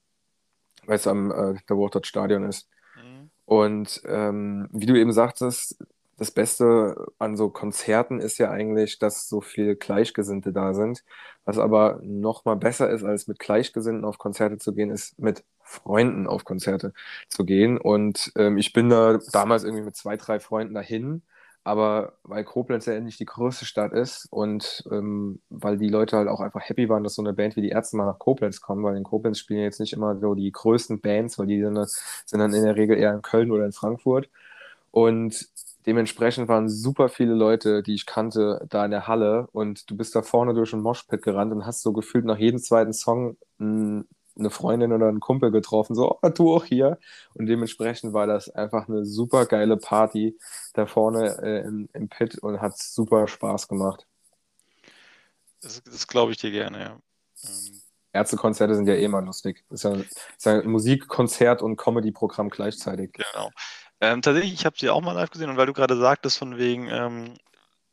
[0.86, 2.68] weil es am äh, der Wartod Stadion ist.
[2.96, 3.30] Mhm.
[3.46, 5.78] Und ähm, wie du eben sagtest,
[6.18, 11.04] das Beste an so Konzerten ist ja eigentlich, dass so viele Gleichgesinnte da sind.
[11.46, 15.44] Was aber noch mal besser ist, als mit Gleichgesinnten auf Konzerte zu gehen, ist mit
[15.64, 16.94] Freunden auf Konzerte
[17.30, 17.78] zu gehen.
[17.78, 21.24] Und ähm, ich bin da damals irgendwie mit zwei, drei Freunden dahin
[21.64, 26.28] aber weil Koblenz ja nicht die größte Stadt ist und ähm, weil die Leute halt
[26.28, 28.84] auch einfach happy waren, dass so eine Band wie die Ärzte mal nach Koblenz kommen,
[28.84, 31.78] weil in Koblenz spielen jetzt nicht immer so die größten Bands, weil die sind,
[32.26, 34.30] sind dann in der Regel eher in Köln oder in Frankfurt.
[34.92, 35.48] Und
[35.86, 40.16] dementsprechend waren super viele Leute, die ich kannte, da in der Halle und du bist
[40.16, 44.08] da vorne durch ein Moshpit gerannt und hast so gefühlt nach jedem zweiten Song ein
[44.38, 46.98] eine Freundin oder einen Kumpel getroffen, so, oh, du auch hier.
[47.36, 50.38] Und dementsprechend war das einfach eine super geile Party
[50.74, 54.06] da vorne äh, im, im Pit und hat super Spaß gemacht.
[55.62, 57.00] Das, das glaube ich dir gerne, ja.
[57.44, 57.80] Ähm.
[58.14, 59.66] Ärztekonzerte sind ja eh mal lustig.
[59.70, 63.12] Das ist ja, ist ja ein Musikkonzert und Comedy-Programm gleichzeitig.
[63.14, 63.50] Genau.
[64.02, 66.58] Ähm, tatsächlich, ich habe sie auch mal live gesehen und weil du gerade sagtest, von
[66.58, 67.34] wegen ähm,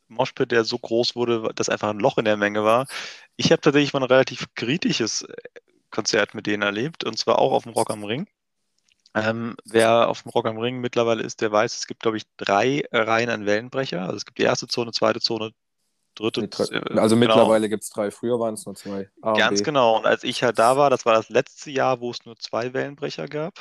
[0.09, 2.85] Moshpit, der so groß wurde, dass einfach ein Loch in der Menge war.
[3.35, 5.25] Ich habe tatsächlich mal ein relativ kritisches
[5.91, 8.27] Konzert mit denen erlebt und zwar auch auf dem Rock am Ring.
[9.13, 12.23] Ähm, wer auf dem Rock am Ring mittlerweile ist, der weiß, es gibt, glaube ich,
[12.37, 14.03] drei Reihen an Wellenbrecher.
[14.03, 15.51] Also es gibt die erste Zone, zweite Zone,
[16.15, 16.43] dritte.
[16.43, 17.35] Äh, also genau.
[17.35, 18.09] mittlerweile gibt es drei.
[18.09, 19.09] Früher waren es nur zwei.
[19.21, 19.97] A Ganz genau.
[19.97, 22.73] Und als ich halt da war, das war das letzte Jahr, wo es nur zwei
[22.73, 23.55] Wellenbrecher gab.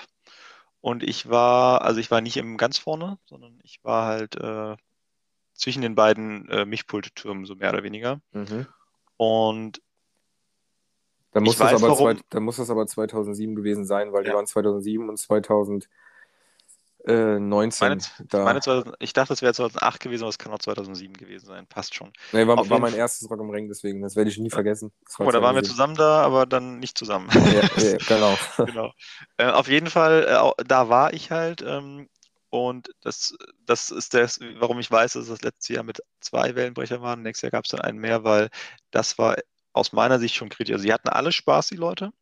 [0.80, 4.76] Und ich war, also ich war nicht im ganz vorne, sondern ich war halt äh,
[5.52, 8.20] zwischen den beiden äh, Mischpulttürmen, so mehr oder weniger.
[8.32, 8.66] Mhm.
[9.16, 9.82] Und
[11.32, 14.30] da muss, weiß, aber zwei, da muss das aber 2007 gewesen sein, weil ja.
[14.30, 15.88] die waren 2007 und 2019
[17.06, 18.44] meine, da.
[18.44, 21.66] Meine 2000, ich dachte, es wäre 2008 gewesen, aber es kann auch 2007 gewesen sein.
[21.68, 22.12] Passt schon.
[22.32, 24.90] Nee, war, war mein erstes Rock am Ring, deswegen, das werde ich nie vergessen.
[25.18, 27.28] Oh, da waren wir zusammen da, aber dann nicht zusammen.
[27.32, 28.36] Ja, ja genau.
[28.66, 28.92] genau.
[29.36, 31.62] Äh, auf jeden Fall, äh, da war ich halt.
[31.62, 32.08] Ähm,
[32.52, 37.00] und das, das ist das, warum ich weiß, dass das letzte Jahr mit zwei Wellenbrechern
[37.00, 37.22] waren.
[37.22, 38.50] Nächstes Jahr gab es dann einen mehr, weil
[38.90, 39.36] das war
[39.72, 40.72] aus meiner Sicht schon kritisch.
[40.72, 42.12] Also sie hatten alle Spaß, die Leute,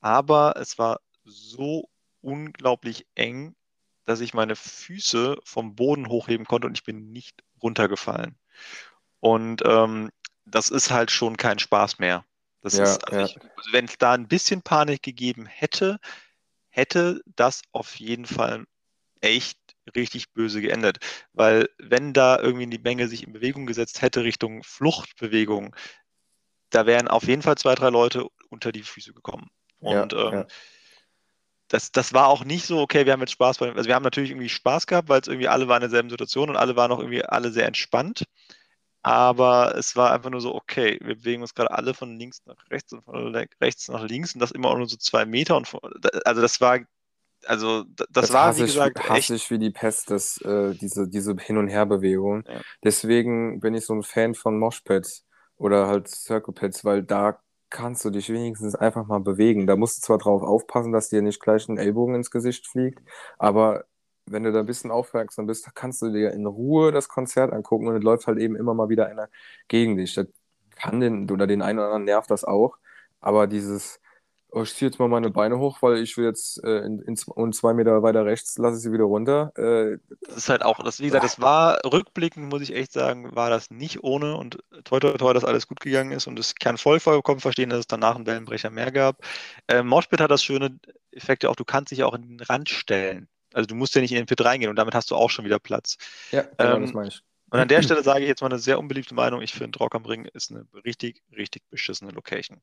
[0.00, 1.88] aber es war so
[2.20, 3.54] unglaublich eng,
[4.04, 8.38] dass ich meine Füße vom Boden hochheben konnte und ich bin nicht runtergefallen.
[9.20, 10.10] Und ähm,
[10.46, 12.24] das ist halt schon kein Spaß mehr.
[12.60, 13.40] Das ja, ist, also ja.
[13.72, 15.98] wenn es da ein bisschen Panik gegeben hätte,
[16.70, 18.64] hätte das auf jeden Fall
[19.20, 19.58] echt
[19.94, 20.98] richtig böse geendet.
[21.32, 25.74] Weil wenn da irgendwie die Menge sich in Bewegung gesetzt hätte Richtung Fluchtbewegung,
[26.70, 29.50] da wären auf jeden Fall zwei, drei Leute unter die Füße gekommen.
[29.80, 30.46] Und ja, ähm, ja.
[31.68, 34.02] Das, das war auch nicht so, okay, wir haben jetzt Spaß bei, also wir haben
[34.02, 36.90] natürlich irgendwie Spaß gehabt, weil es irgendwie alle waren in derselben Situation und alle waren
[36.90, 38.24] auch irgendwie alle sehr entspannt.
[39.02, 42.56] Aber es war einfach nur so, okay, wir bewegen uns gerade alle von links nach
[42.70, 45.56] rechts und von rechts nach links und das immer auch nur so zwei Meter.
[45.56, 45.80] Und von,
[46.24, 46.80] also das war,
[47.44, 51.06] also das, das war, wie gesagt, ich, hasse ich wie die Pest, das, äh, diese,
[51.06, 52.44] diese Hin- und Herbewegung.
[52.48, 52.60] Ja.
[52.82, 55.27] Deswegen bin ich so ein Fan von Moshpads
[55.58, 57.40] oder halt Circle Pits, weil da
[57.70, 59.66] kannst du dich wenigstens einfach mal bewegen.
[59.66, 63.00] Da musst du zwar drauf aufpassen, dass dir nicht gleich ein Ellbogen ins Gesicht fliegt,
[63.38, 63.84] aber
[64.26, 67.88] wenn du da ein bisschen aufmerksam bist, kannst du dir in Ruhe das Konzert angucken
[67.88, 69.28] und es läuft halt eben immer mal wieder einer
[69.68, 70.14] gegen dich.
[70.14, 70.26] Das
[70.76, 72.76] kann den oder den einen oder anderen nervt das auch,
[73.20, 74.00] aber dieses
[74.54, 77.54] ich ziehe jetzt mal meine Beine hoch, weil ich will jetzt äh, in, in, und
[77.54, 79.52] zwei Meter weiter rechts lasse ich sie wieder runter.
[79.56, 83.34] Äh, das ist halt auch, das, wie gesagt, das war rückblickend, muss ich echt sagen,
[83.36, 86.54] war das nicht ohne und toi toi toi, dass alles gut gegangen ist und es
[86.54, 89.22] kann voll vollkommen verstehen, dass es danach einen Wellenbrecher mehr gab.
[89.68, 90.78] Äh, Moshpit hat das schöne
[91.12, 93.28] Effekt ja auch, du kannst dich ja auch in den Rand stellen.
[93.52, 95.44] Also du musst ja nicht in den Pit reingehen und damit hast du auch schon
[95.44, 95.96] wieder Platz.
[96.30, 97.22] Ja, genau, ähm, das meine ich.
[97.50, 99.42] Und an der Stelle sage ich jetzt mal eine sehr unbeliebte Meinung.
[99.42, 102.60] Ich finde, Rock am Ring ist eine richtig, richtig beschissene Location.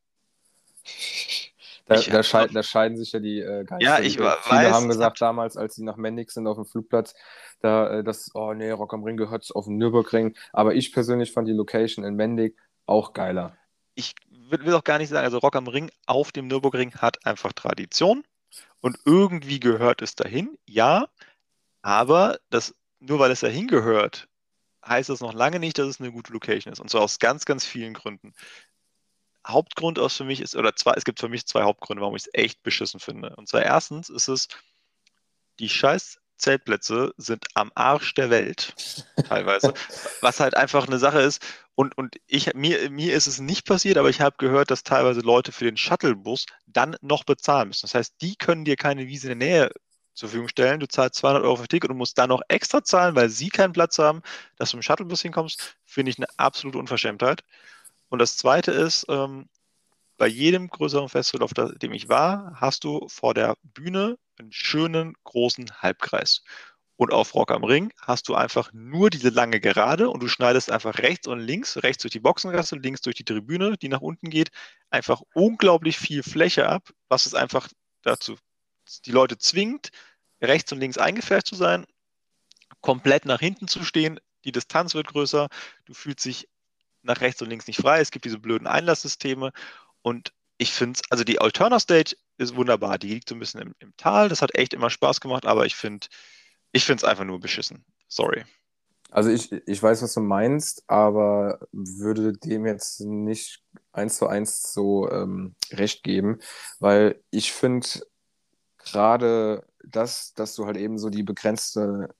[1.88, 3.86] Da, da, scheiden, da, scheiden sich ja die äh, Geister.
[3.86, 7.14] Ja, ich Viele weiß, haben gesagt, damals, als sie nach Mendig sind auf dem Flugplatz,
[7.60, 10.36] da, äh, das, oh nee, Rock am Ring gehört auf den Nürburgring.
[10.52, 12.58] Aber ich persönlich fand die Location in Mendig
[12.88, 13.56] auch geiler.
[13.94, 17.24] Ich will, will auch gar nicht sagen, also Rock am Ring auf dem Nürburgring hat
[17.26, 18.24] einfach Tradition
[18.82, 21.08] und irgendwie gehört es dahin, ja,
[21.82, 24.28] aber das, nur weil es dahin gehört,
[24.86, 26.80] heißt das noch lange nicht, dass es eine gute Location ist.
[26.80, 28.34] Und zwar aus ganz, ganz vielen Gründen.
[29.48, 32.24] Hauptgrund aus für mich ist, oder zwei, es gibt für mich zwei Hauptgründe, warum ich
[32.24, 33.36] es echt beschissen finde.
[33.36, 34.48] Und zwar erstens ist es,
[35.60, 38.74] die scheiß Zeltplätze sind am Arsch der Welt,
[39.28, 39.74] teilweise.
[40.22, 41.42] was halt einfach eine Sache ist.
[41.76, 45.22] Und, und ich, mir, mir ist es nicht passiert, aber ich habe gehört, dass teilweise
[45.22, 47.84] Leute für den Shuttlebus dann noch bezahlen müssen.
[47.84, 49.72] Das heißt, die können dir keine Wiese in der Nähe
[50.14, 50.80] zur Verfügung stellen.
[50.80, 53.74] Du zahlst 200 Euro für Ticket und musst dann noch extra zahlen, weil sie keinen
[53.74, 54.22] Platz haben,
[54.56, 55.76] dass du im Shuttlebus hinkommst.
[55.84, 57.44] Finde ich eine absolute Unverschämtheit.
[58.10, 59.50] Und das Zweite ist, ähm,
[60.18, 65.16] bei jedem größeren Festival, auf dem ich war, hast du vor der Bühne einen schönen
[65.24, 66.44] großen Halbkreis.
[66.98, 70.72] Und auf Rock am Ring hast du einfach nur diese lange Gerade und du schneidest
[70.72, 74.30] einfach rechts und links, rechts durch die Boxengasse, links durch die Tribüne, die nach unten
[74.30, 74.50] geht,
[74.90, 77.68] einfach unglaublich viel Fläche ab, was es einfach
[78.02, 78.38] dazu
[79.06, 79.90] die Leute zwingt,
[80.42, 81.86] rechts und links eingefärbt zu sein,
[82.82, 85.50] komplett nach hinten zu stehen, die Distanz wird größer,
[85.86, 86.48] du fühlst dich
[87.06, 89.52] nach rechts und links nicht frei, es gibt diese blöden Einlasssysteme
[90.02, 93.62] und ich finde es, also die Alterna Stage ist wunderbar, die liegt so ein bisschen
[93.62, 96.08] im, im Tal, das hat echt immer Spaß gemacht, aber ich finde
[96.72, 97.86] ich es einfach nur beschissen.
[98.08, 98.44] Sorry.
[99.12, 104.74] Also ich, ich weiß, was du meinst, aber würde dem jetzt nicht eins zu eins
[104.74, 106.40] so ähm, recht geben,
[106.80, 107.88] weil ich finde,
[108.78, 112.14] gerade das, dass du halt eben so die begrenzte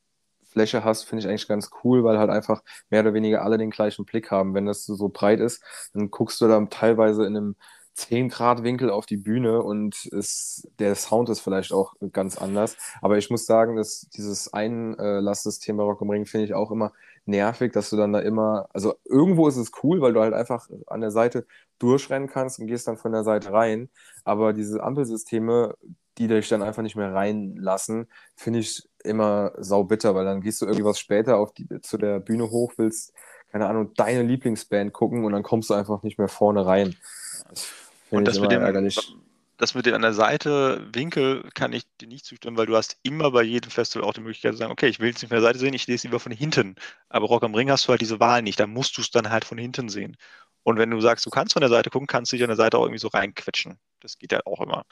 [0.56, 3.72] Fläche hast, finde ich eigentlich ganz cool, weil halt einfach mehr oder weniger alle den
[3.72, 4.54] gleichen Blick haben.
[4.54, 5.62] Wenn das so breit ist,
[5.94, 7.56] dann guckst du dann teilweise in einem
[7.96, 12.78] 10 Grad Winkel auf die Bühne und es, der Sound ist vielleicht auch ganz anders.
[13.02, 16.94] Aber ich muss sagen, dass dieses Einlasssystem bei Rock am Ring finde ich auch immer
[17.26, 20.70] nervig, dass du dann da immer, also irgendwo ist es cool, weil du halt einfach
[20.88, 21.48] an der Seite
[21.80, 23.90] durchrennen kannst und gehst dann von der Seite rein.
[24.24, 25.76] Aber diese Ampelsysteme,
[26.18, 30.66] die dich dann einfach nicht mehr reinlassen, finde ich immer saubitter, weil dann gehst du
[30.66, 33.14] irgendwie was später auf die, zu der Bühne hoch, willst,
[33.52, 36.96] keine Ahnung, deine Lieblingsband gucken und dann kommst du einfach nicht mehr vorne rein.
[37.50, 37.68] Das
[38.10, 39.16] und das mit dem, ärgerlich.
[39.58, 42.98] Das mit dem an der Seite Winkel kann ich dir nicht zustimmen, weil du hast
[43.04, 45.38] immer bei jedem Festival auch die Möglichkeit zu sagen, okay, ich will es nicht von
[45.38, 46.76] der Seite sehen, ich lese lieber von hinten.
[47.08, 49.30] Aber Rock am Ring hast du halt diese Wahl nicht, da musst du es dann
[49.30, 50.18] halt von hinten sehen.
[50.64, 52.58] Und wenn du sagst, du kannst von der Seite gucken, kannst du dich an der
[52.58, 53.78] Seite auch irgendwie so reinquetschen.
[54.00, 54.84] Das geht ja auch immer.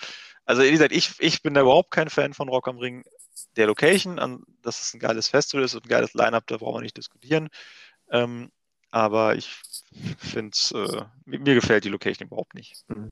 [0.45, 3.03] Also wie gesagt, ich, ich bin da überhaupt kein Fan von Rock am Ring.
[3.55, 6.77] Der Location, an, dass es ein geiles Festival ist und ein geiles Line-Up, da brauchen
[6.77, 7.49] wir nicht diskutieren.
[8.11, 8.51] Ähm,
[8.91, 9.61] aber ich
[10.17, 12.83] finde äh, mir gefällt die Location überhaupt nicht.
[12.87, 13.11] Mhm.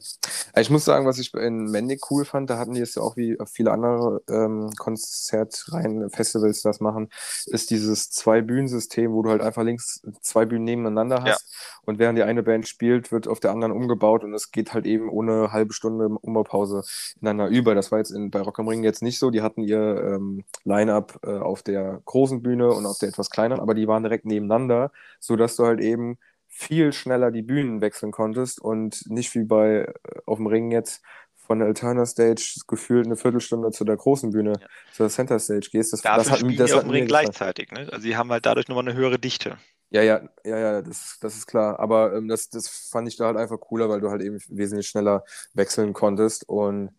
[0.57, 3.15] Ich muss sagen, was ich in Mendig cool fand, da hatten die es ja auch
[3.15, 7.09] wie viele andere ähm, Konzertreihen, Festivals das machen,
[7.45, 11.79] ist dieses Zwei-Bühnen-System, wo du halt einfach links zwei Bühnen nebeneinander hast ja.
[11.83, 14.85] und während die eine Band spielt, wird auf der anderen umgebaut und es geht halt
[14.85, 16.83] eben ohne halbe Stunde Umbaupause
[17.21, 17.75] ineinander über.
[17.75, 19.29] Das war jetzt in, bei Rock am Ring jetzt nicht so.
[19.29, 23.61] Die hatten ihr ähm, Line-Up äh, auf der großen Bühne und auf der etwas kleineren,
[23.61, 26.17] aber die waren direkt nebeneinander, sodass du halt eben
[26.51, 29.93] viel schneller die Bühnen wechseln konntest und nicht wie bei äh,
[30.25, 31.01] auf dem Ring jetzt
[31.35, 34.67] von der Alterna Stage gefühlt eine Viertelstunde zu der großen Bühne, ja.
[34.93, 35.91] zur Center Stage gehst.
[35.91, 37.71] Das, Dafür das hat, das auf dem Ring gleichzeitig.
[37.71, 37.89] Ne?
[37.91, 39.57] Also sie haben halt dadurch nochmal eine höhere Dichte.
[39.89, 41.79] Ja, ja, ja, ja, das, das ist klar.
[41.79, 44.87] Aber ähm, das, das fand ich da halt einfach cooler, weil du halt eben wesentlich
[44.87, 45.23] schneller
[45.53, 46.47] wechseln konntest.
[46.47, 46.91] Und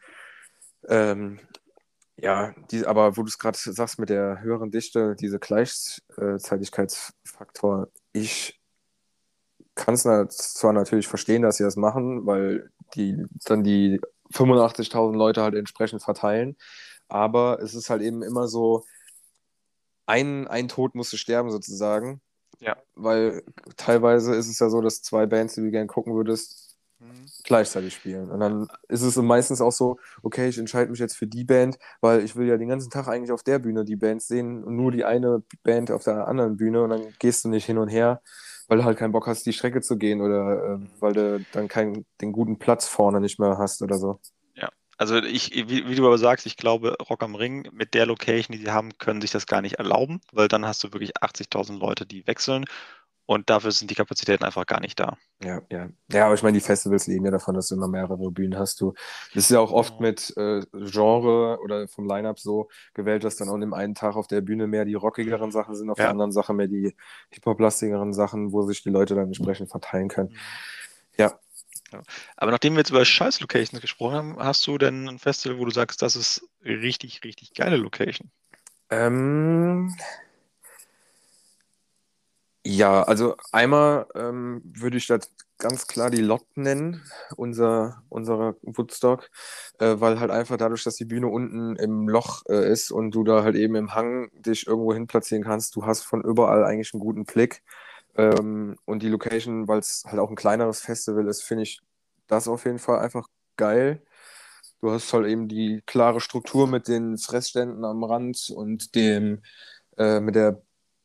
[0.89, 1.39] ähm,
[2.17, 8.62] ja, die, aber wo du es gerade sagst mit der höheren Dichte, diese Gleichzeitigkeitsfaktor, ich
[9.75, 10.03] kann es
[10.55, 14.01] zwar natürlich verstehen, dass sie das machen, weil die dann die
[14.33, 16.57] 85.000 Leute halt entsprechend verteilen,
[17.09, 18.85] aber es ist halt eben immer so,
[20.07, 22.21] ein, ein Tod musste sterben sozusagen.
[22.61, 22.77] Ja.
[22.95, 23.43] Weil
[23.77, 27.27] teilweise ist es ja so, dass zwei Bands, die du gerne gucken würdest, mhm.
[27.45, 28.31] gleichzeitig spielen.
[28.31, 31.79] Und dann ist es meistens auch so, okay, ich entscheide mich jetzt für die Band,
[32.01, 34.77] weil ich will ja den ganzen Tag eigentlich auf der Bühne die Bands sehen und
[34.77, 37.89] nur die eine Band auf der anderen Bühne und dann gehst du nicht hin und
[37.89, 38.23] her
[38.69, 41.69] weil du halt keinen Bock hast, die Strecke zu gehen oder äh, weil du dann
[41.69, 44.21] keinen, den guten Platz vorne nicht mehr hast oder so.
[45.03, 48.57] Also ich, wie, wie, du aber sagst, ich glaube, Rock am Ring mit der Location,
[48.57, 51.77] die sie haben, können sich das gar nicht erlauben, weil dann hast du wirklich 80.000
[51.77, 52.67] Leute, die wechseln
[53.33, 55.17] und dafür sind die Kapazitäten einfach gar nicht da.
[55.43, 55.89] Ja, ja.
[56.11, 58.81] Ja, aber ich meine, die Festivals leben ja davon, dass du immer mehrere Bühnen hast.
[58.81, 58.95] Du,
[59.35, 63.49] das ist ja auch oft mit äh, Genre oder vom Line-Up so gewählt, dass dann
[63.49, 66.05] auch an dem einen Tag auf der Bühne mehr die rockigeren Sachen sind, auf ja.
[66.05, 66.95] der anderen Sache mehr die
[67.31, 70.31] Hip-Hop-lastigeren Sachen, wo sich die Leute dann entsprechend verteilen können.
[70.31, 70.37] Mhm.
[71.19, 71.39] Ja,
[72.37, 75.71] aber nachdem wir jetzt über Scheiß-Locations gesprochen haben, hast du denn ein Festival, wo du
[75.71, 78.31] sagst, das ist richtig, richtig geile Location?
[78.91, 79.95] Ähm,
[82.65, 87.03] ja, also einmal ähm, würde ich das ganz klar die Lot nennen,
[87.37, 89.31] unser, unserer Woodstock,
[89.79, 93.25] äh, weil halt einfach dadurch, dass die Bühne unten im Loch äh, ist und du
[93.25, 96.93] da halt eben im Hang dich irgendwo hin platzieren kannst, du hast von überall eigentlich
[96.95, 97.63] einen guten Blick.
[98.17, 101.81] Ähm, und die Location, weil es halt auch ein kleineres Festival ist, finde ich
[102.27, 104.03] das auf jeden Fall einfach geil.
[104.81, 109.43] Du hast halt eben die klare Struktur mit den Fressständen am Rand und dem
[109.99, 110.63] äh, mit der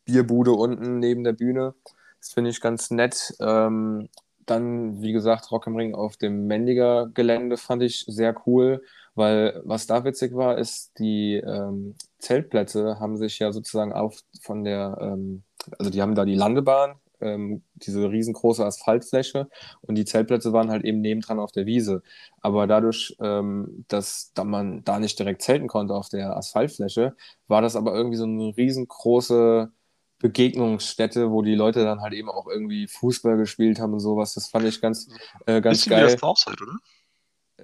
[0.08, 1.76] Bierbude unten neben der Bühne.
[2.20, 3.36] Das finde ich ganz nett.
[3.40, 4.10] Ähm,
[4.46, 8.82] dann, wie gesagt, Rock im Ring auf dem Mendiger Gelände fand ich sehr cool,
[9.14, 14.64] weil was da witzig war, ist, die ähm, Zeltplätze haben sich ja sozusagen auf von
[14.64, 15.44] der, ähm,
[15.78, 19.50] also die haben da die Landebahn, ähm, diese riesengroße Asphaltfläche
[19.82, 22.02] und die Zeltplätze waren halt eben nebendran auf der Wiese.
[22.42, 27.16] Aber dadurch, ähm, dass da man da nicht direkt zelten konnte auf der Asphaltfläche,
[27.48, 29.72] war das aber irgendwie so eine riesengroße
[30.20, 34.34] Begegnungsstätte, wo die Leute dann halt eben auch irgendwie Fußball gespielt haben und sowas.
[34.34, 35.10] Das fand ich ganz,
[35.46, 36.08] äh, ganz Bisschen geil.
[36.08, 36.78] Wie das Southside, oder?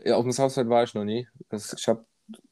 [0.05, 1.27] Ja, auf dem Southside war ich noch nie.
[1.49, 2.05] Das, ich habe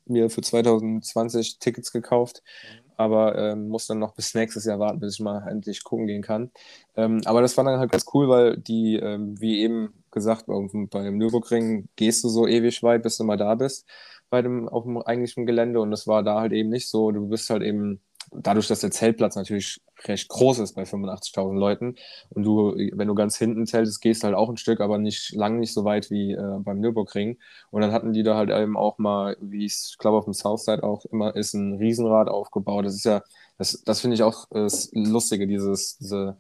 [0.06, 2.92] mir für 2020 Tickets gekauft, mhm.
[2.98, 6.24] aber ähm, muss dann noch bis nächstes Jahr warten, bis ich mal endlich gucken gehen
[6.24, 6.52] kann.
[6.96, 11.04] Ähm, aber das war dann halt ganz cool, weil die, ähm, wie eben gesagt, bei
[11.04, 13.86] dem Nürburgring gehst du so ewig weit, bis du mal da bist
[14.32, 17.12] bei dem, auf dem eigentlichen Gelände und das war da halt eben nicht so.
[17.12, 18.00] Du bist halt eben
[18.32, 21.96] dadurch, dass der Zeltplatz natürlich recht groß ist bei 85.000 Leuten
[22.30, 25.60] und du, wenn du ganz hinten zeltest, gehst halt auch ein Stück, aber nicht lang
[25.60, 27.38] nicht so weit wie äh, beim Nürburgring.
[27.70, 30.84] Und dann hatten die da halt eben auch mal, wie ich glaube, auf dem Southside
[30.84, 32.86] auch immer ist, ein Riesenrad aufgebaut.
[32.86, 33.22] Das ist ja,
[33.58, 36.38] das, das finde ich auch das Lustige, dieses, diese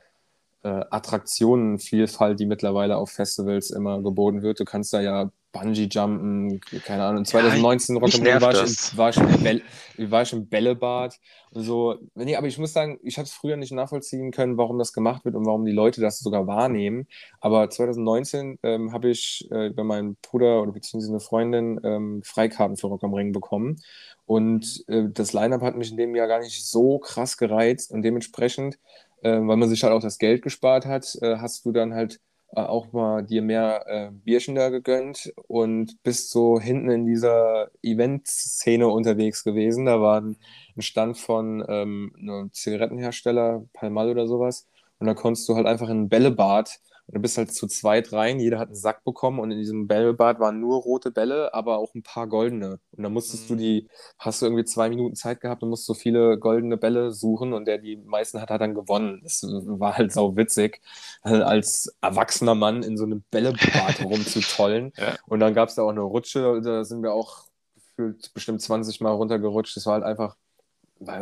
[0.63, 4.59] äh, Attraktionenvielfalt, die mittlerweile auf Festivals immer geboten wird.
[4.59, 7.25] Du kannst da ja Bungee-Jumpen, keine Ahnung.
[7.25, 9.61] 2019 ja, Rock'n'Roll war, ich, war, ich im Bälle,
[9.97, 11.19] war ich im Bällebad
[11.51, 11.95] und so.
[12.15, 15.25] Nee, aber ich muss sagen, ich habe es früher nicht nachvollziehen können, warum das gemacht
[15.25, 17.07] wird und warum die Leute das sogar wahrnehmen.
[17.39, 22.77] Aber 2019 ähm, habe ich äh, bei meinem Bruder oder beziehungsweise eine Freundin ähm, Freikarten
[22.77, 23.81] für Rock am Ring bekommen.
[24.25, 28.03] Und äh, das Line-Up hat mich in dem Jahr gar nicht so krass gereizt und
[28.03, 28.79] dementsprechend,
[29.23, 32.21] äh, weil man sich halt auch das Geld gespart hat, äh, hast du dann halt
[32.55, 37.69] äh, auch mal dir mehr äh, Bierchen da gegönnt und bist so hinten in dieser
[37.81, 39.85] Event-Szene unterwegs gewesen.
[39.85, 40.37] Da war ein,
[40.79, 44.67] Stand von ähm, einem Zigarettenhersteller, Palmal oder sowas.
[44.99, 46.79] Und da konntest du halt einfach in ein Bällebad
[47.12, 49.86] und du bist halt zu zweit rein, jeder hat einen Sack bekommen und in diesem
[49.86, 52.80] Bällebad waren nur rote Bälle, aber auch ein paar goldene.
[52.91, 53.47] Und dann musstest mhm.
[53.49, 57.12] du die, hast du irgendwie zwei Minuten Zeit gehabt und musst so viele goldene Bälle
[57.12, 59.20] suchen und der die meisten hat, hat dann gewonnen.
[59.24, 60.80] Das war halt sau witzig,
[61.22, 64.93] halt als erwachsener Mann in so einem Bällebad rumzutollen.
[64.95, 65.16] Ja.
[65.28, 67.43] Und dann gab es da auch eine Rutsche, da sind wir auch
[67.76, 69.76] gefühlt bestimmt 20 Mal runtergerutscht.
[69.76, 70.38] Das war halt einfach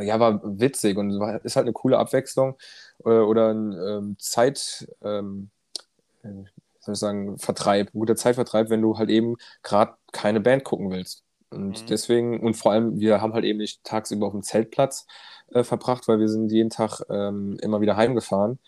[0.02, 2.58] ja, war witzig und ist halt eine coole Abwechslung
[3.06, 5.50] äh, oder ein ähm, Zeit, ähm,
[6.80, 10.90] soll ich sagen, Vertreib, ein guter Zeitvertreib, wenn du halt eben gerade keine Band gucken
[10.90, 11.24] willst.
[11.50, 11.86] Und mhm.
[11.88, 15.08] deswegen, und vor allem, wir haben halt eben nicht tagsüber auf dem Zeltplatz
[15.52, 18.60] äh, verbracht, weil wir sind jeden Tag ähm, immer wieder heimgefahren.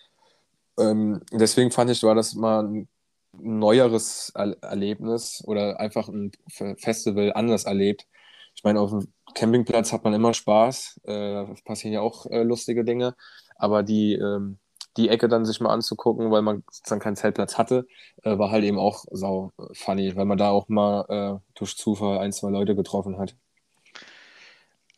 [0.79, 2.87] Ähm, deswegen fand ich, war das mal ein
[3.33, 6.31] neueres er Erlebnis oder einfach ein
[6.77, 8.07] Festival anders erlebt.
[8.55, 12.83] Ich meine, auf dem Campingplatz hat man immer Spaß, äh, passieren ja auch äh, lustige
[12.83, 13.15] Dinge,
[13.55, 14.57] aber die ähm,
[14.97, 17.87] die Ecke dann sich mal anzugucken, weil man dann keinen Zeltplatz hatte,
[18.23, 22.19] äh, war halt eben auch sau funny, weil man da auch mal äh, durch Zufall
[22.19, 23.35] ein, zwei Leute getroffen hat.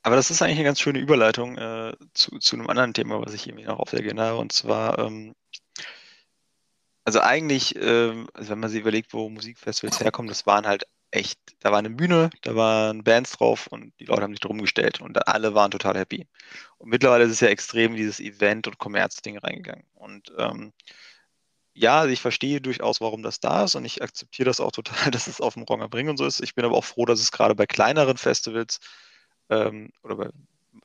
[0.04, 3.34] Aber das ist eigentlich eine ganz schöne Überleitung äh, zu, zu einem anderen Thema, was
[3.34, 4.40] ich irgendwie noch auf der Agenda habe.
[4.40, 5.34] Und zwar, ähm,
[7.06, 11.40] also eigentlich, ähm, also wenn man sich überlegt, wo Musikfestivals herkommen, das waren halt echt,
[11.60, 15.02] da war eine Bühne, da waren Bands drauf und die Leute haben sich drum gestellt
[15.02, 16.28] und alle waren total happy.
[16.78, 19.86] Und mittlerweile ist es ja extrem dieses Event- und Kommerzding reingegangen.
[19.94, 20.74] Und ähm,
[21.76, 25.12] ja, also ich verstehe durchaus, warum das da ist und ich akzeptiere das auch total,
[25.12, 26.42] dass es auf dem Ronger Bring und so ist.
[26.42, 28.80] Ich bin aber auch froh, dass es gerade bei kleineren Festivals
[29.50, 30.30] ähm, oder bei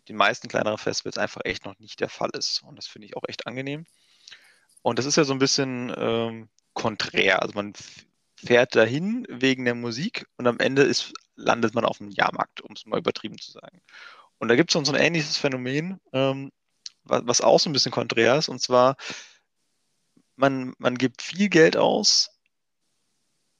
[0.09, 2.63] den meisten kleineren Festivals einfach echt noch nicht der Fall ist.
[2.63, 3.87] Und das finde ich auch echt angenehm.
[4.83, 7.43] Und das ist ja so ein bisschen ähm, konträr.
[7.43, 7.73] Also man
[8.45, 12.73] fährt dahin wegen der Musik und am Ende ist, landet man auf dem Jahrmarkt, um
[12.75, 13.81] es mal übertrieben zu sagen.
[14.39, 16.53] Und da gibt es so ein ähnliches Phänomen, ähm,
[17.03, 18.97] was, was auch so ein bisschen konträr ist, und zwar,
[20.37, 22.31] man, man gibt viel Geld aus,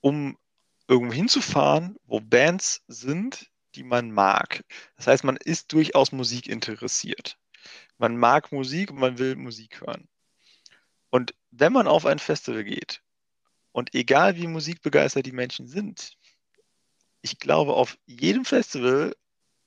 [0.01, 0.39] um
[0.87, 4.65] irgendwo hinzufahren, wo Bands sind, die man mag.
[4.97, 7.37] Das heißt, man ist durchaus Musik interessiert.
[7.99, 10.09] Man mag Musik und man will Musik hören.
[11.11, 13.03] Und wenn man auf ein Festival geht,
[13.73, 16.17] und egal wie musikbegeistert die Menschen sind,
[17.23, 19.15] ich glaube, auf jedem Festival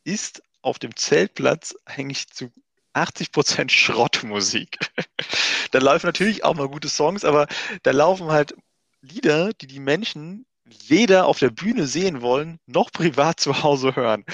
[0.04, 2.52] ist auf dem Zeltplatz eigentlich zu
[2.94, 4.78] 80% Schrottmusik.
[5.72, 7.48] da laufen natürlich auch mal gute Songs, aber
[7.84, 8.56] da laufen halt
[9.02, 10.46] Lieder, die die Menschen
[10.88, 14.26] weder auf der Bühne sehen wollen, noch privat zu Hause hören.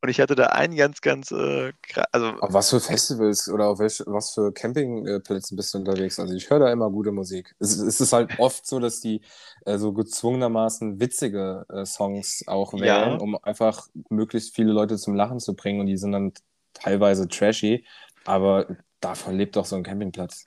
[0.00, 1.72] Und ich hatte da einen ganz, ganz, äh,
[2.10, 2.28] also.
[2.40, 6.18] Auf was für Festivals oder auf welche, was für Campingplätzen bist du unterwegs?
[6.18, 7.54] Also ich höre da immer gute Musik.
[7.58, 9.22] Es, es ist halt oft so, dass die
[9.64, 13.16] äh, so gezwungenermaßen witzige äh, Songs auch wählen, ja.
[13.16, 16.32] um einfach möglichst viele Leute zum Lachen zu bringen und die sind dann
[16.72, 17.84] teilweise trashy,
[18.24, 18.66] aber
[19.00, 20.46] davon lebt doch so ein Campingplatz.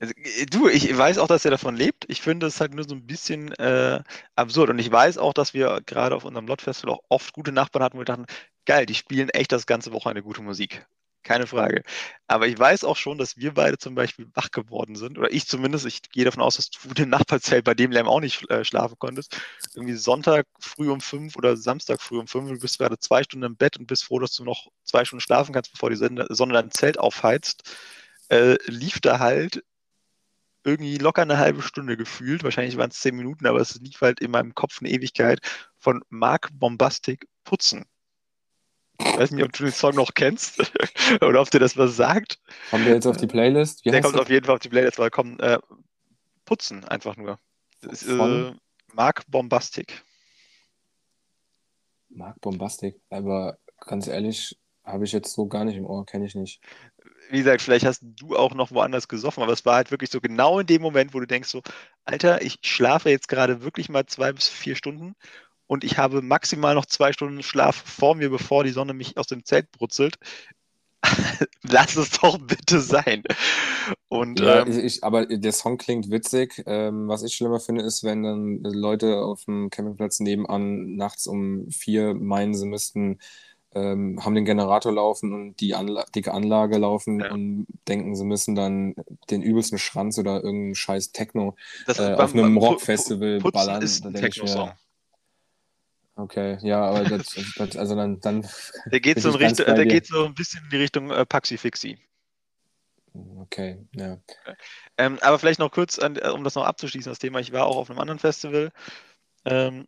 [0.00, 2.04] Also, äh, du, ich weiß auch, dass er davon lebt.
[2.08, 4.02] Ich finde es halt nur so ein bisschen äh,
[4.36, 4.70] absurd.
[4.70, 7.96] Und ich weiß auch, dass wir gerade auf unserem Lot-Festival auch oft gute Nachbarn hatten,
[7.96, 8.26] wo wir dachten,
[8.66, 10.86] geil, die spielen echt das ganze Wochenende gute Musik.
[11.24, 11.82] Keine Frage.
[12.28, 15.18] Aber ich weiß auch schon, dass wir beide zum Beispiel wach geworden sind.
[15.18, 15.84] Oder ich zumindest.
[15.84, 18.96] Ich gehe davon aus, dass du den Nachbarzelt bei dem Lärm auch nicht äh, schlafen
[18.98, 19.36] konntest.
[19.74, 22.50] Irgendwie Sonntag früh um fünf oder Samstag früh um fünf.
[22.50, 25.20] Du bist gerade zwei Stunden im Bett und bist froh, dass du noch zwei Stunden
[25.20, 27.76] schlafen kannst, bevor die Sonne dein Zelt aufheizt.
[28.30, 29.62] Äh, lief da halt
[30.68, 32.44] irgendwie locker eine halbe Stunde gefühlt.
[32.44, 35.40] Wahrscheinlich waren es zehn Minuten, aber es lief halt in meinem Kopf eine Ewigkeit
[35.78, 37.84] von Mark Bombastic Putzen.
[39.00, 40.60] Ich weiß nicht, ob du den Song noch kennst
[41.22, 42.40] oder ob dir das was sagt.
[42.70, 43.84] Kommen wir jetzt auf die Playlist?
[43.84, 44.20] Wie Der kommt du?
[44.20, 45.58] auf jeden Fall auf die Playlist, weil kommen äh,
[46.44, 47.38] Putzen einfach nur.
[47.80, 48.52] Das ist, äh,
[48.92, 50.02] Mark Bombastic.
[52.08, 56.34] Mark Bombastic, aber ganz ehrlich, habe ich jetzt so gar nicht im Ohr, kenne ich
[56.34, 56.60] nicht
[57.30, 60.20] wie gesagt, vielleicht hast du auch noch woanders gesoffen, aber es war halt wirklich so
[60.20, 61.62] genau in dem Moment, wo du denkst so,
[62.04, 65.14] Alter, ich schlafe jetzt gerade wirklich mal zwei bis vier Stunden
[65.66, 69.26] und ich habe maximal noch zwei Stunden Schlaf vor mir, bevor die Sonne mich aus
[69.26, 70.16] dem Zelt brutzelt.
[71.62, 73.22] Lass es doch bitte sein.
[74.08, 76.62] Und, ja, ähm, ich, aber der Song klingt witzig.
[76.66, 81.70] Ähm, was ich schlimmer finde, ist, wenn dann Leute auf dem Campingplatz nebenan nachts um
[81.70, 83.18] vier meinen, sie müssten
[83.74, 87.30] ähm, haben den Generator laufen und die Anla dicke Anlage laufen ja.
[87.30, 88.94] und denken, sie müssen dann
[89.30, 91.54] den übelsten Schranz oder irgendeinen scheiß Techno
[91.86, 93.82] äh, auf einem Rockfestival ballern.
[93.82, 94.72] Ist ein Techno-Song.
[96.16, 98.44] Okay, ja, aber das, das, also dann, dann.
[98.90, 101.96] Der geht so, Richtung, der geht so ein bisschen in die Richtung äh, Paxi Fixi.
[103.36, 104.14] Okay, ja.
[104.14, 104.56] Okay.
[104.96, 107.38] Ähm, aber vielleicht noch kurz, an, um das noch abzuschließen, das Thema.
[107.38, 108.72] Ich war auch auf einem anderen Festival
[109.44, 109.86] ähm,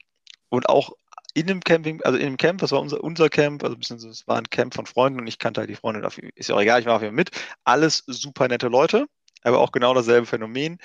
[0.50, 0.92] und auch
[1.34, 4.38] in dem Camping, also in dem Camp, das war unser, unser Camp, also es war
[4.38, 6.80] ein Camp von Freunden und ich kannte halt die Freunde dafür, ist ja auch egal,
[6.80, 7.30] ich war auf jeden Fall mit.
[7.64, 9.06] Alles super nette Leute,
[9.42, 10.78] aber auch genau dasselbe Phänomen.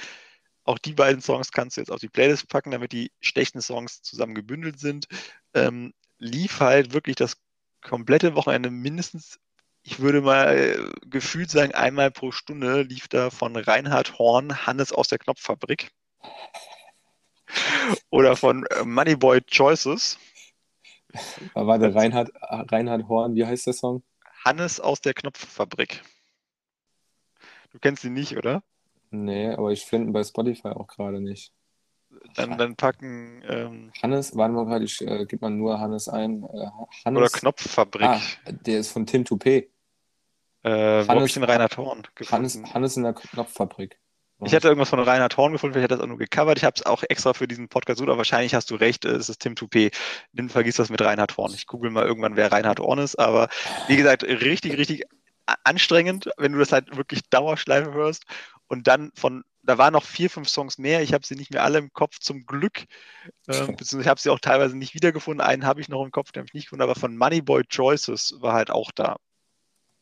[0.63, 4.01] Auch die beiden Songs kannst du jetzt auf die Playlist packen, damit die schlechten Songs
[4.01, 5.07] zusammen gebündelt sind.
[5.53, 7.37] Ähm, lief halt wirklich das
[7.81, 9.39] komplette Wochenende mindestens,
[9.83, 14.91] ich würde mal äh, gefühlt sagen, einmal pro Stunde lief da von Reinhard Horn Hannes
[14.91, 15.91] aus der Knopffabrik
[18.09, 20.17] oder von äh, Moneyboy Choices.
[21.53, 24.03] Warte, Reinhard, Reinhard Horn, wie heißt der Song?
[24.43, 26.03] Hannes aus der Knopffabrik.
[27.71, 28.63] Du kennst ihn nicht, oder?
[29.11, 31.51] Nee, aber ich finde ihn bei Spotify auch gerade nicht.
[32.35, 33.43] Dann, dann packen.
[33.47, 36.43] Ähm, Hannes, warte mal gerade, ich äh, gebe mal nur Hannes ein.
[36.43, 36.67] Äh,
[37.03, 38.07] Hannes, oder Knopffabrik.
[38.07, 39.67] Ah, der ist von Tim Toupé.
[40.63, 42.31] Äh, Hannes, wo ich den Reinhard Horn gefunden?
[42.31, 43.99] Hannes, Hannes in der Knopffabrik.
[44.45, 46.59] Ich hatte irgendwas von Reinhard Horn gefunden, vielleicht hat das auch nur gecovert.
[46.59, 49.39] Ich habe es auch extra für diesen Podcast aber wahrscheinlich hast du recht, es ist
[49.39, 49.91] Tim Toupé.
[50.33, 51.53] Nimm, vergiss das mit Reinhard Horn.
[51.53, 53.49] Ich google mal irgendwann, wer Reinhard Horn ist, aber
[53.87, 55.03] wie gesagt, richtig, richtig
[55.63, 58.25] anstrengend, wenn du das halt wirklich Dauerschleife hörst
[58.67, 61.63] und dann von, da waren noch vier, fünf Songs mehr, ich habe sie nicht mehr
[61.63, 62.85] alle im Kopf, zum Glück,
[63.47, 66.31] ähm, beziehungsweise ich habe sie auch teilweise nicht wiedergefunden, einen habe ich noch im Kopf,
[66.31, 69.17] den habe ich nicht gefunden, aber von Moneyboy Choices war halt auch da.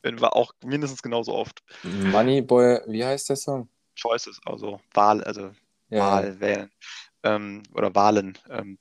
[0.06, 1.62] War auch mindestens genauso oft.
[1.84, 3.70] Moneyboy, wie heißt der Song?
[3.96, 5.52] Choices, also Wahl, also
[5.90, 6.00] ja.
[6.00, 6.72] Wahl wählen
[7.24, 8.38] ähm, oder Wahlen.
[8.50, 8.78] Ähm,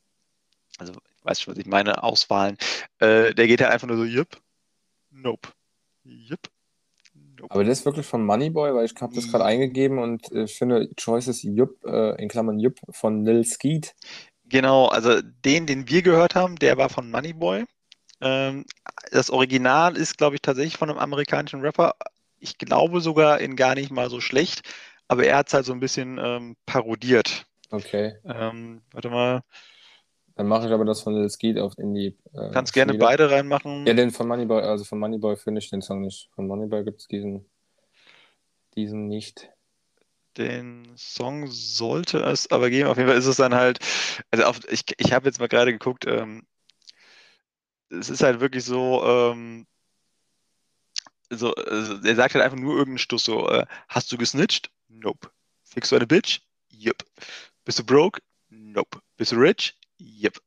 [0.78, 0.92] also
[1.22, 2.56] weißt du, was ich meine, Auswahlen.
[2.98, 4.36] Äh, der geht ja einfach nur so, yep,
[5.10, 5.48] nope,
[6.04, 6.40] yep.
[7.14, 7.50] Nope.
[7.50, 10.88] Aber das ist wirklich von Moneyboy, weil ich habe das gerade eingegeben und äh, finde
[10.96, 13.94] Choices Yup, äh, in Klammern Yup, von Lil Skeet.
[14.44, 17.64] Genau, also den, den wir gehört haben, der war von Moneyboy.
[18.20, 18.64] Ähm,
[19.10, 21.94] das Original ist, glaube ich, tatsächlich von einem amerikanischen Rapper.
[22.38, 24.62] Ich glaube sogar in gar nicht mal so schlecht
[25.12, 27.44] aber er hat es halt so ein bisschen ähm, parodiert.
[27.70, 28.16] Okay.
[28.24, 29.42] Ähm, warte mal.
[30.36, 32.16] Dann mache ich aber das von Lil Skeet auf in die.
[32.32, 33.86] Äh, Kannst gerne beide reinmachen.
[33.86, 36.30] Ja, den von Moneyboy, also von Moneyboy finde ich den Song nicht.
[36.34, 37.44] Von Moneyboy gibt es diesen,
[38.74, 39.50] diesen nicht.
[40.38, 42.88] Den Song sollte es aber geben.
[42.88, 43.80] Auf jeden Fall ist es dann halt,
[44.30, 46.46] also auf, ich, ich habe jetzt mal gerade geguckt, ähm,
[47.90, 49.66] es ist halt wirklich so, ähm,
[51.28, 54.70] so, also er sagt halt einfach nur irgendeinen Stuss so, äh, hast du gesnitcht?
[54.92, 55.30] Nope.
[55.64, 56.40] Fickst du eine Bitch?
[56.72, 57.04] Yep.
[57.64, 58.20] Bist du broke?
[58.50, 59.00] Nope.
[59.16, 59.76] Bist du rich?
[60.00, 60.38] Yep.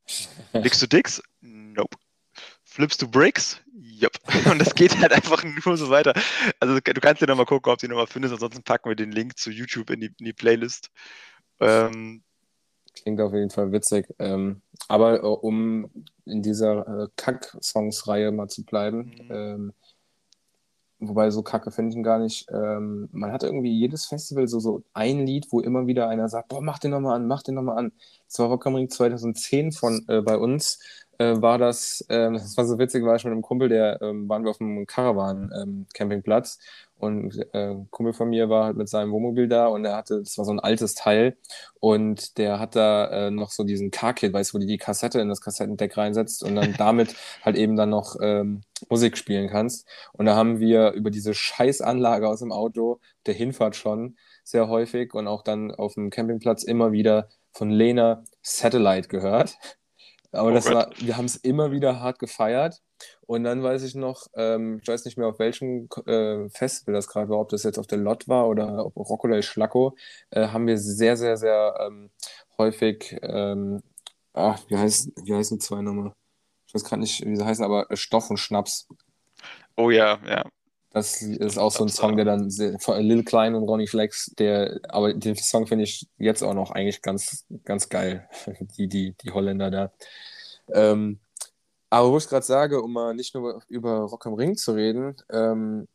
[0.52, 1.22] Lickst du Dicks?
[1.40, 1.96] Nope.
[2.64, 3.60] Flippst du Bricks?
[3.74, 4.18] Yep.
[4.50, 6.12] Und das geht halt einfach nur so weiter.
[6.60, 9.12] Also du kannst dir nochmal gucken, ob du ihn nochmal findest, ansonsten packen wir den
[9.12, 10.90] Link zu YouTube in die, in die Playlist.
[11.60, 12.22] Ähm,
[12.94, 14.06] Klingt auf jeden Fall witzig.
[14.18, 15.90] Ähm, aber uh, um
[16.24, 19.30] in dieser äh, Kack-Songs-Reihe mal zu bleiben, mhm.
[19.30, 19.72] ähm,
[20.98, 22.46] wobei so kacke finde ich ihn gar nicht.
[22.50, 26.48] Ähm, man hat irgendwie jedes Festival so, so ein Lied, wo immer wieder einer sagt,
[26.48, 27.92] boah, mach den nochmal an, mach den nochmal an.
[28.28, 30.78] Das war Rock am Ring 2010 von, äh, bei uns,
[31.18, 34.28] äh, war das, äh, das war so witzig, war ich mit einem Kumpel, der ähm,
[34.28, 38.88] waren wir auf einem Caravan-Campingplatz ähm, und äh, ein Kumpel von mir war halt mit
[38.88, 41.36] seinem Wohnmobil da und er hatte, das war so ein altes Teil
[41.80, 45.20] und der hat da äh, noch so diesen Car-Kit, weißt du, wo die die Kassette
[45.20, 49.86] in das Kassettendeck reinsetzt und dann damit halt eben dann noch ähm, Musik spielen kannst.
[50.12, 55.14] Und da haben wir über diese Scheißanlage aus dem Auto, der Hinfahrt schon, sehr häufig
[55.14, 59.58] und auch dann auf dem Campingplatz immer wieder von Lena Satellite gehört.
[60.32, 62.82] Aber oh das war, wir haben es immer wieder hart gefeiert.
[63.26, 67.08] Und dann weiß ich noch, ähm, ich weiß nicht mehr auf welchem äh, Festival das
[67.08, 69.96] gerade war, ob das jetzt auf der Lot war oder ob Roccolay Schlacko,
[70.30, 72.10] äh, haben wir sehr, sehr, sehr ähm,
[72.58, 73.82] häufig, ähm,
[74.32, 76.12] ach, wie, heißt, wie heißen die zwei nochmal?
[76.66, 78.88] Ich weiß gerade nicht, wie sie heißen, aber Stoff und Schnaps.
[79.76, 80.44] Oh ja, ja.
[80.96, 84.32] Das ist auch so ein Song, der dann sehr, von Lil Klein und Ronnie Flex,
[84.38, 88.26] der, aber den Song finde ich jetzt auch noch eigentlich ganz, ganz geil.
[88.78, 89.92] Die, die, die Holländer da.
[90.72, 91.18] Ähm,
[91.90, 95.16] aber wo ich gerade sage, um mal nicht nur über Rock am Ring zu reden,
[95.28, 95.86] ähm,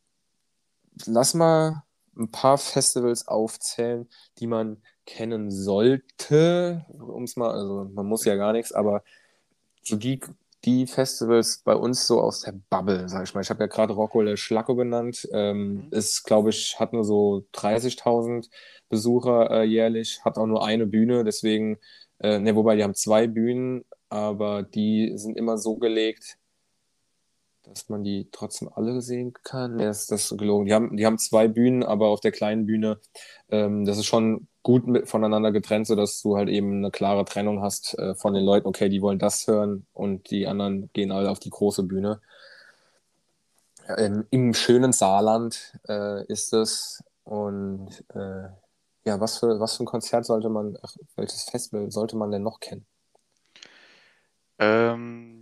[1.07, 1.81] lass mal
[2.15, 8.35] ein paar Festivals aufzählen, die man kennen sollte, um es mal, also man muss ja
[8.35, 9.03] gar nichts, aber
[9.81, 10.19] so die,
[10.65, 13.41] die Festivals bei uns so aus der Bubble, sag ich mal.
[13.41, 15.27] Ich habe ja gerade Rocco Le Schlacco genannt.
[15.33, 15.87] Ähm, mhm.
[15.91, 18.49] Ist, glaube ich, hat nur so 30.000
[18.89, 21.77] Besucher äh, jährlich, hat auch nur eine Bühne, deswegen,
[22.19, 26.37] äh, ne, wobei die haben zwei Bühnen, aber die sind immer so gelegt,
[27.71, 29.79] dass man die trotzdem alle sehen kann.
[29.79, 30.65] Ja, ist das gelogen.
[30.65, 32.99] Die haben, die haben zwei Bühnen, aber auf der kleinen Bühne,
[33.49, 37.61] ähm, das ist schon gut mit, voneinander getrennt, sodass du halt eben eine klare Trennung
[37.61, 41.29] hast äh, von den Leuten, okay, die wollen das hören und die anderen gehen alle
[41.29, 42.21] auf die große Bühne.
[43.97, 48.47] Im, Im schönen Saarland äh, ist es und äh,
[49.03, 52.43] ja, was für, was für ein Konzert sollte man, ach, welches Festival sollte man denn
[52.43, 52.85] noch kennen?
[54.59, 55.40] Ähm,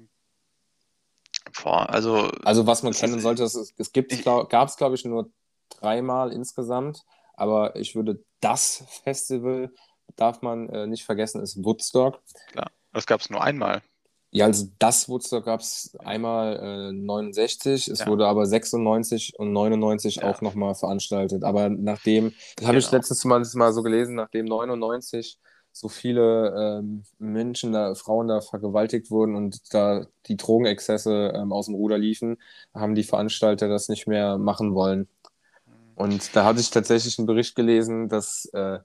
[1.64, 5.32] boah, also, also was man kennen sollte, es, es gab es, glaube ich, nur
[5.70, 7.04] dreimal insgesamt,
[7.36, 9.72] aber ich würde das Festival,
[10.16, 12.22] darf man äh, nicht vergessen, ist Woodstock.
[12.52, 13.82] Klar, das gab es nur einmal.
[14.32, 18.08] Ja, also das Woodstock gab es einmal äh, 69, es ja.
[18.08, 20.30] wurde aber 96 und 99 ja.
[20.30, 21.44] auch nochmal veranstaltet.
[21.44, 22.68] Aber nachdem, das genau.
[22.68, 25.40] habe ich letztens mal, mal so gelesen, nachdem 99
[25.80, 31.68] so viele ähm, Menschen, da, Frauen da vergewaltigt wurden und da die Drogenexzesse ähm, aus
[31.68, 32.38] dem Ruder liefen,
[32.74, 35.08] haben die Veranstalter das nicht mehr machen wollen.
[35.96, 38.80] Und da hatte ich tatsächlich einen Bericht gelesen, dass, äh,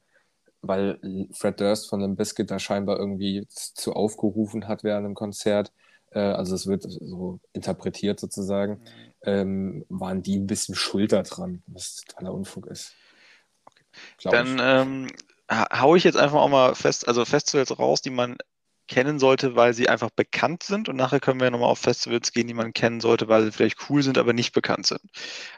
[0.63, 1.01] weil
[1.33, 5.73] Fred Durst von dem Biscuit da scheinbar irgendwie zu aufgerufen hat während dem Konzert,
[6.13, 8.81] äh, also es wird so interpretiert sozusagen,
[9.23, 12.93] ähm, waren die ein bisschen schuld daran, was totaler Unfug ist.
[13.67, 14.31] Okay.
[14.31, 15.09] Dann
[15.51, 18.37] hau ich jetzt einfach auch mal fest, also Festivals raus, die man
[18.87, 20.89] kennen sollte, weil sie einfach bekannt sind.
[20.89, 23.89] Und nachher können wir nochmal auf Festivals gehen, die man kennen sollte, weil sie vielleicht
[23.89, 25.01] cool sind, aber nicht bekannt sind.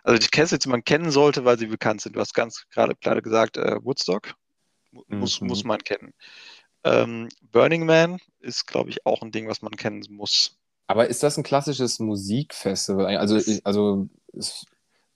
[0.04, 2.16] Also die Festivals, die man kennen sollte, weil sie bekannt sind.
[2.16, 4.34] Du hast ganz gerade gerade gesagt, äh, Woodstock
[5.08, 5.48] muss, mhm.
[5.48, 6.12] muss man kennen.
[6.84, 10.56] Ähm, Burning Man ist, glaube ich, auch ein Ding, was man kennen muss.
[10.86, 13.16] Aber ist das ein klassisches Musikfestival?
[13.16, 14.08] Also, also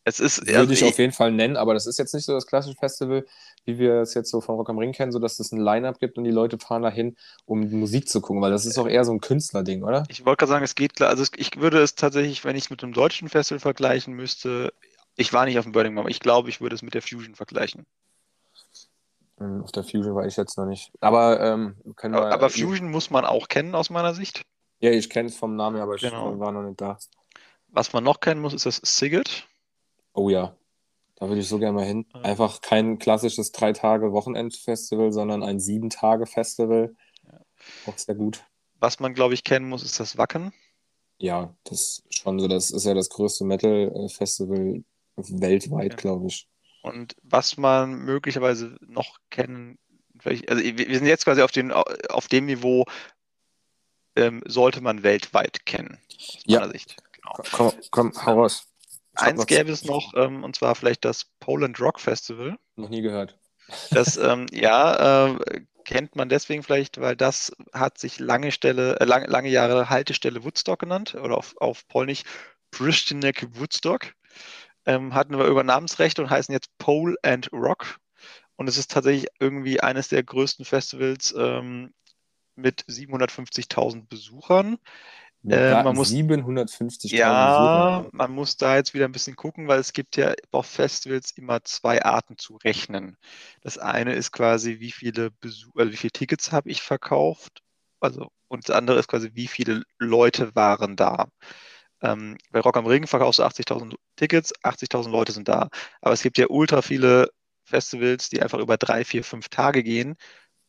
[0.05, 2.33] es ist, würde also ich auf jeden Fall nennen, aber das ist jetzt nicht so
[2.33, 3.27] das klassische Festival,
[3.75, 5.99] wie wir es jetzt so von Rock am Ring kennen, so dass es ein Line-Up
[5.99, 9.05] gibt und die Leute fahren dahin, um Musik zu gucken, weil das ist auch eher
[9.05, 10.05] so ein Künstlerding, oder?
[10.09, 12.71] Ich wollte gerade sagen, es geht klar, also ich würde es tatsächlich, wenn ich es
[12.71, 14.73] mit einem deutschen Festival vergleichen müsste,
[15.17, 17.03] ich war nicht auf dem Burning Man, aber ich glaube, ich würde es mit der
[17.03, 17.87] Fusion vergleichen.
[19.39, 20.93] Hm, auf der Fusion war ich jetzt noch nicht.
[21.01, 22.33] Aber ähm, können wir.
[22.33, 24.43] Aber Fusion muss man auch kennen aus meiner Sicht.
[24.81, 26.39] Ja, ich kenne es vom Namen, aber ich genau.
[26.39, 26.99] war noch nicht da.
[27.69, 29.47] Was man noch kennen muss, ist das Siget.
[30.13, 30.57] Oh ja.
[31.21, 32.07] Da würde ich so gerne mal hin.
[32.15, 36.97] Einfach kein klassisches Drei-Tage-Wochenend-Festival, sondern ein Sieben-Tage-Festival.
[37.27, 37.41] Ja.
[37.87, 38.43] Auch sehr gut.
[38.79, 40.55] Was man, glaube ich, kennen muss, ist das Wacken.
[41.19, 42.49] Ja, das ist schon so.
[42.49, 44.83] Das ist ja das größte Metal-Festival
[45.17, 46.01] weltweit, okay.
[46.01, 46.49] glaube ich.
[46.83, 49.79] Und was man möglicherweise noch kennen,
[50.25, 52.87] also wir sind jetzt quasi auf, den, auf dem Niveau,
[54.17, 56.73] ähm, sollte man weltweit kennen, aus meiner ja.
[56.73, 56.97] Sicht.
[57.13, 57.35] Genau.
[57.53, 58.70] Komm, komm, hau raus.
[59.15, 62.59] Eins gäbe es noch, ähm, und zwar vielleicht das Poland Rock Festival.
[62.77, 63.37] Noch nie gehört.
[63.93, 69.05] Das, ähm, ja, äh, kennt man deswegen vielleicht, weil das hat sich lange Stelle, äh,
[69.05, 72.23] lang, lange Jahre Haltestelle Woodstock genannt oder auf, auf Polnisch
[72.71, 74.15] Pristinek Woodstock.
[74.87, 77.99] Ähm, hatten wir Übernahmensrechte und heißen jetzt Pole and Rock.
[78.57, 81.93] Und es ist tatsächlich irgendwie eines der größten Festivals ähm,
[82.57, 84.79] mit 750.000 Besuchern.
[85.49, 88.09] Äh, man muss 750.000 Ja, Besucher.
[88.13, 91.63] man muss da jetzt wieder ein bisschen gucken, weil es gibt ja auf Festivals immer
[91.65, 93.17] zwei Arten zu rechnen.
[93.63, 97.63] Das eine ist quasi, wie viele Besuch also wie viele Tickets habe ich verkauft,
[98.01, 101.29] also und das andere ist quasi, wie viele Leute waren da.
[102.03, 105.69] Ähm, bei Rock am Ring verkaufst du 80.000 Tickets, 80.000 Leute sind da.
[106.01, 107.31] Aber es gibt ja ultra viele
[107.65, 110.17] Festivals, die einfach über drei, vier, fünf Tage gehen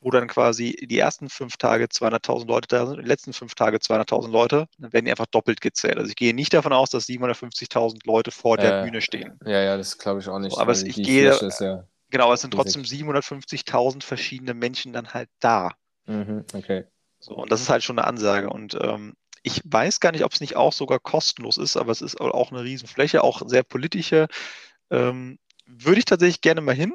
[0.01, 3.53] wo dann quasi die ersten fünf Tage 200.000 Leute da sind und die letzten fünf
[3.55, 5.97] Tage 200.000 Leute, dann werden die einfach doppelt gezählt.
[5.97, 9.39] Also ich gehe nicht davon aus, dass 750.000 Leute vor der äh, Bühne stehen.
[9.45, 10.55] Ja, ja, das glaube ich auch nicht.
[10.55, 15.71] So, aber ich gehe, ja genau, es sind trotzdem 750.000 verschiedene Menschen dann halt da.
[16.07, 16.85] Mhm, okay.
[17.19, 18.49] So, und das ist halt schon eine Ansage.
[18.49, 22.01] Und ähm, ich weiß gar nicht, ob es nicht auch sogar kostenlos ist, aber es
[22.01, 24.27] ist auch eine Riesenfläche, auch sehr politische.
[24.89, 26.93] Ähm, würde ich tatsächlich gerne mal hin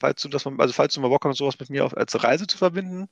[0.00, 2.46] falls du das, also falls du mal Bock hast, sowas mit mir auf, als Reise
[2.46, 3.08] zu verbinden.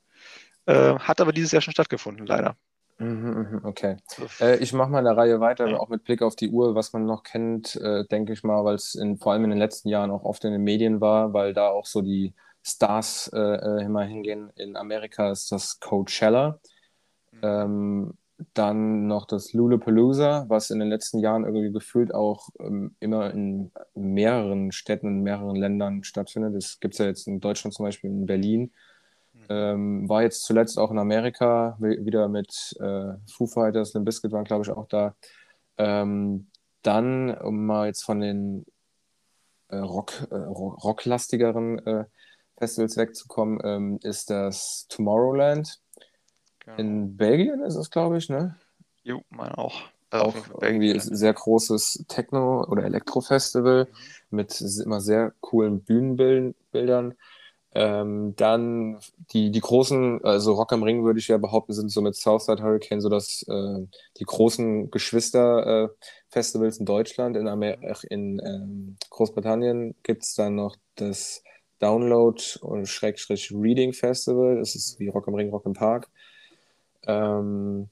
[0.66, 2.56] Äh, hat aber dieses Jahr schon stattgefunden, leider.
[2.98, 3.96] Mhm, mhm, okay.
[4.40, 5.78] Äh, ich mache mal eine Reihe weiter, ja.
[5.78, 8.74] auch mit Blick auf die Uhr, was man noch kennt, äh, denke ich mal, weil
[8.74, 11.68] es vor allem in den letzten Jahren auch oft in den Medien war, weil da
[11.68, 14.50] auch so die Stars äh, äh immer hingehen.
[14.56, 16.58] In Amerika ist das Coachella.
[17.30, 17.40] Mhm.
[17.42, 18.18] Ähm,
[18.54, 23.72] dann noch das Lollapalooza, was in den letzten Jahren irgendwie gefühlt auch ähm, immer in
[23.94, 26.54] mehreren Städten, in mehreren Ländern stattfindet.
[26.54, 28.72] Das gibt es ja jetzt in Deutschland zum Beispiel, in Berlin.
[29.32, 29.46] Mhm.
[29.48, 34.44] Ähm, war jetzt zuletzt auch in Amerika, wieder mit äh, Foo Fighters, Limp Bizkit waren,
[34.44, 35.16] glaube ich, auch da.
[35.76, 36.46] Ähm,
[36.82, 38.66] dann, um mal jetzt von den
[39.68, 42.04] äh, Rock, äh, rocklastigeren äh,
[42.56, 45.80] Festivals wegzukommen, ähm, ist das Tomorrowland
[46.76, 46.80] Genau.
[46.80, 48.56] In Belgien ist es, glaube ich, ne?
[49.02, 49.82] Jo, meine auch.
[50.10, 54.36] Also auch irgendwie ein sehr großes Techno- oder Elektro-Festival mhm.
[54.36, 57.14] mit immer sehr coolen Bühnenbildern.
[57.74, 58.98] Ähm, dann
[59.32, 62.62] die, die großen, also Rock am Ring würde ich ja behaupten, sind so mit Southside
[62.62, 63.86] Hurricane so dass äh,
[64.18, 67.36] die großen Geschwister-Festivals äh, in Deutschland.
[67.36, 67.76] In, Amer
[68.10, 71.42] in ähm, Großbritannien gibt es dann noch das
[71.78, 74.56] Download und Schrägstrich Reading Festival.
[74.58, 76.08] Das ist wie Rock am Ring, Rock im Park.
[77.06, 77.88] Ähm,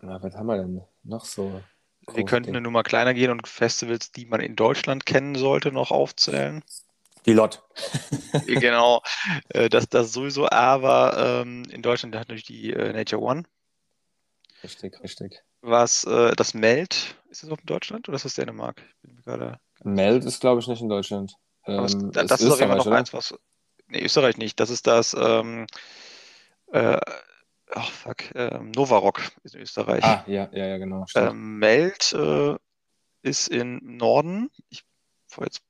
[0.00, 1.60] na, was haben wir denn noch so?
[2.12, 5.90] Wir könnten eine Nummer kleiner gehen und Festivals, die man in Deutschland kennen sollte, noch
[5.90, 6.64] aufzählen.
[7.26, 7.62] Die Lot.
[8.46, 9.02] genau,
[9.50, 13.42] äh, das, das sowieso, aber ähm, in Deutschland hat natürlich die äh, Nature One.
[14.62, 15.42] Richtig, richtig.
[15.60, 18.82] Was äh, das Meld, ist das auch in Deutschland oder ist das Dänemark?
[19.82, 21.34] Meld ist, glaube ich, nicht in Deutschland.
[21.66, 22.96] Ähm, das, das ist, ist jeden Fall noch oder?
[22.96, 23.34] eins, was.
[23.88, 24.58] Nee, Österreich nicht.
[24.60, 25.14] Das ist das.
[25.18, 25.66] Ähm,
[26.72, 27.00] äh,
[27.74, 30.04] oh fuck, äh, Novarock ist in Österreich.
[30.04, 31.04] Ah, ja, ja, ja, genau.
[31.14, 32.56] Ähm, Meld äh,
[33.22, 34.50] ist im Norden.
[34.68, 34.84] Ich
[35.40, 35.62] jetzt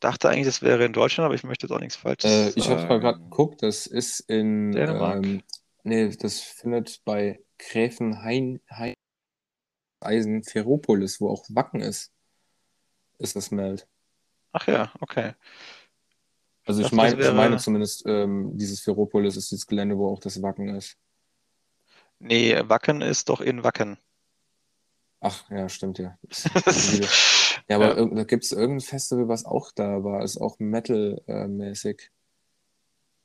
[0.00, 2.68] dachte eigentlich, das wäre in Deutschland, aber ich möchte jetzt auch nichts Falsches äh, Ich
[2.68, 4.72] habe mal gerade geguckt, das ist in.
[4.72, 5.24] Dänemark.
[5.24, 5.42] Ähm,
[5.82, 8.94] nee, das findet bei Gräfenhain Hein,
[10.00, 12.12] Eisen Ferropolis, wo auch Wacken ist,
[13.18, 13.88] ist das Meld.
[14.52, 15.32] Ach ja, okay.
[16.66, 17.30] Also ich, mein, wäre...
[17.30, 20.96] ich meine zumindest, ähm, dieses Ferropolis ist das Gelände, wo auch das Wacken ist.
[22.18, 23.98] Nee, Wacken ist doch in Wacken.
[25.20, 26.18] Ach, ja, stimmt ja.
[27.68, 28.06] ja, aber ja.
[28.06, 32.10] da gibt es irgendein Festival, was auch da war, ist auch Metal-mäßig.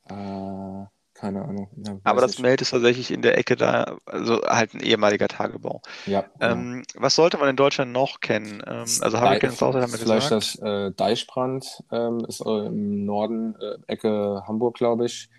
[0.05, 0.85] Äh,
[1.19, 1.69] keine Ahnung.
[1.85, 5.81] Ja, Aber das Meld ist tatsächlich in der Ecke da, also halt ein ehemaliger Tagebau.
[6.05, 6.25] Ja.
[6.39, 8.63] Ähm, was sollte man in Deutschland noch kennen?
[8.65, 10.59] Ähm, also Hurricane Southside haben wir Vielleicht gesagt.
[10.61, 15.29] das äh, Deichbrand ähm, ist im Norden, äh, Ecke Hamburg, glaube ich.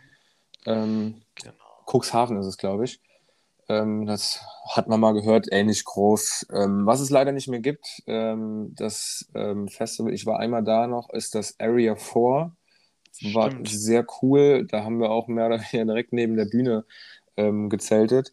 [0.66, 1.54] Ähm, genau.
[1.86, 3.00] Cuxhaven ist es, glaube ich.
[3.70, 6.48] Ähm, das hat man mal gehört, ähnlich groß.
[6.52, 9.30] Ähm, was es leider nicht mehr gibt, das
[9.68, 12.52] Festival, ich war einmal da noch, ist das Area 4
[13.22, 14.66] war sehr cool.
[14.66, 16.84] Da haben wir auch mehr oder weniger direkt neben der Bühne
[17.36, 18.32] ähm, gezeltet.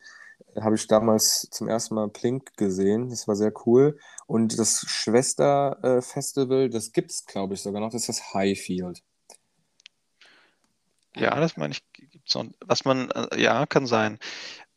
[0.59, 3.09] habe ich damals zum ersten Mal Plink gesehen.
[3.09, 3.97] Das war sehr cool.
[4.27, 7.91] Und das Schwesterfestival, das gibt es, glaube ich, sogar noch.
[7.91, 9.03] Das ist das Highfield.
[11.15, 12.45] Ja, das meine ich, gibt's noch.
[12.65, 14.19] Was man, äh, ja, kann sein.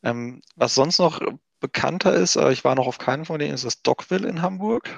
[0.03, 1.21] Ähm, was sonst noch
[1.59, 4.89] bekannter ist, aber ich war noch auf keinen von denen, ist das Dockville in Hamburg.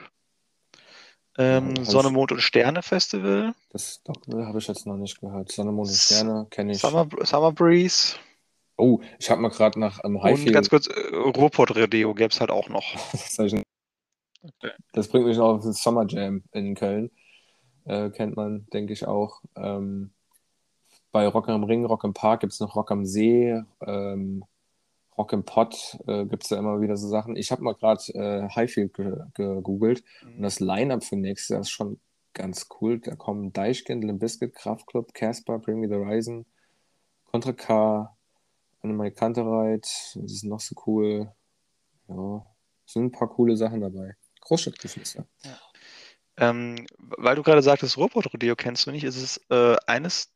[1.37, 3.53] Ähm, Ja, Sonne, Mond und Sterne Festival.
[3.71, 5.51] Das Dockville habe ich jetzt noch nicht gehört.
[5.51, 6.79] Sonne, Mond und Sterne kenne ich.
[6.79, 8.15] Summer, Summer Breeze.
[8.77, 10.53] Oh, ich habe mal gerade nach einem Und Highfield.
[10.53, 12.83] ganz kurz, äh, Ruhrpott Rodeo gäbe es halt auch noch.
[13.13, 13.61] Das, ich-
[14.91, 17.11] das bringt mich noch auf den Summer Jam in Köln.
[17.85, 19.41] Äh, kennt man, denke ich, auch.
[19.55, 20.11] Ähm,
[21.11, 24.43] bei Rock am Ring, Rock im Park gibt es noch Rock am See, ähm,
[25.17, 27.35] Rock im Pott äh, gibt es da immer wieder so Sachen.
[27.35, 31.69] Ich habe mal gerade äh, Highfield ge gegoogelt und das Line-Up für nächstes Jahr ist
[31.69, 31.99] schon
[32.33, 32.99] ganz cool.
[32.99, 36.45] Da kommen Deichkind, Limp Bizkit, Kraftklub, Casper, Bring Me the Horizon,
[37.25, 38.17] Contra K,
[38.81, 39.83] Annemarie Kantereit,
[40.15, 41.31] das ist noch so cool.
[42.07, 42.45] Ja,
[42.85, 44.15] sind ein paar coole Sachen dabei.
[44.41, 45.25] Großstadtgeflüster.
[46.37, 50.33] Ähm, weil du gerade sagtest, Ruhrpott Rodeo kennst du nicht, ist es äh, eines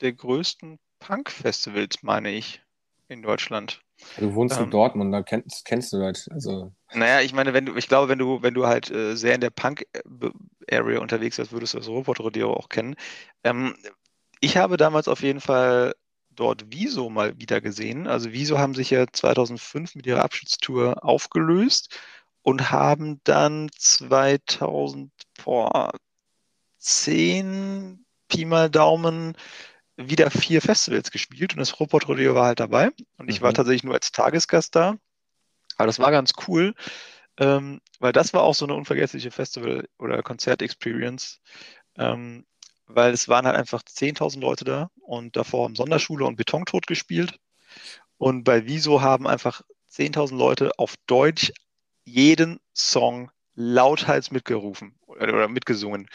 [0.00, 2.62] der größten Punk-Festivals, meine ich,
[3.08, 3.83] in Deutschland.
[4.18, 4.70] Du wohnst in Ähm.
[4.70, 6.28] Dortmund, da kennst, kennst du halt.
[6.30, 9.34] Also, Naja, ich meine, wenn du, ich glaube, wenn du, wenn du halt äh, sehr
[9.34, 12.96] in der Punk-Area unterwegs bist, würdest du das Ruhrpott Rodeo auch kennen.
[13.42, 13.74] Ähm,
[14.40, 15.94] ich habe damals auf jeden Fall
[16.30, 18.06] dort Wieso mal wieder gesehen.
[18.06, 21.98] Also Wieso haben sich ja 2005 mit ihrer Abschiedstour aufgelöst
[22.42, 25.10] und haben dann 2010
[28.28, 29.36] Pi mal Daumen
[29.96, 33.54] wieder vier Festivals gespielt und das Ruhrpott Rodeo war halt dabei und ich war Mhm.
[33.54, 34.96] tatsächlich nur als Tagesgast da.
[35.76, 36.74] Aber das war ganz cool,
[37.38, 41.40] ähm, weil das war auch so eine unvergessliche Festival- oder Konzert-Experience,
[41.96, 42.44] ähm,
[42.86, 47.38] weil es waren halt einfach 10.000 Leute da und davor haben Sonderschule und Betontod gespielt.
[48.18, 51.52] Und bei Wieso haben einfach 10.000 Leute auf Deutsch
[52.04, 56.08] jeden Song lauthals mitgerufen oder, oder mitgesungen.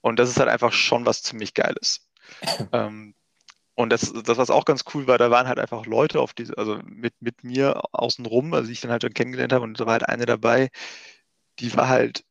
[0.00, 2.08] Und das ist halt einfach schon was ziemlich Geiles.
[2.72, 3.14] ähm,
[3.74, 6.56] und das, das, was auch ganz cool war, da waren halt einfach Leute auf diese,
[6.58, 9.94] also mit, mit mir außenrum, also ich dann halt schon kennengelernt habe, und da war
[9.94, 10.70] halt eine dabei,
[11.58, 12.24] die war halt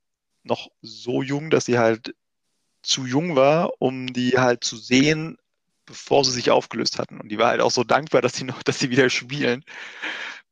[0.44, 2.16] noch so jung, dass sie halt
[2.84, 5.38] zu jung war, um die halt zu sehen,
[5.86, 7.20] bevor sie sich aufgelöst hatten.
[7.20, 9.64] Und die war halt auch so dankbar, dass sie noch, dass sie wieder spielen.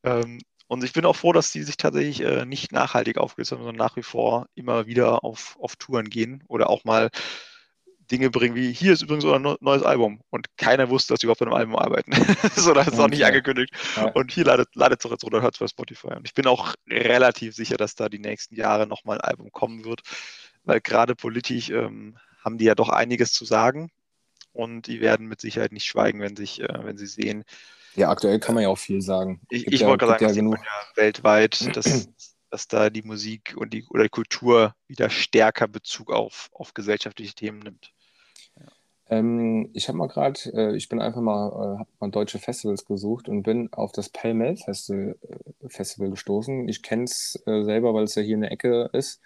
[0.04, 3.60] Ähm, und ich bin auch froh, dass die sich tatsächlich äh, nicht nachhaltig aufgelöst haben,
[3.60, 7.10] sondern nach wie vor immer wieder auf, auf Touren gehen oder auch mal
[8.12, 10.22] Dinge bringen, wie hier ist übrigens unser neu- neues Album.
[10.30, 12.12] Und keiner wusste, dass sie überhaupt an einem Album arbeiten.
[12.56, 13.30] so, das ist auch nicht Okay.
[13.30, 13.74] angekündigt.
[13.96, 14.08] Ja.
[14.12, 16.08] Und hier ladet, ladet es doch jetzt runter, hört es bei Spotify.
[16.16, 19.86] Und ich bin auch relativ sicher, dass da die nächsten Jahre nochmal ein Album kommen
[19.86, 20.02] wird,
[20.64, 23.90] weil gerade politisch ähm, haben die ja doch einiges zu sagen.
[24.54, 27.46] Und die werden mit Sicherheit nicht schweigen, wenn, sich, äh, wenn sie sehen.
[27.96, 29.40] ja, aktuell kann man ja auch viel sagen.
[29.50, 32.10] Ich, ich ja, wollte gerade sagen, ja das ja weltweit, dass,
[32.50, 37.34] dass da die Musik und die oder die Kultur wieder stärker Bezug auf, auf gesellschaftliche
[37.34, 37.94] Themen nimmt.
[39.12, 42.86] Ähm, ich habe mal gerade, äh, ich bin einfach mal, äh, habe mal deutsche Festivals
[42.86, 45.18] gesucht und bin auf das Pell Mell Festival,
[45.62, 46.68] äh, Festival gestoßen.
[46.70, 49.22] Ich kenne es äh, selber, weil es ja hier in der Ecke ist.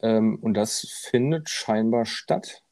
[0.00, 0.80] Ähm, und das
[1.10, 2.62] findet scheinbar statt.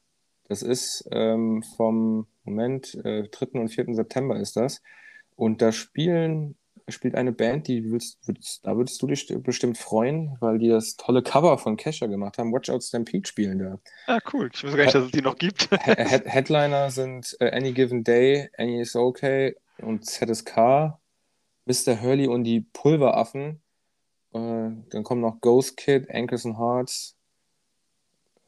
[0.47, 3.59] Das ist ähm, vom Moment, äh, 3.
[3.59, 3.95] und 4.
[3.95, 4.81] September ist das.
[5.35, 6.55] Und da spielen,
[6.89, 10.95] spielt eine Band, die willst, würdest, da würdest du dich bestimmt freuen, weil die das
[10.97, 12.51] tolle Cover von Kesha gemacht haben.
[12.51, 13.79] Watch Out Stampede spielen da.
[14.07, 14.49] Ah, cool.
[14.53, 15.69] Ich wusste gar nicht, dass es die noch gibt.
[15.71, 20.97] He- Head Headliner sind äh, Any Given Day, Any Is Okay und ZSK,
[21.65, 22.01] Mr.
[22.01, 23.61] Hurley und die Pulveraffen.
[24.33, 24.37] Äh,
[24.89, 27.15] dann kommen noch Ghost Kid, Ankles and Hearts,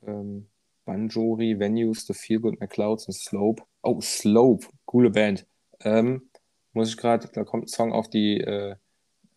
[0.05, 0.47] ähm,
[0.85, 3.63] Banjori, Venues, The Feel Good McClouds und Slope.
[3.81, 5.45] Oh, Slope, coole Band.
[5.81, 6.29] Ähm,
[6.75, 8.75] muss ich gerade, da kommt ein Song auf die äh,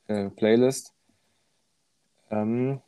[0.09, 0.93] äh, Playlist.
[2.31, 2.81] Ähm,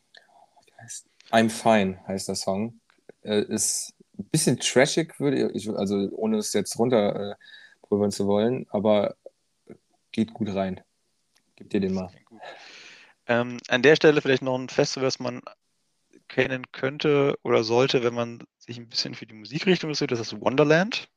[1.31, 2.81] I'm Fine heißt der Song.
[3.23, 8.67] Äh, ist ein bisschen trashig, würde ich, also ohne es jetzt runter äh, zu wollen,
[8.71, 9.17] aber
[10.13, 10.81] geht gut rein.
[11.57, 12.11] Gib dir den mal.
[13.27, 15.41] Ähm, an der Stelle vielleicht noch ein Festival, das man
[16.29, 20.41] kennen könnte oder sollte, wenn man sich ein bisschen für die Musikrichtung interessiert, das ist
[20.41, 21.09] Wonderland.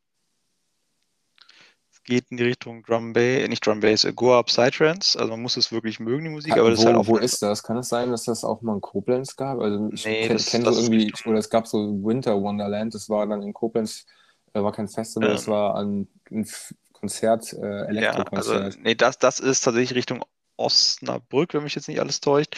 [2.05, 5.17] Geht in die Richtung Drum Bass, nicht Drum Bass, äh, Go Up Psytrance.
[5.19, 7.17] Also man muss es wirklich mögen, die Musik, aber das ist wo, halt auch wo
[7.17, 7.63] ist das?
[7.63, 9.59] Kann es sein, dass das auch mal in Koblenz gab?
[9.59, 13.09] Also ich Nee, kenne kenn so irgendwie, Richtung- oder es gab so Winter Wonderland, das
[13.09, 14.05] war dann in Koblenz,
[14.53, 15.31] äh, war kein Festival, Ähm.
[15.31, 16.47] das war ein, ein
[16.93, 18.77] Konzert, äh, Ja, also Elektrokonzert.
[18.77, 20.23] nee, das, das ist tatsächlich Richtung
[20.57, 22.55] Osnabrück, wenn mich jetzt nicht alles täuscht.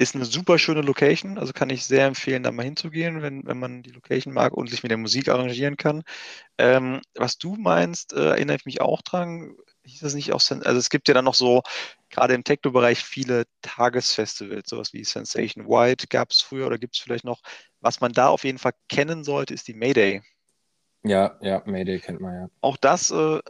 [0.00, 3.58] Ist eine super schöne Location, also kann ich sehr empfehlen, da mal hinzugehen, wenn, wenn
[3.58, 6.04] man die Location mag und sich mit der Musik arrangieren kann.
[6.56, 9.56] Ähm, was du meinst, äh, erinnere ich mich auch dran.
[9.84, 11.62] Hieß das nicht auch, also es gibt ja dann noch so
[12.10, 17.02] gerade im Techno-Bereich viele Tagesfestivals, sowas wie Sensation White gab es früher oder gibt es
[17.02, 17.40] vielleicht noch.
[17.80, 20.22] Was man da auf jeden Fall kennen sollte, ist die Mayday.
[21.02, 22.50] Ja, ja, Mayday kennt man ja.
[22.60, 23.40] Auch das, äh,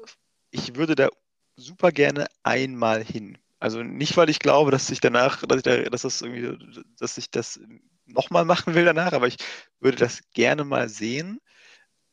[0.51, 1.09] ich würde da
[1.57, 3.37] super gerne einmal hin.
[3.61, 7.19] Also nicht, weil ich glaube, dass ich danach, dass ich, da, dass das irgendwie, dass
[7.19, 7.61] ich das
[8.07, 9.37] nochmal machen will danach, aber ich
[9.81, 11.41] würde das gerne mal sehen.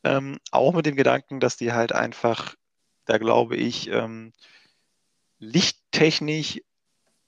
[0.04, 2.56] Ähm, auch mit dem Gedanken, dass die halt einfach,
[3.06, 4.34] da glaube ich, ähm,
[5.40, 6.62] lichttechnisch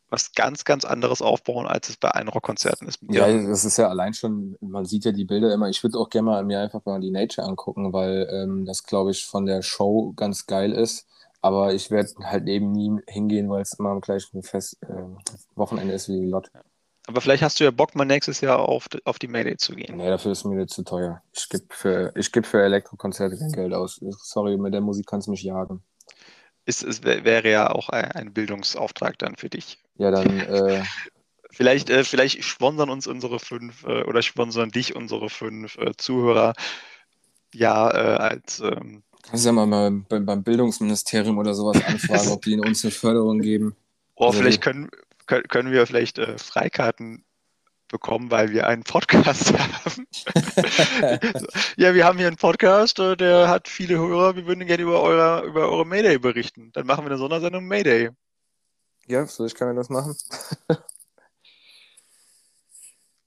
[0.10, 3.00] was ganz, ganz anderes aufbauen, als es bei allen Rockkonzerten ist.
[3.10, 5.70] Ja, das ist ja allein schon, man sieht ja die Bilder immer.
[5.70, 9.12] Ich würde auch gerne mal mir einfach mal die Nature angucken, weil ähm, das, glaube
[9.12, 11.08] ich, von der Show ganz geil ist.
[11.42, 15.04] Aber ich werde halt eben nie hingehen, weil es immer am gleichen Fest, äh,
[15.56, 16.50] Wochenende ist wie die Lot.
[17.08, 19.96] Aber vielleicht hast du ja Bock, mal nächstes Jahr auf, auf die Mayday zu gehen.
[19.96, 21.22] Nee, dafür ist mir zu teuer.
[21.34, 24.02] Ich gebe für, geb für Elektrokonzerte kein Geld aus.
[24.24, 25.82] Sorry, mit der Musik kannst du mich jagen.
[26.66, 29.80] Es, es wäre ja auch ein Bildungsauftrag dann für dich.
[29.96, 30.28] Ja, dann.
[30.48, 30.84] Äh,
[31.50, 36.54] vielleicht, äh, vielleicht sponsern uns unsere fünf äh, oder sponsern dich unsere fünf äh, Zuhörer
[37.54, 38.60] ja äh, als.
[38.60, 43.40] Ähm, Kannst ja mal beim, beim Bildungsministerium oder sowas anfragen, ob die uns eine Förderung
[43.40, 43.76] geben.
[44.16, 44.90] Oh, also vielleicht können,
[45.26, 47.24] können, können wir vielleicht äh, Freikarten
[47.88, 50.08] bekommen, weil wir einen Podcast haben.
[51.78, 54.36] ja, wir haben hier einen Podcast, äh, der hat viele Hörer.
[54.36, 56.72] Wir würden gerne über, eure, über eure Mayday berichten.
[56.74, 58.12] Dann machen wir eine Sondersendung Mayday.
[59.08, 60.16] Ja, ich kann ja das machen.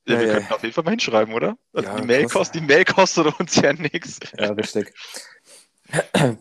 [0.07, 0.57] Ja, wir ja, könnten ja.
[0.57, 1.57] auf jeden Fall mal hinschreiben, oder?
[1.73, 4.19] Also die, Mail kostet, die Mail kostet uns ja nichts.
[4.37, 4.93] Ja, richtig.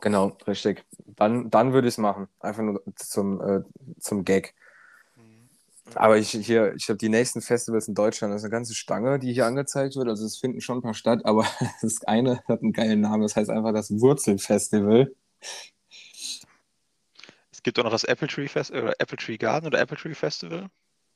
[0.00, 0.84] genau, richtig.
[1.06, 2.28] Dann, dann würde ich es machen.
[2.40, 3.62] Einfach nur zum, äh,
[3.98, 4.54] zum Gag.
[5.94, 9.18] Aber ich hier, ich habe die nächsten Festivals in Deutschland, das ist eine ganze Stange,
[9.18, 10.08] die hier angezeigt wird.
[10.08, 11.46] Also es finden schon ein paar statt, aber
[11.82, 15.14] das eine hat einen geilen Namen, das heißt einfach das Wurzelfestival.
[17.52, 20.14] Es gibt auch noch das Apple Tree Fest oder Apple Tree Garden oder Apple Tree
[20.14, 20.68] Festival.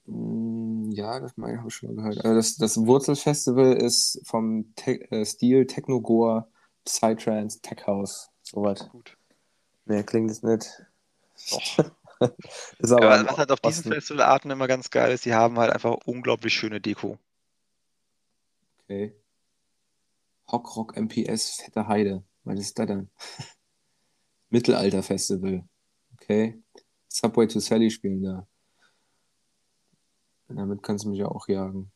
[0.06, 2.24] Mm, ja, das meine ich, habe ich schon mal gehört.
[2.24, 6.46] Also das, das Wurzelfestival ist vom Te äh, Stil Technogore,
[6.84, 8.88] Psytrance, Tech House, sowas.
[8.90, 9.16] Gut.
[9.84, 10.86] Mehr klingt es nicht.
[11.50, 11.92] Doch.
[12.78, 15.72] ist aber ja, was halt auf diesen Festivalarten immer ganz geil ist, die haben halt
[15.72, 17.18] einfach unglaublich schöne Deko.
[18.84, 19.14] Okay.
[20.50, 22.24] Hockrock MPS Fette Heide.
[22.44, 23.10] Was ist das dann?
[24.50, 25.64] Mittelalter-Festival.
[26.14, 26.62] Okay.
[27.08, 28.46] Subway to Sally spielen da.
[30.48, 31.92] Damit kannst du mich ja auch jagen.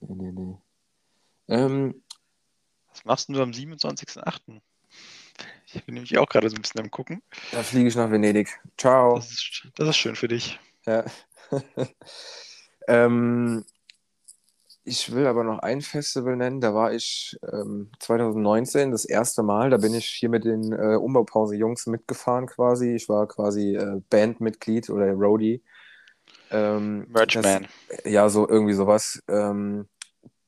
[0.00, 0.58] Nee, nee, nee.
[1.46, 2.02] Ähm,
[2.94, 4.60] Was machst du am 27.08.?
[5.66, 7.22] Ich bin nämlich auch gerade so ein bisschen am Gucken.
[7.50, 8.48] Da fliege ich nach Venedig.
[8.78, 9.16] Ciao.
[9.16, 10.60] Das ist, das ist schön für dich.
[10.86, 11.04] Ja.
[12.88, 13.64] ähm,
[14.84, 16.60] ich will aber noch ein Festival nennen.
[16.60, 19.70] Da war ich ähm, 2019 das erste Mal.
[19.70, 22.94] Da bin ich hier mit den äh, Umbaupause-Jungs mitgefahren quasi.
[22.94, 25.62] Ich war quasi äh, Bandmitglied oder Roadie.
[26.52, 27.66] Ähm, Merchman.
[28.04, 29.20] Ja, so irgendwie sowas.
[29.26, 29.88] Ähm,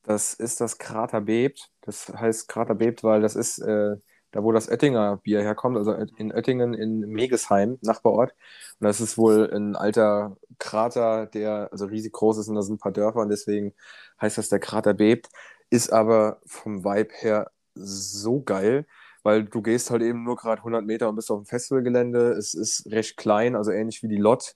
[0.06, 1.70] das ist das Krater bebt.
[1.82, 3.96] Das heißt Krater bebt, weil das ist äh,
[4.32, 8.32] da wo das Oettinger Bier herkommt, also in Oettingen in Megesheim, Nachbarort.
[8.80, 12.74] Und das ist wohl ein alter Krater, der also riesig groß ist und da sind
[12.76, 13.72] ein paar Dörfer und deswegen
[14.20, 15.28] heißt das, der Krater bebt.
[15.70, 18.86] Ist aber vom Vibe her so geil,
[19.22, 22.32] weil du gehst halt eben nur gerade 100 Meter und bist auf dem Festivalgelände.
[22.32, 24.54] Es ist recht klein, also ähnlich wie die Lot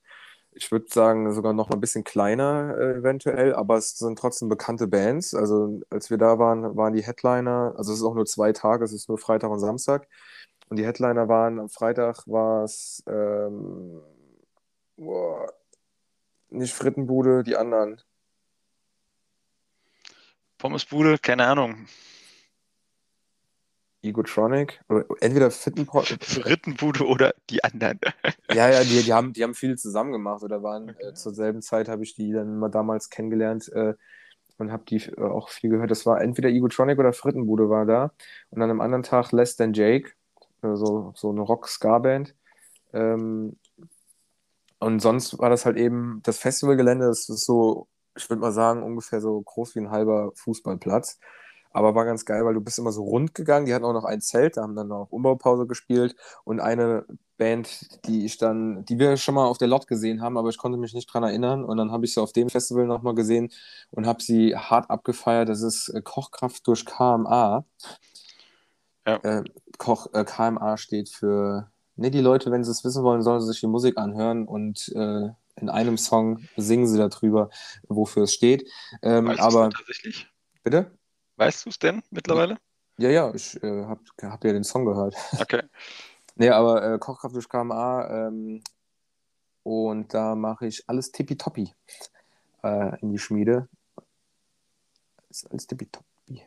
[0.52, 4.89] ich würde sagen, sogar noch ein bisschen kleiner äh, eventuell, aber es sind trotzdem bekannte
[4.89, 5.35] Bands.
[5.35, 8.85] Also als wir da waren, waren die Headliner, also es ist auch nur zwei Tage,
[8.85, 10.09] es ist nur Freitag und Samstag.
[10.68, 14.01] Und die Headliner waren, am Freitag war es ähm,
[16.51, 18.01] nicht Frittenbude, die anderen.
[20.59, 21.86] Pommesbude, keine Ahnung.
[24.02, 26.06] Egotronic, oder entweder Fittenpot.
[26.22, 27.98] Frittenbude oder die anderen.
[28.51, 31.09] ja, ja, die, die, haben, die haben viel zusammen gemacht oder waren okay.
[31.09, 33.94] äh, zur selben Zeit, habe ich die dann mal damals kennengelernt äh,
[34.59, 35.90] und habe die äh, auch viel gehört.
[35.90, 38.12] Das war entweder Egotronic oder Frittenbude war da.
[38.51, 40.12] Und dann am anderen Tag Less Than Jake,
[40.62, 42.35] also so eine Rock-Ska-Band.
[42.93, 43.56] Ähm,
[44.78, 47.86] und sonst war das halt eben das Festivalgelände, das ist so,
[48.16, 51.18] ich würde mal sagen, ungefähr so groß wie ein halber Fußballplatz.
[51.72, 53.66] Aber war ganz geil, weil du bist immer so rund gegangen.
[53.66, 56.16] Die hatten auch noch ein Zelt, da haben dann noch Umbaupause gespielt.
[56.44, 57.05] Und eine
[57.36, 60.59] Band, die ich dann, die wir schon mal auf der Lot gesehen haben, aber ich
[60.59, 61.64] konnte mich nicht dran erinnern.
[61.64, 63.51] Und dann habe ich sie auf dem Festival nochmal gesehen
[63.90, 65.48] und habe sie hart abgefeiert.
[65.48, 67.64] Das ist äh, Kochkraft durch KMA.
[69.06, 69.16] Ja.
[69.16, 69.44] Äh,
[69.78, 73.47] Koch, äh, KMA steht für, ne, die Leute, wenn sie es wissen wollen, sollen sie
[73.47, 77.51] sich die Musik anhören und äh, in einem Song singen sie darüber,
[77.88, 78.68] wofür es steht.
[79.02, 80.28] Ähm, aber tatsächlich?
[80.62, 80.90] Bitte?
[81.40, 82.58] Weißt du es denn mittlerweile?
[82.98, 85.16] Ja, ja, ich äh, habe hab ja den Song gehört.
[85.38, 85.62] Okay.
[86.36, 88.62] Nee, aber äh, Kochkraft durch KMA ähm,
[89.62, 91.74] und da mache ich alles tippitoppi
[92.62, 93.68] äh, in die Schmiede.
[95.28, 96.42] Ist alles tippitoppi.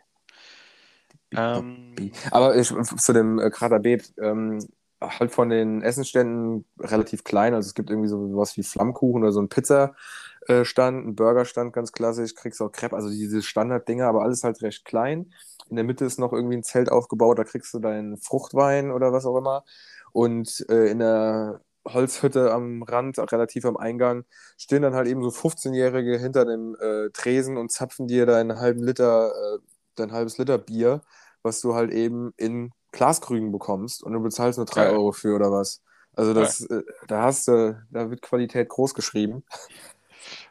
[1.32, 4.66] Ähm, Aber ich, zu dem äh, Krater B, ähm,
[5.04, 7.54] halt von den Essenständen relativ klein.
[7.54, 11.92] Also es gibt irgendwie so was wie Flammkuchen oder so ein Pizzastand, ein Burgerstand, ganz
[11.92, 15.34] klassisch, kriegst auch Crepe, also diese Standarddinger, aber alles halt recht klein.
[15.70, 19.14] In der Mitte ist noch irgendwie ein Zelt aufgebaut, da kriegst du deinen Fruchtwein oder
[19.14, 19.64] was auch immer.
[20.12, 24.26] Und äh, in der Holzhütte am Rand, relativ am Eingang,
[24.58, 28.84] stehen dann halt eben so 15-Jährige hinter dem äh, Tresen und zapfen dir deinen halben
[28.84, 29.60] Liter, äh,
[29.96, 31.02] dein halbes Liter Bier,
[31.42, 34.94] was du halt eben in Glaskrügen bekommst und du bezahlst nur 3 Geil.
[34.94, 35.82] Euro für oder was.
[36.16, 39.44] Also das, äh, da hast du, da wird Qualität groß geschrieben.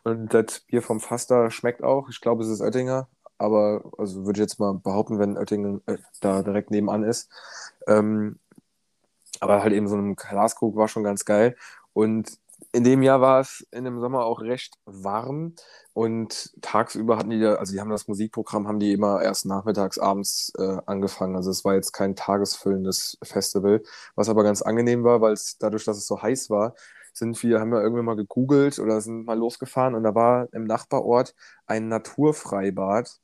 [0.04, 2.08] Und das Bier vom Fass da schmeckt auch.
[2.10, 3.08] Ich glaube, es ist Oettinger,
[3.38, 7.30] aber also würde ich jetzt mal behaupten, wenn Oettingen äh, da direkt nebenan ist.
[7.86, 8.38] Ähm,
[9.40, 11.56] aber halt eben so ein Glaskrug war schon ganz geil.
[11.92, 12.38] Und
[12.72, 15.54] in dem Jahr war es in dem Sommer auch recht warm
[15.92, 20.52] und tagsüber hatten die, also die haben das Musikprogramm, haben die immer erst nachmittags, abends
[20.58, 21.36] äh, angefangen.
[21.36, 23.82] Also es war jetzt kein tagesfüllendes Festival,
[24.14, 26.74] was aber ganz angenehm war, weil es dadurch, dass es so heiß war,
[27.12, 30.64] sind wir, haben wir irgendwann mal gegoogelt oder sind mal losgefahren und da war im
[30.64, 31.34] Nachbarort
[31.66, 33.20] ein Naturfreibad.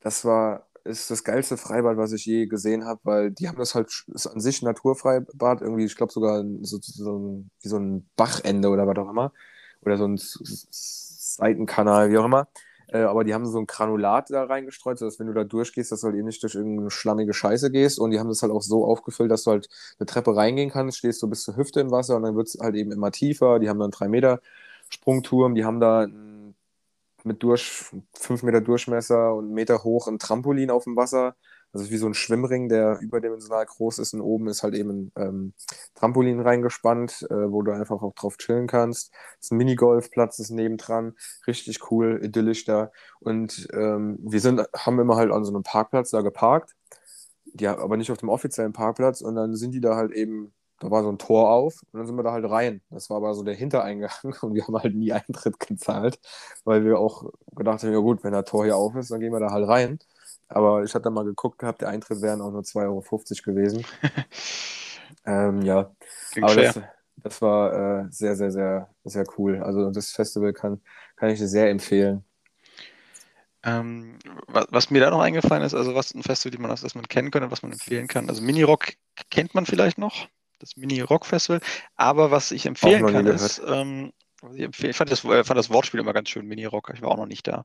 [0.00, 3.74] Das war, ist das geilste Freibad, was ich je gesehen habe, weil die haben das
[3.74, 7.78] halt, ist an sich ein Naturfreibad, irgendwie, ich glaube sogar so, so ein, wie so
[7.78, 9.32] ein Bachende oder was auch immer.
[9.82, 12.48] Oder so ein Seitenkanal, wie auch immer.
[12.88, 16.02] Äh, aber die haben so ein Granulat da reingestreut, sodass wenn du da durchgehst, dass
[16.02, 17.98] du halt eben nicht durch irgendeine schlammige Scheiße gehst.
[17.98, 19.68] Und die haben das halt auch so aufgefüllt, dass du halt
[19.98, 22.58] eine Treppe reingehen kannst, stehst so bis zur Hüfte im Wasser und dann wird es
[22.60, 23.58] halt eben immer tiefer.
[23.58, 24.40] Die haben dann drei Meter
[24.90, 26.31] Sprungturm, die haben da ein
[27.24, 27.84] mit durch,
[28.14, 31.36] 5 Meter Durchmesser und einen Meter hoch ein Trampolin auf dem Wasser.
[31.72, 35.12] Also wie so ein Schwimmring, der überdimensional groß ist und oben ist halt eben ein
[35.16, 35.54] ähm,
[35.94, 39.10] Trampolin reingespannt, äh, wo du einfach auch drauf chillen kannst.
[39.12, 41.14] Das ist ein Minigolfplatz, ist nebendran.
[41.46, 42.92] Richtig cool, idyllisch da.
[43.20, 46.74] Und ähm, wir sind, haben immer halt an so einem Parkplatz da geparkt.
[47.58, 49.22] Ja, aber nicht auf dem offiziellen Parkplatz.
[49.22, 50.52] Und dann sind die da halt eben,
[50.82, 52.80] da war so ein Tor auf und dann sind wir da halt rein.
[52.90, 54.10] Das war aber so der Hintereingang
[54.42, 56.18] und wir haben halt nie Eintritt gezahlt,
[56.64, 59.32] weil wir auch gedacht haben, ja gut, wenn das Tor hier auf ist, dann gehen
[59.32, 59.98] wir da halt rein.
[60.48, 63.02] Aber ich hatte mal geguckt gehabt, der Eintritt wären auch nur 2,50 Euro
[63.44, 63.86] gewesen.
[65.24, 65.94] ähm, ja,
[66.32, 66.80] Klingt aber das,
[67.16, 67.72] das war
[68.02, 69.62] äh, sehr, sehr, sehr, sehr cool.
[69.62, 70.80] Also das Festival kann,
[71.14, 72.24] kann ich dir sehr empfehlen.
[73.62, 74.18] Ähm,
[74.48, 77.06] was, was mir da noch eingefallen ist, also was ein Festival, die man, das man
[77.06, 78.28] kennen könnte, was man empfehlen kann.
[78.28, 78.94] Also Mini-Rock
[79.30, 80.26] kennt man vielleicht noch,
[80.62, 81.60] das Mini-Rock-Festival.
[81.96, 84.12] Aber was ich empfehlen kann, ist, ähm,
[84.54, 86.92] ich, fand das, äh, fand das Wortspiel immer ganz schön, Mini-Rock.
[86.94, 87.64] Ich war auch noch nicht da.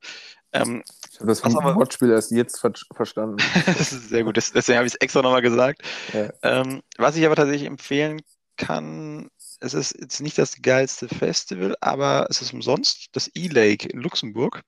[0.53, 3.37] Ähm, Ich habe das aber- Wortspiel erst jetzt ver verstanden.
[3.65, 5.81] das ist sehr gut, deswegen habe ich es extra nochmal gesagt.
[6.13, 6.29] Ja.
[6.43, 8.21] Ähm, was ich aber tatsächlich empfehlen
[8.57, 9.29] kann,
[9.59, 14.61] es ist jetzt nicht das geilste Festival, aber es ist umsonst, das E-Lake in Luxemburg.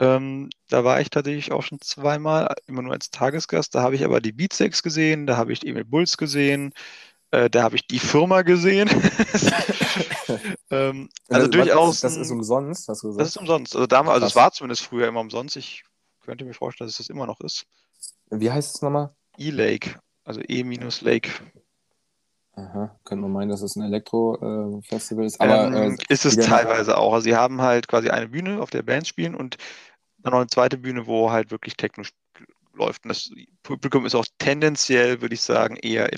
[0.00, 3.74] Ähm, da war ich tatsächlich auch schon zweimal, immer nur als Tagesgast.
[3.74, 6.72] Da habe ich aber die Beatsteaks gesehen, da habe ich die Emil Bulls gesehen,
[7.34, 8.88] äh, da habe ich die Firma gesehen.
[10.70, 12.00] ähm, also Das- durchaus.
[12.00, 13.28] Das ist umsonst, hast du das gesagt?
[13.28, 13.74] ist umsonst.
[13.74, 15.56] Also, damals, also es war zumindest früher immer umsonst.
[15.56, 15.84] Ich
[16.24, 17.66] könnte mir vorstellen, dass es das immer noch ist.
[18.30, 19.14] Wie heißt es nochmal?
[19.36, 21.30] E-Lake, also E-Lake.
[22.56, 25.40] Aha, könnte man meinen, dass es ein Elektro-Festival ist.
[25.40, 27.14] Aber ähm, äh, ist es teilweise auch.
[27.14, 29.56] Also sie haben halt quasi eine Bühne, auf der Bands spielen und
[30.18, 32.04] dann noch eine zweite Bühne, wo halt wirklich Techno
[32.72, 33.04] läuft.
[33.04, 33.30] Und das
[33.62, 36.12] Publikum ist auch tendenziell, würde ich sagen, eher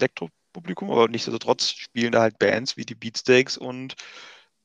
[0.57, 3.95] Elektropublikum, aber nichtsdestotrotz spielen da halt Bands wie die Beatsteaks und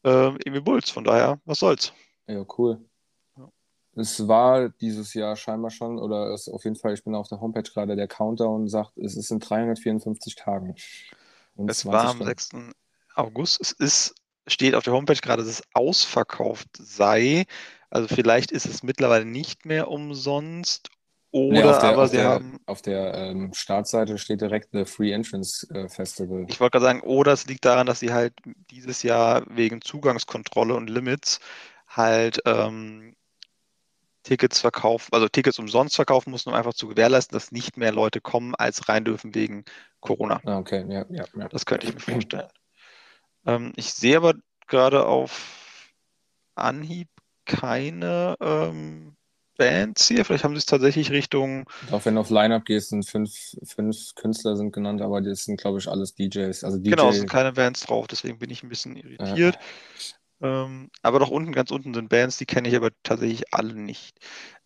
[0.04, 0.90] äh, Emil Bulls.
[0.90, 1.94] Von daher, was soll's.
[2.28, 2.80] Ja, cool.
[3.38, 3.50] Ja.
[3.96, 7.42] Es war dieses Jahr scheinbar schon, oder es auf jeden Fall, ich bin auf der
[7.42, 10.76] Homepage gerade, der Countdown sagt, es ist in 354 Tagen.
[11.56, 12.26] Und Es 20 war am Stunden.
[12.26, 12.50] 6.
[13.16, 13.62] August.
[13.62, 14.16] Es ist,
[14.48, 17.46] steht auf der Homepage gerade, dass es ausverkauft sei.
[17.90, 20.90] Also vielleicht ist es mittlerweile nicht mehr umsonst.
[21.32, 22.60] Oder Nee, auf der, aber auf sie der, haben.
[22.66, 26.45] auf der ähm, Startseite steht direkt The Free Entrance äh, Festival.
[26.49, 28.34] Ich wollte gerade sagen, oder es liegt daran, dass sie halt
[28.70, 31.40] dieses Jahr wegen Zugangskontrolle und Limits
[31.88, 33.16] halt ähm,
[34.24, 38.22] Tickets verkaufen, also Tickets umsonst verkaufen mussten, um einfach zu gewährleisten, dass nicht mehr Leute
[38.22, 39.66] kommen, als rein dürfen wegen
[39.99, 40.41] Corona.
[40.45, 41.48] Ah, okay, ja, ja, ja.
[41.48, 42.49] Das könnte ich mir vorstellen.
[43.45, 44.36] Ähm, ich sehe aber
[44.68, 45.91] gerade auf
[46.56, 47.10] Anhieb
[47.45, 49.16] keine ähm,
[49.62, 50.26] Bands hier.
[50.26, 51.70] Vielleicht haben sie es tatsächlich Richtung.
[51.92, 55.62] Auch wenn du auf Line-Up gehst, sind fünf, fünf Künstler sind genannt, aber das sind,
[55.62, 56.64] glaube ich, alles DJs.
[56.64, 59.60] Also DJ, Genau, es sind keine Bands drauf, deswegen bin ich ein bisschen irritiert.
[60.42, 64.18] Ähm, aber doch unten, ganz unten sind Bands, die kenne ich aber tatsächlich alle nicht.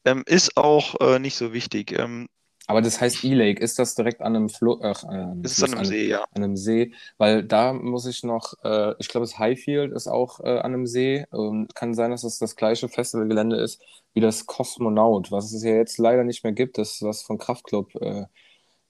[0.05, 1.91] Ähm, ist auch äh, nicht so wichtig.
[1.91, 2.29] Ähm,
[2.67, 4.81] Aber das heißt E-Lake, ist das direkt an einem Fluss?
[4.81, 6.23] Äh, ist an einem See, ja.
[6.33, 10.39] An einem See, weil da muss ich noch, äh, ich glaube, das Highfield ist auch
[10.39, 11.25] äh, an einem See.
[11.29, 13.81] Und kann sein, dass es das gleiche Festivalgelände ist
[14.13, 17.93] wie das Kosmonaut, was es ja jetzt leider nicht mehr gibt, das was von Kraftclub
[17.95, 18.25] äh,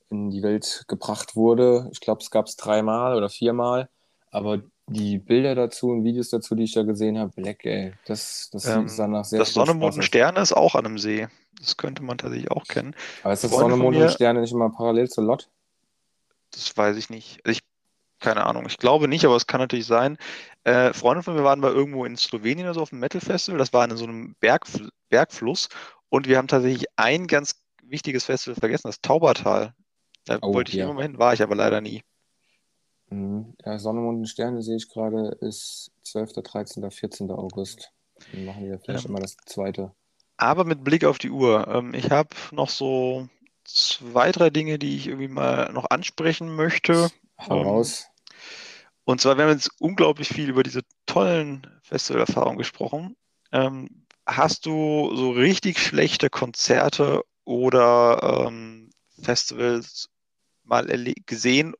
[0.10, 1.90] in die Welt gebracht wurde.
[1.92, 3.90] Ich glaube, es gab es dreimal oder viermal,
[4.36, 8.50] aber die Bilder dazu und Videos dazu, die ich da gesehen habe, Black, ey, das,
[8.52, 11.28] das ähm, sah nach sehr Das Sonne, Mond und Sterne ist auch an einem See.
[11.60, 12.96] Das könnte man tatsächlich auch kennen.
[13.24, 15.50] Aber ist das Sonne, Mond und Sterne nicht immer parallel zu Lot?
[16.52, 17.40] Das weiß ich nicht.
[17.48, 17.62] Ich,
[18.20, 18.66] keine Ahnung.
[18.68, 20.18] Ich glaube nicht, aber es kann natürlich sein.
[20.66, 23.58] Äh, Freunde von mir waren mal irgendwo in Slowenien oder so auf dem Metal Festival.
[23.58, 24.66] Das war in so einem Berg,
[25.10, 25.70] Bergfluss.
[26.10, 29.74] Und wir haben tatsächlich ein ganz wichtiges Festival vergessen, das Taubertal.
[30.26, 30.86] Da oh, wollte ich ja.
[30.86, 32.04] immer mal hin, war ich aber leider nie.
[33.16, 33.56] Mhm.
[33.66, 37.32] Ja, Sonne, Mond und Sterne sehe ich gerade, ist 12., 13., 14.
[37.32, 37.92] August.
[38.32, 39.94] Dann machen wir vielleicht ähm, immer das zweite.
[40.38, 41.68] Aber mit Blick auf die Uhr.
[41.68, 43.30] Ähm, ich habe noch so
[43.64, 47.10] zwei, drei Dinge, die ich irgendwie mal noch ansprechen möchte.
[47.38, 48.06] Heraus.
[48.06, 48.34] Ähm,
[49.06, 53.16] und zwar, wir haben jetzt unglaublich viel über diese tollen Festivalerfahrungen gesprochen.
[53.52, 58.90] Ähm, hast du so richtig schlechte Konzerte oder ähm,
[59.22, 60.10] Festivals
[60.64, 60.86] mal
[61.28, 61.76] gesehen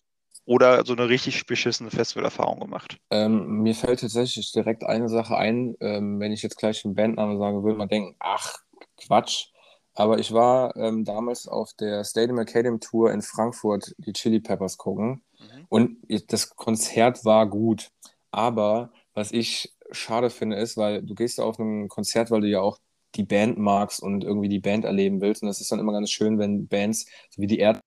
[0.46, 2.98] oder so eine richtig beschissene Festivalerfahrung gemacht?
[3.10, 7.38] Ähm, mir fällt tatsächlich direkt eine Sache ein, ähm, wenn ich jetzt gleich den Bandnamen
[7.38, 8.58] sagen würde, man denken, ach,
[8.98, 9.48] Quatsch.
[9.94, 14.78] Aber ich war ähm, damals auf der Stadium Academy Tour in Frankfurt die Chili Peppers
[14.78, 15.66] gucken mhm.
[15.70, 15.98] und
[16.28, 17.92] das Konzert war gut.
[18.32, 22.60] Aber was ich schade finde, ist, weil du gehst auf ein Konzert, weil du ja
[22.60, 22.80] auch
[23.16, 25.42] die Band magst und irgendwie die Band erleben willst.
[25.42, 27.80] Und das ist dann immer ganz schön, wenn Bands, so wie die Erd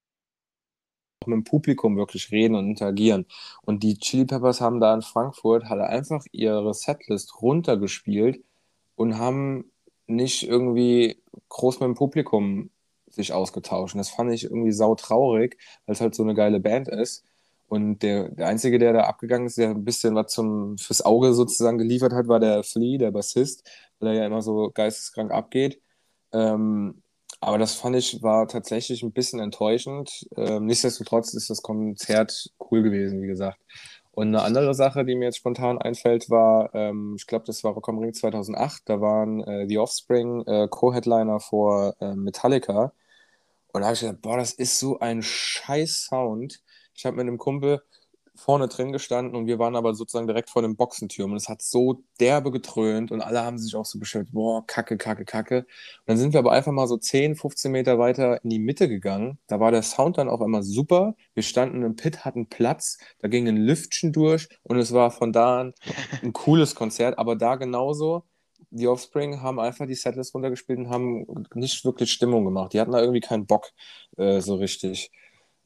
[1.26, 3.26] mit dem Publikum wirklich reden und interagieren.
[3.62, 8.44] Und die Chili Peppers haben da in Frankfurt halt einfach ihre Setlist runtergespielt
[8.96, 9.70] und haben
[10.06, 12.70] nicht irgendwie groß mit dem Publikum
[13.10, 13.94] sich ausgetauscht.
[13.94, 17.24] Und das fand ich irgendwie sautraurig, weil es halt so eine geile Band ist.
[17.68, 21.34] Und der, der Einzige, der da abgegangen ist, der ein bisschen was zum, fürs Auge
[21.34, 23.68] sozusagen geliefert hat, war der Flea, der Bassist,
[23.98, 25.80] weil er ja immer so geisteskrank abgeht.
[26.32, 27.02] Ähm,
[27.40, 30.26] aber das fand ich, war tatsächlich ein bisschen enttäuschend.
[30.36, 33.58] Ähm, nichtsdestotrotz ist das Konzert cool gewesen, wie gesagt.
[34.12, 37.72] Und eine andere Sache, die mir jetzt spontan einfällt, war, ähm, ich glaube, das war
[37.72, 38.82] Rock am Ring 2008.
[38.86, 42.92] Da waren äh, The Offspring äh, Co-Headliner vor äh, Metallica.
[43.72, 46.62] Und da habe ich gedacht, boah, das ist so ein scheiß Sound.
[46.94, 47.82] Ich habe mit einem Kumpel
[48.38, 51.60] vorne drin gestanden und wir waren aber sozusagen direkt vor dem Boxentürm und es hat
[51.60, 55.58] so derbe getrönt und alle haben sich auch so beschwert, boah, kacke, kacke, kacke.
[55.58, 55.66] Und
[56.06, 59.38] dann sind wir aber einfach mal so 10, 15 Meter weiter in die Mitte gegangen.
[59.48, 61.16] Da war der Sound dann auf einmal super.
[61.34, 65.32] Wir standen im Pit, hatten Platz, da ging ein Lüftchen durch und es war von
[65.32, 65.74] da an
[66.22, 68.24] ein cooles Konzert, aber da genauso.
[68.70, 72.72] Die Offspring haben einfach die Setlist runtergespielt und haben nicht wirklich Stimmung gemacht.
[72.72, 73.70] Die hatten da irgendwie keinen Bock
[74.16, 75.10] äh, so richtig.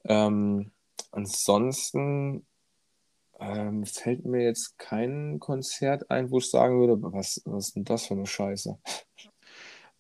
[0.05, 0.73] Ähm,
[1.11, 2.47] ansonsten
[3.43, 7.85] ähm, fällt mir jetzt kein Konzert ein, wo ich sagen würde, was, was ist denn
[7.85, 8.78] das für eine Scheiße?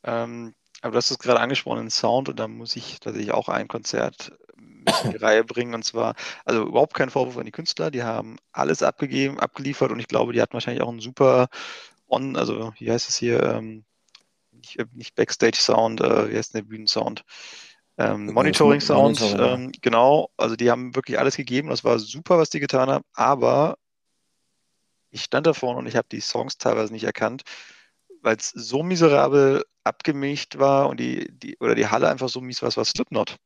[0.04, 3.48] Ähm, aber du hast es gerade angesprochen, den Sound, und da muss ich tatsächlich auch
[3.48, 5.74] ein Konzert in die Reihe bringen.
[5.74, 6.14] Und zwar,
[6.44, 10.32] also überhaupt kein Vorwurf an die Künstler, die haben alles abgegeben, abgeliefert und ich glaube,
[10.32, 11.48] die hatten wahrscheinlich auch einen super
[12.08, 13.84] On, also wie heißt es hier, ähm,
[14.50, 17.24] nicht, nicht Backstage-Sound, äh, wie heißt denn der Bühnensound?
[18.02, 20.30] Ähm, Monitoring Sound, Monitoring, ähm, genau.
[20.36, 21.68] Also die haben wirklich alles gegeben.
[21.68, 23.04] Das war super, was die getan haben.
[23.14, 23.76] Aber
[25.10, 27.42] ich stand da vorne und ich habe die Songs teilweise nicht erkannt,
[28.22, 32.62] weil es so miserabel abgemischt war und die, die, oder die Halle einfach so mies
[32.62, 33.36] war, es war Slipknot.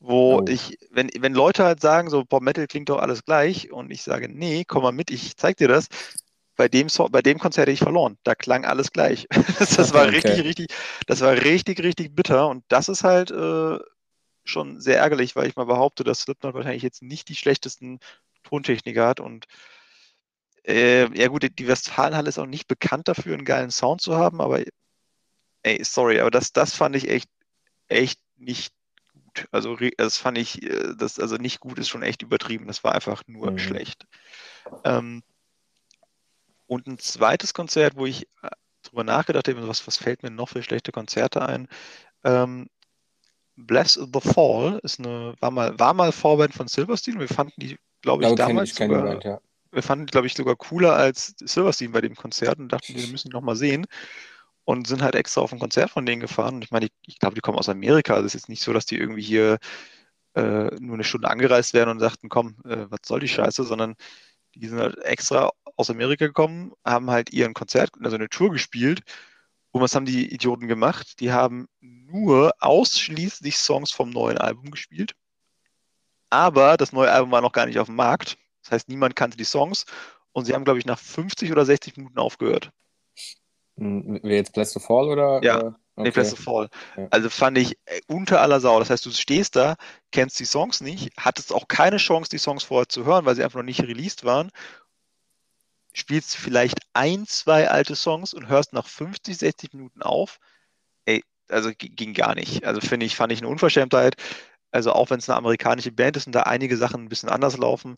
[0.00, 0.44] Wo oh.
[0.48, 4.02] ich, wenn, wenn Leute halt sagen, so Pop Metal klingt doch alles gleich und ich
[4.02, 5.88] sage, nee, komm mal mit, ich zeig dir das,
[6.58, 8.18] bei dem, so bei dem Konzert hätte ich verloren.
[8.24, 9.26] Da klang alles gleich.
[9.58, 10.16] das, das war okay.
[10.16, 10.66] richtig, richtig,
[11.06, 12.48] das war richtig, richtig bitter.
[12.48, 13.78] Und das ist halt äh,
[14.44, 18.00] schon sehr ärgerlich, weil ich mal behaupte, dass Slipknot wahrscheinlich jetzt nicht die schlechtesten
[18.42, 19.20] Tontechniker hat.
[19.20, 19.46] Und
[20.64, 24.40] äh, ja gut, die Westfalenhalle ist auch nicht bekannt dafür, einen geilen Sound zu haben,
[24.40, 24.60] aber
[25.62, 27.30] ey, sorry, aber das, das fand ich echt,
[27.86, 28.74] echt nicht
[29.12, 29.46] gut.
[29.52, 32.66] Also das fand ich, äh, das, also nicht gut ist schon echt übertrieben.
[32.66, 33.58] Das war einfach nur mhm.
[33.60, 34.06] schlecht.
[34.82, 35.22] Ähm,
[36.68, 38.50] und ein zweites Konzert, wo ich äh,
[38.82, 41.66] drüber nachgedacht habe, was, was fällt mir noch für schlechte Konzerte ein?
[42.22, 42.68] Ähm,
[43.56, 47.18] Bless the Fall ist eine, war mal, war mal Vorband von Silverstein.
[47.18, 48.70] Wir fanden die, glaube ich, damals.
[48.70, 49.40] Ich sogar, Band, ja.
[49.72, 53.08] Wir fanden die, glaube ich, sogar cooler als Silverstein bei dem Konzert und dachten, wir
[53.08, 53.86] müssen die nochmal sehen.
[54.64, 56.56] Und sind halt extra auf ein Konzert von denen gefahren.
[56.56, 58.14] Und ich meine, ich, ich glaube, die kommen aus Amerika.
[58.14, 59.58] Also es ist jetzt nicht so, dass die irgendwie hier
[60.34, 63.96] äh, nur eine Stunde angereist wären und sagten, komm, äh, was soll die Scheiße, sondern
[64.54, 69.02] die sind halt extra aus Amerika gekommen, haben halt ihren Konzert, also eine Tour gespielt
[69.72, 71.20] Und was haben die Idioten gemacht?
[71.20, 75.14] Die haben nur ausschließlich Songs vom neuen Album gespielt.
[76.30, 78.38] Aber das neue Album war noch gar nicht auf dem Markt.
[78.62, 79.84] Das heißt, niemand kannte die Songs.
[80.32, 82.70] Und sie haben, glaube ich, nach 50 oder 60 Minuten aufgehört.
[83.78, 85.42] Hm, Wer jetzt Bless to Fall oder?
[85.42, 85.72] Ja, äh,
[86.02, 86.10] nee, okay.
[86.10, 86.68] Bless to Fall.
[86.96, 87.10] Ja.
[87.10, 88.78] Also fand ich äh, unter aller Sau.
[88.78, 89.76] Das heißt, du stehst da,
[90.12, 93.44] kennst die Songs nicht, hattest auch keine Chance, die Songs vorher zu hören, weil sie
[93.44, 94.50] einfach noch nicht released waren.
[95.98, 100.38] Spielst vielleicht ein, zwei alte Songs und hörst nach 50, 60 Minuten auf.
[101.06, 102.64] Ey, also ging gar nicht.
[102.64, 104.14] Also finde ich, fand ich eine Unverschämtheit.
[104.70, 107.56] Also auch wenn es eine amerikanische Band ist und da einige Sachen ein bisschen anders
[107.56, 107.96] laufen,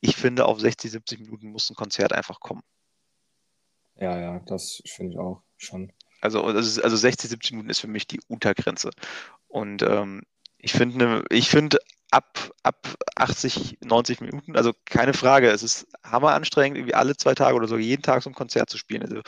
[0.00, 2.62] ich finde, auf 60, 70 Minuten muss ein Konzert einfach kommen.
[3.96, 5.92] Ja, ja, das finde ich auch schon.
[6.22, 8.90] Also, also also 60, 70 Minuten ist für mich die Untergrenze.
[9.46, 10.22] Und ähm,
[10.62, 11.78] ich finde, ich finde
[12.10, 17.34] ab, ab 80, 90 Minuten, also keine Frage, es ist hammer anstrengend, irgendwie alle zwei
[17.34, 19.02] Tage oder so jeden Tag so ein Konzert zu spielen.
[19.02, 19.20] Also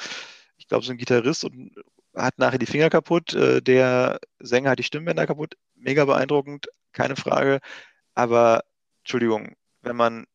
[0.59, 1.75] ich glaube, so ein Gitarrist und
[2.15, 7.17] hat nachher die Finger kaputt, äh, der Sänger hat die Stimmbänder kaputt, mega beeindruckend, keine
[7.17, 7.61] Frage.
[8.15, 8.65] Aber
[9.03, 10.27] Entschuldigung, wenn man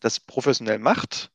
[0.00, 1.32] das professionell macht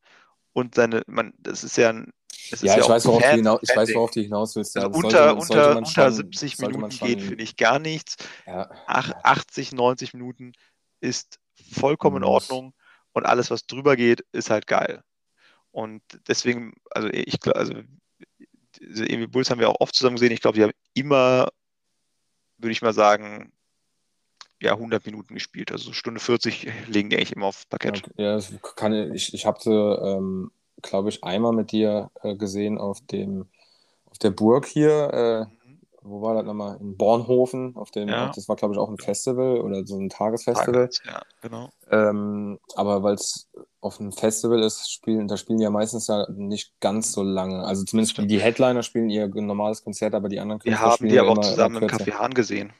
[0.53, 2.14] und seine, man, das ist ja ein,
[2.51, 4.76] Ja, ist ich, weiß, worauf du hinaus, ich weiß, worauf du hinaus willst.
[4.76, 7.55] Ja, Also unter, man- unter, unter schon- 70 sollte man Minuten geht, schon- finde ich,
[7.57, 8.17] gar nichts.
[8.45, 10.53] Ja, Ach, 80, 90 Minuten
[10.99, 11.39] ist
[11.73, 12.23] vollkommen in.
[12.23, 12.73] Ordnung
[13.13, 15.03] und alles, was drüber geht, ist halt geil.
[15.71, 17.73] Und deswegen, also ich glaube, also
[18.80, 20.31] diese Emil Bulls haben wir auch oft zusammen gesehen.
[20.31, 21.49] Ich glaube, die haben immer,
[22.57, 23.51] würde ich mal sagen,
[24.61, 25.71] ja, 100 Minuten gespielt.
[25.71, 27.99] Also so Stunde 40 legen die eigentlich immer aufs Parkett.
[27.99, 29.34] Okay, ja, das kann ich.
[29.34, 30.51] Ich habe sie, ähm,
[30.81, 33.47] glaube ich, einmal mit dir äh, gesehen auf dem,
[34.06, 35.49] auf der Burg hier.
[35.51, 35.56] Äh,
[36.01, 36.77] wo war das nochmal?
[36.80, 37.76] In Bornhofen.
[37.76, 38.31] Auf dem, Ja.
[38.34, 40.89] das war, glaube ich, auch ein Festival oder so ein Tagesfestival.
[41.06, 41.69] Ja, genau.
[41.91, 43.49] Ähm, aber weil es
[43.81, 47.64] auf einem Festival ist, spielen, da spielen die ja meistens ja nicht ganz so lange.
[47.64, 48.31] Also zumindest Stimmt.
[48.31, 51.31] die Headliner spielen ihr normales Konzert, aber die anderen Wir Künstler haben spielen die aber
[51.31, 51.89] auch zusammen im.
[51.89, 52.73] Café Hahn gesehen.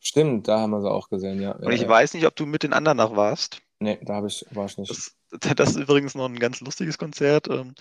[0.00, 1.52] Stimmt, da haben wir sie auch gesehen, ja.
[1.52, 1.88] Und ich ja.
[1.88, 3.62] weiß nicht, ob du mit den anderen noch warst.
[3.80, 4.90] Nee, da habe ich, war ich nicht.
[4.90, 5.12] Das,
[5.56, 7.48] das ist übrigens noch ein ganz lustiges Konzert.
[7.48, 7.74] Ähm,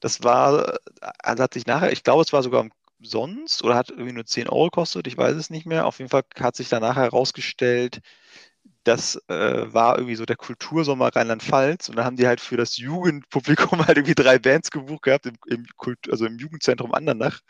[0.00, 0.78] Das war,
[1.20, 2.66] also hat sich nachher, ich glaube, es war sogar
[3.00, 5.86] umsonst oder hat irgendwie nur 10 Euro gekostet, ich weiß es nicht mehr.
[5.86, 8.00] Auf jeden Fall hat sich danach herausgestellt,
[8.84, 12.76] das äh, war irgendwie so der Kultursommer Rheinland-Pfalz und da haben die halt für das
[12.78, 17.40] Jugendpublikum halt irgendwie drei Bands gebucht gehabt, im, im Kult, also im Jugendzentrum Andernach.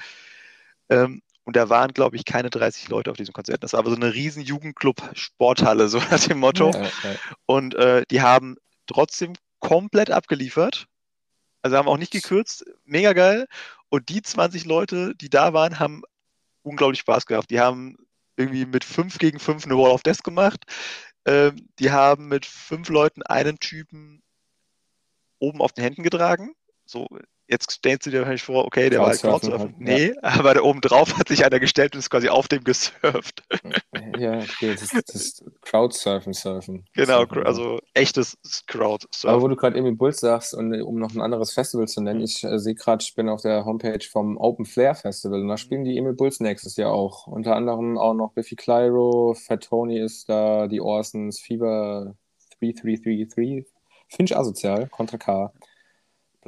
[0.91, 3.65] Ähm, und da waren, glaube ich, keine 30 Leute auf diesem Konzert.
[3.65, 6.73] Das war aber so eine riesen Jugendclub-Sporthalle, so nach dem Motto.
[6.73, 7.17] Ja, ja.
[7.47, 8.57] Und äh, die haben
[8.89, 10.87] trotzdem komplett abgeliefert.
[11.63, 12.65] Also haben auch nicht gekürzt.
[12.85, 13.47] Mega geil.
[13.89, 16.03] Und die 20 Leute, die da waren, haben
[16.63, 17.51] unglaublich Spaß gehabt.
[17.51, 17.97] Die haben
[18.37, 20.65] irgendwie mit 5 gegen 5 eine Wall of Death gemacht.
[21.29, 24.23] Ähm, die haben mit fünf Leuten einen Typen
[25.39, 26.55] oben auf den Händen getragen.
[26.87, 27.07] So,
[27.49, 30.63] jetzt stellst du dir wahrscheinlich vor, okay, der war halt Crowdsurfen halt, Nee, aber da
[30.63, 33.43] oben drauf hat sich einer gestellt und ist quasi auf dem gesurft.
[34.19, 36.85] Ja, okay, das, das Crowdsurfen, Surfen.
[36.95, 37.45] Genau, Surfen, ja.
[37.45, 39.31] also echtes Crowdsurfen.
[39.31, 42.03] Aber wo du gerade Emil Bulls sagst und äh, um noch ein anderes Festival zu
[42.03, 45.49] nennen, ich äh, sehe gerade, ich bin auf der Homepage vom Open Flair Festival und
[45.49, 47.27] da spielen die Emil Bulls nächstes Jahr auch.
[47.27, 52.15] Unter anderem auch noch Biffy Clyro, Fat Tony ist da, die Orsons, Fever
[52.61, 53.67] 3333,
[54.09, 55.53] Finch Asozial, Contra K.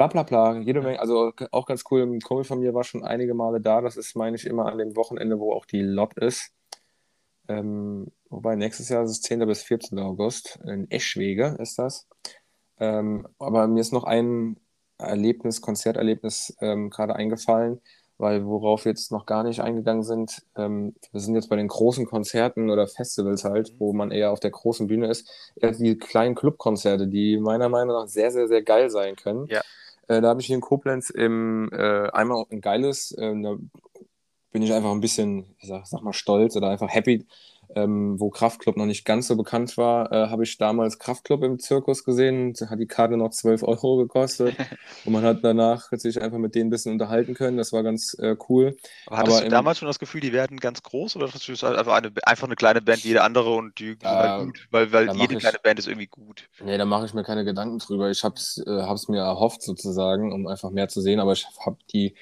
[0.00, 3.04] Bla bla bla, jede Menge, also auch ganz cool, ein Kumpel von mir war schon
[3.04, 6.16] einige Male da, das ist, meine ich, immer an dem Wochenende, wo auch die Lot
[6.16, 6.54] ist.
[7.48, 9.40] Ähm, wobei nächstes Jahr ist es 10.
[9.40, 9.98] bis 14.
[9.98, 10.58] August.
[10.64, 12.08] In Eschwege ist das.
[12.78, 14.56] Ähm, aber mir ist noch ein
[14.96, 17.82] Erlebnis, Konzerterlebnis ähm, gerade eingefallen,
[18.16, 21.68] weil worauf wir jetzt noch gar nicht eingegangen sind, ähm, wir sind jetzt bei den
[21.68, 25.98] großen Konzerten oder Festivals halt, wo man eher auf der großen Bühne ist, eher die
[25.98, 29.44] kleinen Clubkonzerte, die meiner Meinung nach sehr, sehr, sehr geil sein können.
[29.48, 29.60] Ja.
[30.10, 33.56] Äh, da habe ich hier in Koblenz im, äh, einmal ein geiles, äh, da
[34.52, 37.26] bin ich einfach ein bisschen, ich sag, sag mal, stolz oder einfach happy.
[37.76, 41.58] Ähm, wo Kraftklub noch nicht ganz so bekannt war, äh, habe ich damals Kraftklub im
[41.60, 42.52] Zirkus gesehen.
[42.54, 44.56] Da hat die Karte noch 12 Euro gekostet.
[45.04, 47.56] und man hat danach sich einfach mit denen ein bisschen unterhalten können.
[47.56, 48.76] Das war ganz äh, cool.
[49.06, 51.46] Aber hattest aber du im- damals schon das Gefühl, die werden ganz groß oder hast
[51.46, 54.42] du das einfach eine, einfach eine kleine Band wie jede andere und die, sind halt
[54.42, 54.66] Äh, gut?
[54.70, 56.48] Weil, weil jede ich- kleine Band ist irgendwie gut.
[56.64, 58.10] Nee, da mache ich mir keine Gedanken drüber.
[58.10, 61.78] Ich habe es äh, mir erhofft sozusagen, um einfach mehr zu sehen, aber ich habe
[61.92, 62.14] die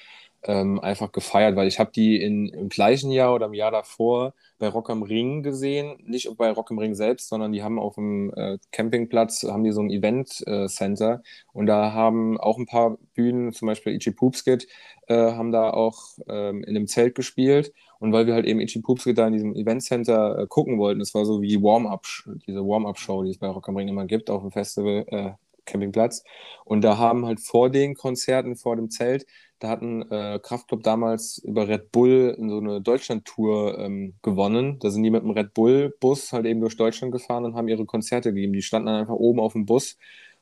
[0.43, 4.33] ähm, einfach gefeiert, weil ich habe die in, im gleichen Jahr oder im Jahr davor
[4.57, 5.97] bei Rock am Ring gesehen.
[6.05, 9.71] Nicht bei Rock am Ring selbst, sondern die haben auf dem äh, Campingplatz, haben die
[9.71, 11.21] so ein Event-Center
[11.53, 14.67] und da haben auch ein paar Bühnen, zum Beispiel Itchy Poopskit,
[15.07, 15.97] äh, haben da auch
[16.27, 17.73] ähm, in dem Zelt gespielt.
[17.99, 21.13] Und weil wir halt eben Itchy Poopskit da in diesem Event-Center äh, gucken wollten, das
[21.13, 22.05] war so wie Warm-Up,
[22.47, 25.31] diese Warm-Up-Show, die es bei Rock am Ring immer gibt, auf dem Festival, äh,
[25.65, 26.23] Campingplatz.
[26.65, 29.25] Und da haben halt vor den Konzerten, vor dem Zelt,
[29.59, 34.79] Da hat ein äh, Kraftclub damals über Red Bull so eine Deutschland-Tour ähm, gewonnen.
[34.79, 37.85] Da sind die mit einem Red Bull-Bus halt eben durch Deutschland gefahren und haben ihre
[37.85, 38.53] Konzerte gegeben.
[38.53, 39.97] Die standen dann einfach oben auf dem Bus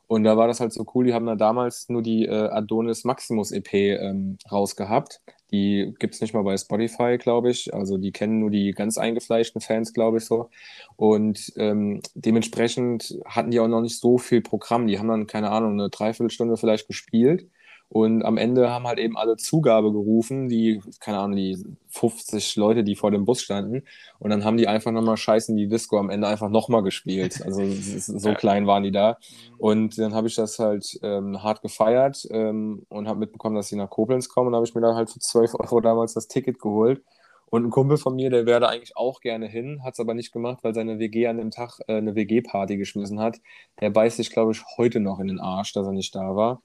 [0.07, 3.03] und da war das halt so cool, die haben da damals nur die äh, Adonis
[3.03, 5.21] Maximus EP ähm, rausgehabt.
[5.51, 7.73] Die gibt es nicht mal bei Spotify, glaube ich.
[7.73, 10.49] Also die kennen nur die ganz eingefleischten Fans, glaube ich so.
[10.95, 14.87] Und ähm, dementsprechend hatten die auch noch nicht so viel Programm.
[14.87, 17.49] Die haben dann, keine Ahnung, eine Dreiviertelstunde vielleicht gespielt.
[17.89, 21.57] Und am Ende haben halt eben alle Zugabe gerufen, die, keine Ahnung, die
[21.87, 23.83] 50 Leute, die vor dem Bus standen.
[24.19, 27.41] Und dann haben die einfach nochmal Scheiß in die Disco am Ende einfach nochmal gespielt.
[27.45, 29.17] Also so klein waren die da.
[29.57, 33.77] Und dann habe ich das halt ähm, hart gefeiert ähm, und habe mitbekommen, dass sie
[33.77, 34.49] nach Koblenz kommen.
[34.49, 37.01] Und habe ich mir dann halt für 12 Euro damals das Ticket geholt.
[37.49, 40.13] Und ein Kumpel von mir, der wäre da eigentlich auch gerne hin, hat es aber
[40.13, 43.37] nicht gemacht, weil seine WG an dem Tag äh, eine WG-Party geschmissen hat.
[43.79, 46.61] Der beißt sich, glaube ich, heute noch in den Arsch, dass er nicht da war.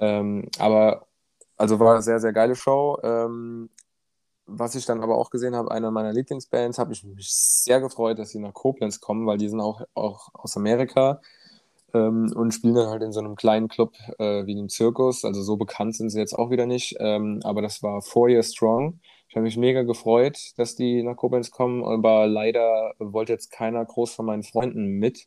[0.00, 1.06] Ähm, aber
[1.56, 2.98] also war eine sehr, sehr geile Show.
[3.02, 3.70] Ähm,
[4.46, 8.18] was ich dann aber auch gesehen habe, eine meiner Lieblingsbands, habe ich mich sehr gefreut,
[8.18, 11.20] dass sie nach Koblenz kommen, weil die sind auch, auch aus Amerika
[11.94, 15.24] ähm, und spielen dann halt in so einem kleinen Club äh, wie einem Zirkus.
[15.24, 16.96] Also so bekannt sind sie jetzt auch wieder nicht.
[17.00, 19.00] Ähm, aber das war Four Year Strong.
[19.28, 23.84] Ich habe mich mega gefreut, dass die nach Koblenz kommen, aber leider wollte jetzt keiner
[23.84, 25.26] groß von meinen Freunden mit.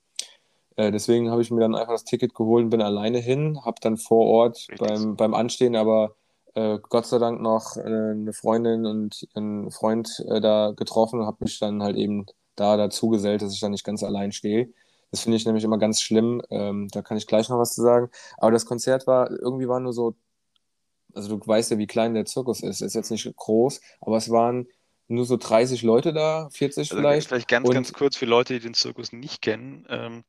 [0.77, 3.77] Äh, deswegen habe ich mir dann einfach das Ticket geholt und bin alleine hin, habe
[3.81, 6.15] dann vor Ort beim, beim Anstehen aber
[6.57, 11.25] äh, Gott sei Dank noch äh, eine Freundin und einen Freund äh, da getroffen und
[11.27, 12.25] habe mich dann halt eben
[12.55, 14.73] da dazu gesellt, dass ich da nicht ganz allein stehe.
[15.11, 16.41] Das finde ich nämlich immer ganz schlimm.
[16.49, 18.09] Ähm, da kann ich gleich noch was zu sagen.
[18.37, 20.15] Aber das Konzert war, irgendwie war nur so,
[21.13, 22.81] also du weißt ja, wie klein der Zirkus ist.
[22.81, 24.67] Ist jetzt nicht groß, aber es waren
[25.07, 27.27] nur so 30 Leute da, 40 also vielleicht.
[27.27, 29.85] Vielleicht ganz, und, ganz kurz für Leute, die den Zirkus nicht kennen.
[29.89, 30.23] Ähm,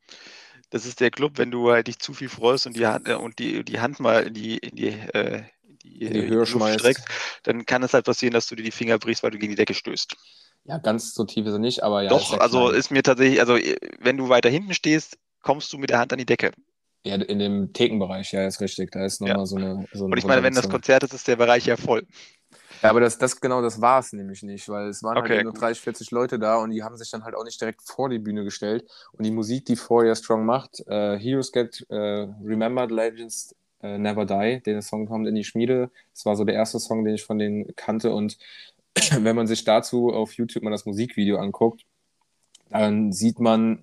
[0.71, 3.15] das ist der Club, wenn du halt dich zu viel freust und die Hand, äh,
[3.15, 6.47] und die, die Hand mal in die, in die, äh, in die, in die Höhe
[6.47, 7.05] schmeißt, streckst,
[7.45, 9.57] dann kann es halt passieren, dass du dir die Finger brichst, weil du gegen die
[9.57, 10.17] Decke stößt.
[10.65, 12.11] Ja, ganz so tief ist er nicht, aber ja.
[12.11, 13.57] Doch, ist also ist mir tatsächlich, also
[14.01, 16.53] wenn du weiter hinten stehst, kommst du mit der Hand an die Decke.
[17.05, 18.91] Ja, in dem Thekenbereich, ja, ist richtig.
[18.91, 19.47] Da ist nochmal ja.
[19.47, 19.87] so eine.
[19.93, 22.07] So eine und ich meine, wenn das Konzert ist, ist der Bereich ja voll.
[22.83, 25.37] Ja, aber das, das genau das war es nämlich nicht, weil es waren halt okay,
[25.37, 27.83] halt nur 30, 40 Leute da und die haben sich dann halt auch nicht direkt
[27.83, 28.89] vor die Bühne gestellt.
[29.13, 34.25] Und die Musik, die Four Strong macht, uh, Heroes Get uh, Remembered, Legends uh, Never
[34.25, 35.91] Die, den Song kommt in die Schmiede.
[36.13, 38.13] Das war so der erste Song, den ich von denen kannte.
[38.13, 38.39] Und
[39.21, 41.85] wenn man sich dazu auf YouTube mal das Musikvideo anguckt,
[42.71, 43.83] dann sieht man,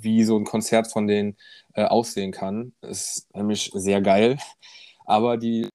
[0.00, 1.36] wie so ein Konzert von denen
[1.74, 2.72] aussehen kann.
[2.80, 4.36] Das ist nämlich sehr geil.
[5.04, 5.68] Aber die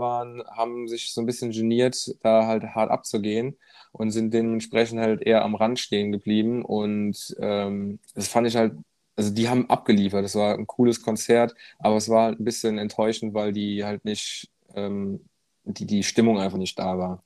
[0.00, 3.56] waren, haben sich so ein bisschen geniert, da halt hart abzugehen
[3.92, 6.64] und sind dementsprechend halt eher am Rand stehen geblieben.
[6.64, 8.74] Und ähm, das fand ich halt,
[9.16, 10.24] also die haben abgeliefert.
[10.24, 14.04] Das war ein cooles Konzert, aber es war halt ein bisschen enttäuschend, weil die halt
[14.04, 15.20] nicht, ähm,
[15.64, 17.22] die, die Stimmung einfach nicht da war.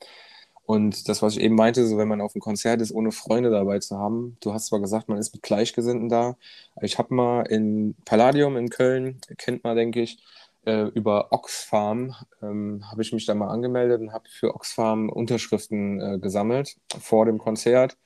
[0.70, 3.50] Und das, was ich eben meinte, so wenn man auf einem Konzert ist, ohne Freunde
[3.50, 6.36] dabei zu haben, du hast zwar gesagt, man ist mit Gleichgesinnten da.
[6.80, 10.18] Ich habe mal in Palladium in Köln, kennt man, denke ich,
[10.64, 16.00] äh, über Oxfam ähm, habe ich mich da mal angemeldet und habe für Oxfam Unterschriften
[16.00, 17.96] äh, gesammelt vor dem Konzert.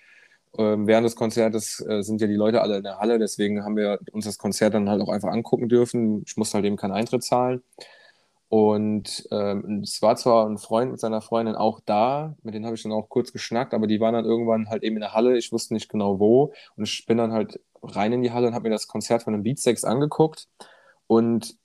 [0.56, 3.76] Ähm, während des Konzertes äh, sind ja die Leute alle in der Halle, deswegen haben
[3.76, 6.22] wir uns das Konzert dann halt auch einfach angucken dürfen.
[6.26, 7.62] Ich musste halt eben keinen Eintritt zahlen.
[8.48, 12.76] Und ähm, es war zwar ein Freund mit seiner Freundin auch da, mit denen habe
[12.76, 15.36] ich dann auch kurz geschnackt, aber die waren dann irgendwann halt eben in der Halle,
[15.36, 16.52] ich wusste nicht genau wo.
[16.76, 19.32] Und ich bin dann halt rein in die Halle und habe mir das Konzert von
[19.32, 20.46] den Beatsex angeguckt.
[21.08, 21.56] Und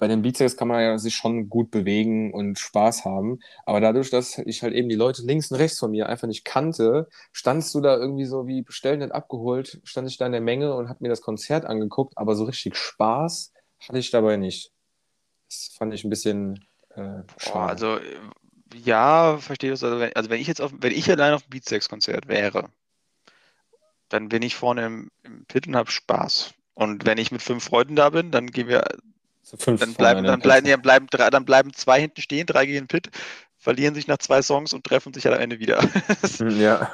[0.00, 3.38] bei den Beatsex kann man ja sich schon gut bewegen und Spaß haben.
[3.66, 6.46] Aber dadurch, dass ich halt eben die Leute links und rechts von mir einfach nicht
[6.46, 10.40] kannte, standst du da irgendwie so wie bestellt nicht abgeholt, stand ich da in der
[10.40, 13.52] Menge und habe mir das Konzert angeguckt, aber so richtig Spaß
[13.86, 14.72] hatte ich dabei nicht.
[15.48, 16.64] Das fand ich ein bisschen
[16.94, 17.68] äh, schade.
[17.70, 17.98] also
[18.74, 19.84] ja, verstehe das.
[19.84, 22.70] Also wenn, also wenn ich jetzt auf, wenn ich allein auf dem Beatsex-Konzert wäre,
[24.08, 26.54] dann bin ich vorne im, im Pit und habe Spaß.
[26.72, 28.82] Und wenn ich mit fünf Freunden da bin, dann gehen wir
[29.58, 32.86] fünf dann bleiben, dann bleiben, ja, bleiben, drei, dann bleiben zwei hinten stehen, drei gehen
[32.86, 33.10] Pit,
[33.58, 35.80] verlieren sich nach zwei Songs und treffen sich halt am Ende wieder.
[36.38, 36.90] Hm, ja.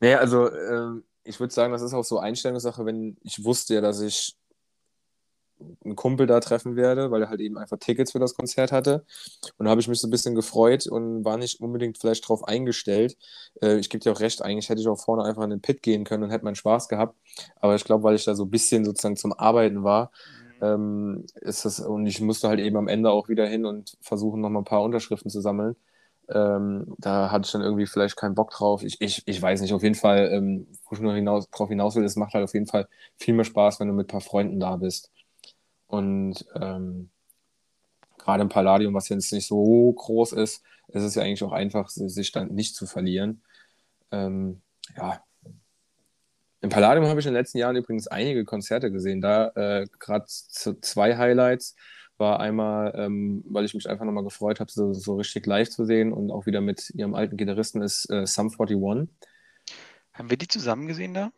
[0.00, 3.80] Naja, also äh, ich würde sagen, das ist auch so Einstellungssache, wenn ich wusste ja,
[3.80, 4.36] dass ich
[5.84, 9.04] einen Kumpel da treffen werde, weil er halt eben einfach Tickets für das Konzert hatte.
[9.56, 12.44] Und da habe ich mich so ein bisschen gefreut und war nicht unbedingt vielleicht darauf
[12.44, 13.16] eingestellt.
[13.62, 15.82] Äh, ich gebe dir auch recht, eigentlich hätte ich auch vorne einfach in den Pit
[15.82, 17.16] gehen können und hätte meinen Spaß gehabt.
[17.60, 20.10] Aber ich glaube, weil ich da so ein bisschen sozusagen zum Arbeiten war,
[20.62, 24.40] ähm, ist das, und ich musste halt eben am Ende auch wieder hin und versuchen,
[24.40, 25.76] noch mal ein paar Unterschriften zu sammeln.
[26.28, 28.82] Ähm, da hatte ich dann irgendwie vielleicht keinen Bock drauf.
[28.84, 31.96] Ich, ich, ich weiß nicht, auf jeden Fall, ähm, wo ich nur hinaus, drauf hinaus
[31.96, 34.20] will, es macht halt auf jeden Fall viel mehr Spaß, wenn du mit ein paar
[34.20, 35.10] Freunden da bist.
[35.88, 37.10] Und ähm,
[38.18, 41.88] gerade im Palladium, was jetzt nicht so groß ist, ist es ja eigentlich auch einfach,
[41.88, 43.42] sich dann nicht zu verlieren.
[44.12, 44.62] Ähm,
[44.96, 45.22] ja.
[46.62, 49.20] Im Palladium habe ich in den letzten Jahren übrigens einige Konzerte gesehen.
[49.20, 51.74] Da äh, gerade zwei Highlights
[52.18, 55.84] war einmal, ähm, weil ich mich einfach nochmal gefreut habe, so, so, richtig live zu
[55.84, 59.08] sehen und auch wieder mit ihrem alten Gitarristen ist äh, Sum 41.
[60.12, 61.32] Haben wir die zusammen gesehen da?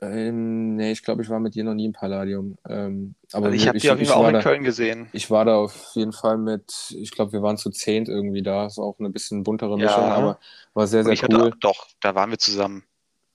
[0.00, 2.56] Ähm, nee, ich glaube, ich war mit dir noch nie im Palladium.
[2.68, 5.08] Ähm, aber also ich habe die auf jeden Fall auch in da, Köln gesehen.
[5.12, 8.66] Ich war da auf jeden Fall mit, ich glaube, wir waren zu zehnt irgendwie da.
[8.66, 10.14] Ist auch eine bisschen buntere Mischung, ja.
[10.14, 10.38] aber
[10.74, 11.46] war sehr, sehr ich cool.
[11.46, 12.84] Hatte, doch, da waren wir zusammen.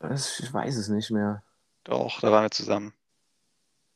[0.09, 1.43] Ich weiß es nicht mehr.
[1.83, 2.93] Doch, da waren wir zusammen.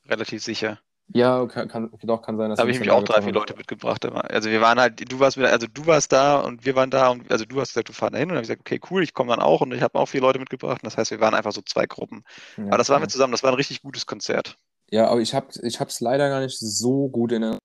[0.08, 0.80] Relativ sicher.
[1.10, 3.56] Ja, kann, kann, doch, kann sein, dass Da habe ich mich auch drei, vier Leute
[3.56, 4.04] mitgebracht.
[4.06, 7.10] Also wir waren halt, du warst wieder, also du warst da und wir waren da
[7.10, 8.80] und also du hast gesagt, du fahren da hin und dann habe ich gesagt, okay,
[8.90, 10.82] cool, ich komme dann auch und ich habe auch vier Leute mitgebracht.
[10.82, 12.24] Und das heißt, wir waren einfach so zwei Gruppen.
[12.58, 14.58] Ja, aber das waren wir zusammen, das war ein richtig gutes Konzert.
[14.90, 17.58] Ja, aber ich habe es ich leider gar nicht so gut in der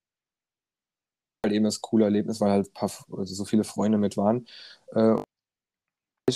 [1.45, 4.47] halt eben das coole Erlebnis, weil halt paar, also so viele Freunde mit waren.
[4.93, 5.17] Äh,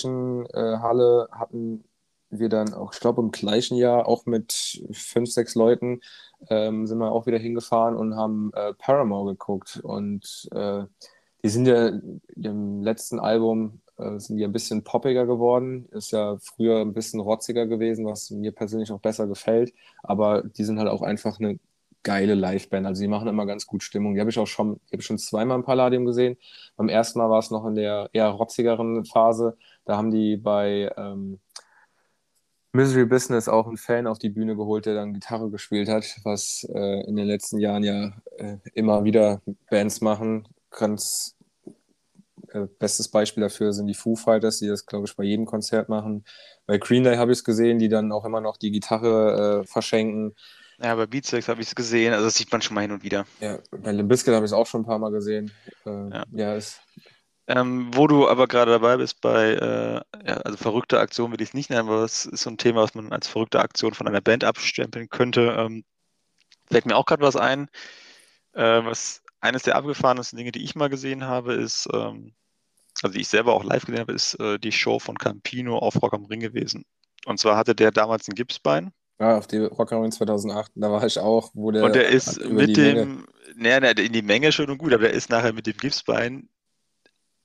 [0.02, 1.84] in äh, Halle hatten
[2.38, 6.00] wir dann auch, ich glaube, im gleichen Jahr auch mit fünf, sechs Leuten
[6.48, 9.80] ähm, sind wir auch wieder hingefahren und haben äh, Paramore geguckt.
[9.82, 10.84] Und äh,
[11.42, 11.92] die sind ja
[12.36, 15.86] im letzten Album äh, sind die ein bisschen poppiger geworden.
[15.92, 19.72] Ist ja früher ein bisschen rotziger gewesen, was mir persönlich auch besser gefällt.
[20.02, 21.58] Aber die sind halt auch einfach eine
[22.02, 22.86] geile Liveband.
[22.86, 24.14] Also die machen immer ganz gut Stimmung.
[24.14, 26.36] Die habe ich auch schon, die habe schon zweimal im Palladium gesehen.
[26.76, 29.56] Beim ersten Mal war es noch in der eher rotzigeren Phase.
[29.84, 31.40] Da haben die bei ähm,
[32.74, 36.66] Misery Business auch einen Fan auf die Bühne geholt, der dann Gitarre gespielt hat, was
[36.74, 39.40] äh, in den letzten Jahren ja äh, immer wieder
[39.70, 40.48] Bands machen.
[40.70, 41.36] Ganz
[42.48, 45.88] äh, bestes Beispiel dafür sind die Foo Fighters, die das, glaube ich, bei jedem Konzert
[45.88, 46.24] machen.
[46.66, 49.66] Bei Green Day habe ich es gesehen, die dann auch immer noch die Gitarre äh,
[49.68, 50.34] verschenken.
[50.82, 53.04] Ja, bei Beatsex habe ich es gesehen, also das sieht man schon mal hin und
[53.04, 53.24] wieder.
[53.40, 55.52] Ja, bei Limp Bizkit habe ich es auch schon ein paar Mal gesehen.
[55.86, 56.80] Äh, ja, ja ist
[57.46, 59.94] ähm, wo du aber gerade dabei bist bei, äh,
[60.26, 62.82] ja, also verrückte Aktion will ich es nicht nennen, aber es ist so ein Thema,
[62.82, 65.54] was man als verrückte Aktion von einer Band abstempeln könnte.
[65.58, 65.84] Ähm,
[66.70, 67.68] fällt mir auch gerade was ein.
[68.54, 72.34] Äh, was eines der abgefahrensten Dinge, die ich mal gesehen habe, ist, ähm,
[73.02, 76.00] also die ich selber auch live gesehen habe, ist äh, die Show von Campino auf
[76.00, 76.86] Rock am Ring gewesen.
[77.26, 78.92] Und zwar hatte der damals ein Gipsbein.
[79.20, 81.84] Ja, auf die Rock am Ring 2008, da war ich auch, wo der.
[81.84, 85.30] Und der ist mit dem, naja, in die Menge schon und gut, aber der ist
[85.30, 86.48] nachher mit dem Gipsbein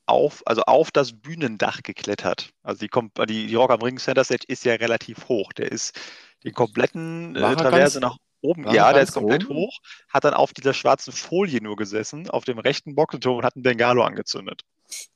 [0.09, 2.49] auf, also auf das Bühnendach geklettert.
[2.63, 2.89] Also die,
[3.27, 5.53] die, die Rock am Ring Center Stage ist ja relativ hoch.
[5.53, 5.97] Der ist
[6.43, 8.69] den kompletten äh, Traverse nach oben.
[8.71, 9.59] Ja, der ist komplett oben?
[9.59, 9.77] hoch,
[10.09, 13.63] hat dann auf dieser schwarzen Folie nur gesessen, auf dem rechten Boxenturm und hat einen
[13.63, 14.61] Bengalo angezündet.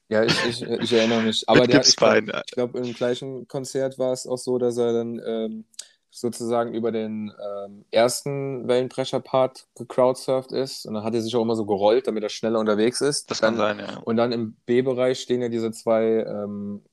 [0.09, 1.43] Ja, ich, ich, ich erinnere mich.
[1.47, 5.21] Aber der, ich glaube, glaub, im gleichen Konzert war es auch so, dass er dann
[5.25, 5.65] ähm,
[6.13, 10.85] sozusagen über den ähm, ersten Wellenbrecher-Part gecrowdsurft ist.
[10.85, 13.31] Und dann hat er sich auch immer so gerollt, damit er schneller unterwegs ist.
[13.31, 13.97] Das dann, kann sein, ja.
[14.03, 16.83] Und dann im B-Bereich stehen ja diese zwei ähm,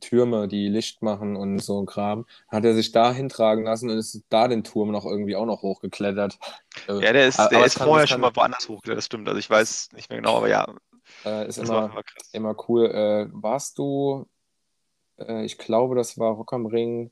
[0.00, 2.26] Türme, die Licht machen und so ein Kram.
[2.48, 5.62] Hat er sich da hintragen lassen und ist da den Turm noch irgendwie auch noch
[5.62, 6.38] hochgeklettert.
[6.86, 9.26] Äh, ja, der ist, der ist kann, vorher schon mal woanders hochgeklettert, das stimmt.
[9.26, 10.66] Also ich weiß nicht mehr genau, aber ja.
[11.24, 11.90] Äh, ist immer,
[12.32, 12.86] immer cool.
[12.86, 14.26] Äh, warst du,
[15.18, 17.10] äh, ich glaube, das war Rock am Ring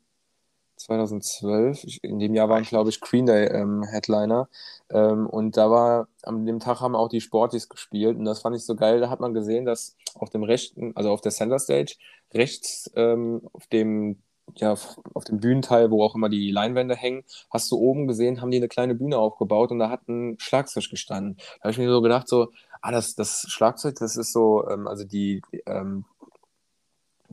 [0.76, 1.98] 2012.
[2.02, 4.48] In dem Jahr waren, glaube ich, Green Day ähm, Headliner.
[4.90, 8.16] Ähm, und da war, an dem Tag haben auch die Sporties gespielt.
[8.16, 9.00] Und das fand ich so geil.
[9.00, 11.96] Da hat man gesehen, dass auf dem rechten, also auf der Center Stage,
[12.32, 14.18] rechts ähm, auf dem
[14.56, 14.72] ja,
[15.14, 18.58] auf dem Bühnenteil, wo auch immer die Leinwände hängen, hast du oben gesehen, haben die
[18.58, 21.36] eine kleine Bühne aufgebaut und da hat ein Schlagzeug gestanden.
[21.38, 22.48] Da habe ich mir so gedacht, so,
[22.82, 26.04] ah, das, das Schlagzeug, das ist so, ähm, also die, ähm,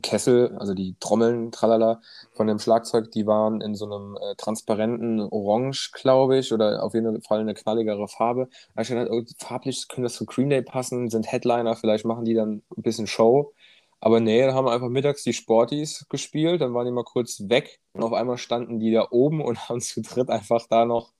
[0.02, 2.00] Kessel, also die Trommeln, tralala,
[2.32, 6.94] von dem Schlagzeug, die waren in so einem äh, transparenten Orange, glaube ich, oder auf
[6.94, 8.48] jeden Fall eine knalligere Farbe.
[8.80, 12.34] Ich gedacht, oh, farblich könnte das zu Green Day passen, sind Headliner, vielleicht machen die
[12.34, 13.52] dann ein bisschen Show.
[14.00, 17.80] Aber nee, dann haben einfach mittags die Sporties gespielt, dann waren die mal kurz weg
[17.92, 21.12] und auf einmal standen die da oben und haben zu dritt einfach da noch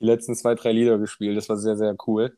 [0.00, 1.36] die letzten zwei, drei Lieder gespielt.
[1.36, 2.36] Das war sehr, sehr cool.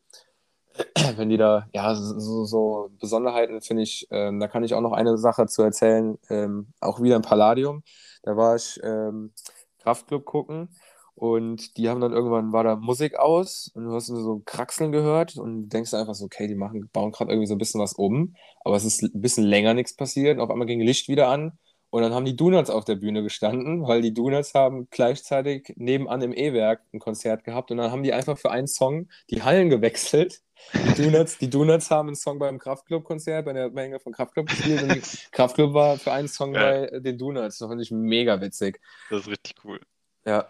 [1.16, 4.92] wenn die da, ja, so, so Besonderheiten finde ich, ähm, da kann ich auch noch
[4.92, 7.82] eine Sache zu erzählen, ähm, auch wieder im Palladium.
[8.22, 9.32] Da war ich ähm,
[9.78, 10.68] Kraftclub gucken
[11.14, 15.36] und die haben dann irgendwann, war da Musik aus und du hast so Kraxeln gehört
[15.36, 18.34] und denkst einfach so, okay, die machen, bauen gerade irgendwie so ein bisschen was um,
[18.64, 21.58] aber es ist ein bisschen länger nichts passiert und auf einmal ging Licht wieder an
[21.90, 26.22] und dann haben die Donuts auf der Bühne gestanden, weil die Donuts haben gleichzeitig nebenan
[26.22, 29.68] im E-Werk ein Konzert gehabt und dann haben die einfach für einen Song die Hallen
[29.68, 30.40] gewechselt
[30.74, 34.82] die Donuts, die Donuts haben einen Song beim Kraftclub-Konzert, bei der Menge von Kraftclub gespielt
[34.82, 35.02] und
[35.32, 36.60] Kraftclub war für einen Song ja.
[36.62, 37.58] bei den Donuts.
[37.58, 38.80] Das fand ich mega witzig.
[39.10, 39.80] Das ist richtig cool.
[40.24, 40.48] Ja.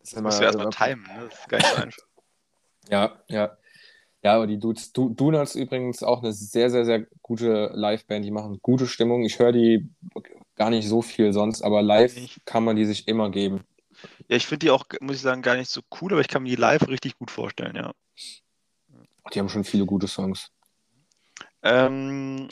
[0.00, 1.28] Das, das musst du erstmal timen, ne?
[1.28, 2.02] Das ist gar nicht so einfach.
[2.88, 3.56] Ja, ja.
[4.22, 8.24] Ja, aber die Dudes, du, Donuts übrigens auch eine sehr, sehr, sehr gute Liveband.
[8.24, 9.22] Die machen gute Stimmung.
[9.22, 9.90] Ich höre die
[10.56, 12.14] gar nicht so viel sonst, aber live
[12.44, 13.64] kann man die sich immer geben.
[14.28, 16.42] Ja, ich finde die auch, muss ich sagen, gar nicht so cool, aber ich kann
[16.42, 17.92] mir die live richtig gut vorstellen, ja.
[19.32, 20.50] Die haben schon viele gute Songs.
[21.62, 22.48] Ähm,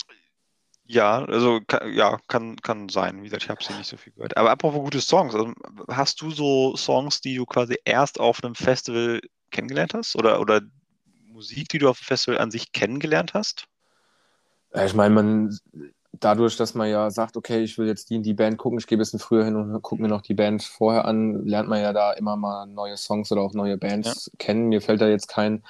[0.84, 1.60] ja, also
[1.92, 3.18] ja, kann, kann sein.
[3.20, 4.36] Wie gesagt, ich habe sie nicht so viel gehört.
[4.36, 5.52] Aber apropos gute Songs, also,
[5.88, 9.20] hast du so Songs, die du quasi erst auf einem Festival
[9.50, 10.16] kennengelernt hast?
[10.16, 10.62] Oder, oder
[11.26, 13.66] Musik, die du auf dem Festival an sich kennengelernt hast?
[14.74, 15.58] Ich meine, man
[16.12, 18.86] dadurch, dass man ja sagt, okay, ich will jetzt die in die Band gucken, ich
[18.86, 21.80] gehe ein bisschen früher hin und gucke mir noch die Band vorher an, lernt man
[21.80, 24.32] ja da immer mal neue Songs oder auch neue Bands ja.
[24.38, 24.68] kennen.
[24.68, 25.62] Mir fällt da jetzt kein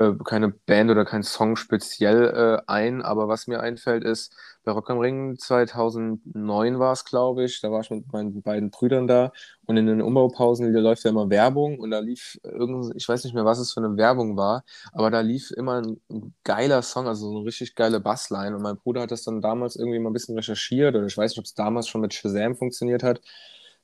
[0.00, 2.24] äh, keine Band oder kein Song speziell
[2.58, 7.44] äh, ein, aber was mir einfällt ist, bei Rock am Ring 2009 war es, glaube
[7.44, 9.32] ich, da war ich mit meinen beiden Brüdern da
[9.66, 13.34] und in den Umbaupausen läuft ja immer Werbung und da lief irgend, ich weiß nicht
[13.34, 17.06] mehr, was es für eine Werbung war, aber da lief immer ein, ein geiler Song,
[17.06, 20.10] also so eine richtig geile Bassline und mein Bruder hat das dann damals irgendwie mal
[20.10, 23.20] ein bisschen recherchiert oder ich weiß nicht, ob es damals schon mit Shazam funktioniert hat.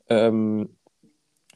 [0.09, 0.71] Ähm,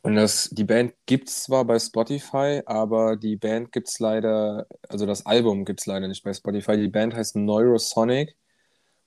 [0.03, 4.67] und das, die Band gibt es zwar bei Spotify, aber die Band gibt es leider,
[4.89, 6.77] also das Album gibt es leider nicht bei Spotify.
[6.79, 8.35] Die Band heißt Neurosonic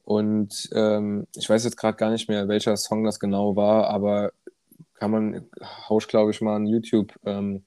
[0.03, 4.33] und ähm, ich weiß jetzt gerade gar nicht mehr, welcher Song das genau war, aber
[4.95, 5.49] kann man,
[5.89, 7.63] hausch glaube ich mal einen YouTube-Link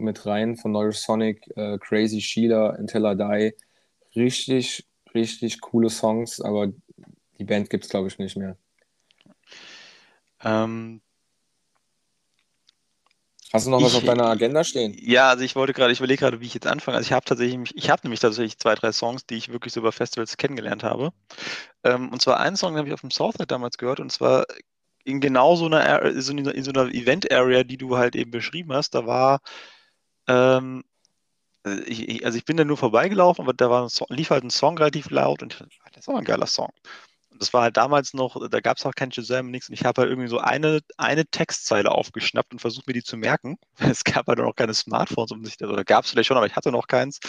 [0.00, 4.20] ähm, mit rein von Neurosonic, äh, Crazy Sheila, Until I Die.
[4.20, 6.72] Richtig, richtig coole Songs, aber
[7.38, 8.56] die Band gibt es glaube ich nicht mehr.
[10.42, 11.00] Ähm,
[13.52, 14.96] Hast du noch was auf deiner Agenda stehen?
[15.00, 16.96] Ja, also ich wollte gerade, ich überlege gerade, wie ich jetzt anfange.
[16.96, 19.80] Also ich habe tatsächlich, ich habe nämlich tatsächlich zwei, drei Songs, die ich wirklich so
[19.80, 21.12] über Festivals kennengelernt habe.
[21.84, 24.46] Ähm, und zwar einen Song, den habe ich auf dem Southnet damals gehört, und zwar
[25.04, 28.94] in genau so einer, in so einer Event-Area, die du halt eben beschrieben hast.
[28.94, 29.40] Da war,
[30.26, 30.82] ähm,
[31.64, 34.50] äh, ich, also ich bin da nur vorbeigelaufen, aber da war Song, lief halt ein
[34.50, 36.72] Song relativ laut und ich dachte, das ist auch ein geiler Song
[37.38, 39.68] das war halt damals noch, da gab es auch kein Shazam, nichts.
[39.68, 43.16] Und ich habe halt irgendwie so eine, eine Textzeile aufgeschnappt und versucht mir die zu
[43.16, 43.58] merken.
[43.78, 46.56] Es gab halt noch keine Smartphones, um sich, oder gab es vielleicht schon, aber ich
[46.56, 47.20] hatte noch keins.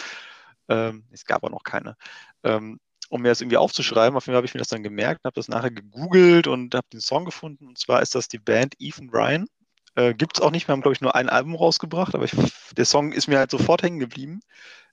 [0.70, 1.96] Ähm, es gab auch noch keine.
[2.44, 2.80] Ähm,
[3.10, 5.36] um mir das irgendwie aufzuschreiben, auf jeden Fall habe ich mir das dann gemerkt, habe
[5.36, 7.68] das nachher gegoogelt und habe den Song gefunden.
[7.68, 9.48] Und zwar ist das die Band Ethan Ryan.
[9.96, 12.36] Äh, Gibt es auch nicht, wir haben, glaube ich, nur ein Album rausgebracht, aber ich,
[12.76, 14.42] der Song ist mir halt sofort hängen geblieben.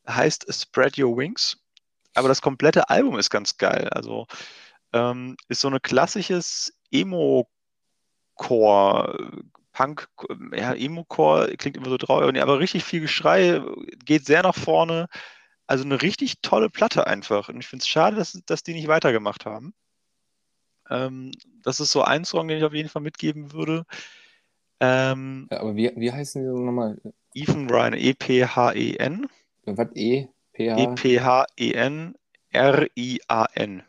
[0.08, 1.58] Heißt Spread Your Wings.
[2.14, 3.88] Aber das komplette Album ist ganz geil.
[3.90, 4.26] Also
[4.94, 7.44] ähm, ist so ein klassisches Emo-Core,
[9.72, 10.08] Punk,
[10.54, 13.60] ja, Emo-Core klingt immer so traurig, aber richtig viel Geschrei,
[14.04, 15.08] geht sehr nach vorne.
[15.66, 17.48] Also eine richtig tolle Platte einfach.
[17.48, 19.74] Und ich finde es schade, dass, dass die nicht weitergemacht haben.
[20.90, 23.84] Ähm, das ist so ein Song, den ich auf jeden Fall mitgeben würde.
[24.80, 27.00] Ähm, ja, aber wie, wie heißen die nochmal?
[27.34, 29.26] Ethan Ryan, E-P-H-E-N.
[29.64, 29.88] Was?
[29.94, 30.28] E?
[30.56, 32.14] E-P-H-E-N
[32.54, 33.82] R-I-A-N.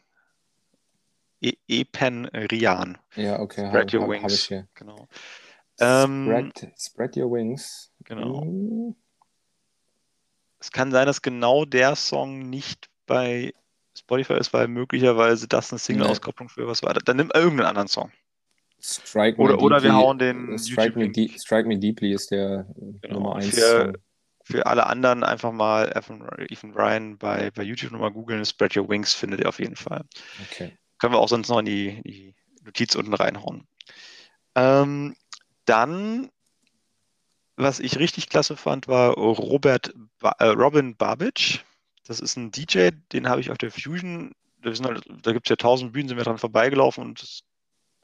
[1.42, 2.98] Epen Rian.
[3.16, 3.68] Ja, okay.
[3.68, 4.24] Spread hab, Your hab, Wings.
[4.24, 4.68] Hab ich hier.
[4.76, 5.08] Genau.
[5.80, 7.92] Ähm, spread, spread Your Wings.
[8.04, 8.42] Genau.
[8.42, 8.96] Hm.
[10.60, 13.54] Es kann sein, dass genau der Song nicht bei
[13.98, 16.94] Spotify ist, weil möglicherweise das eine Single-Auskopplung für was war.
[16.94, 18.12] Dann nimm irgendeinen anderen Song.
[18.80, 20.58] Strike oder, oder wir hauen den.
[20.60, 22.68] Strike me, Strike me, Deeply ist der
[23.02, 23.16] genau.
[23.16, 23.94] Nummer 1 für,
[24.44, 28.46] für alle anderen einfach mal Ethan Ryan bei, bei YouTube nochmal googeln.
[28.46, 30.04] Spread Your Wings findet ihr auf jeden Fall.
[30.52, 30.78] Okay.
[31.00, 33.68] Können wir auch sonst noch in die, die Notiz unten reinhauen.
[34.56, 35.16] Ähm,
[35.66, 36.30] dann,
[37.58, 41.64] was ich richtig klasse fand, war Robert ba äh, Robin Babich.
[42.08, 45.50] Das ist ein DJ, den habe ich auf der Fusion, da, halt, da gibt es
[45.50, 47.42] ja tausend Bühnen, sind wir dran vorbeigelaufen und es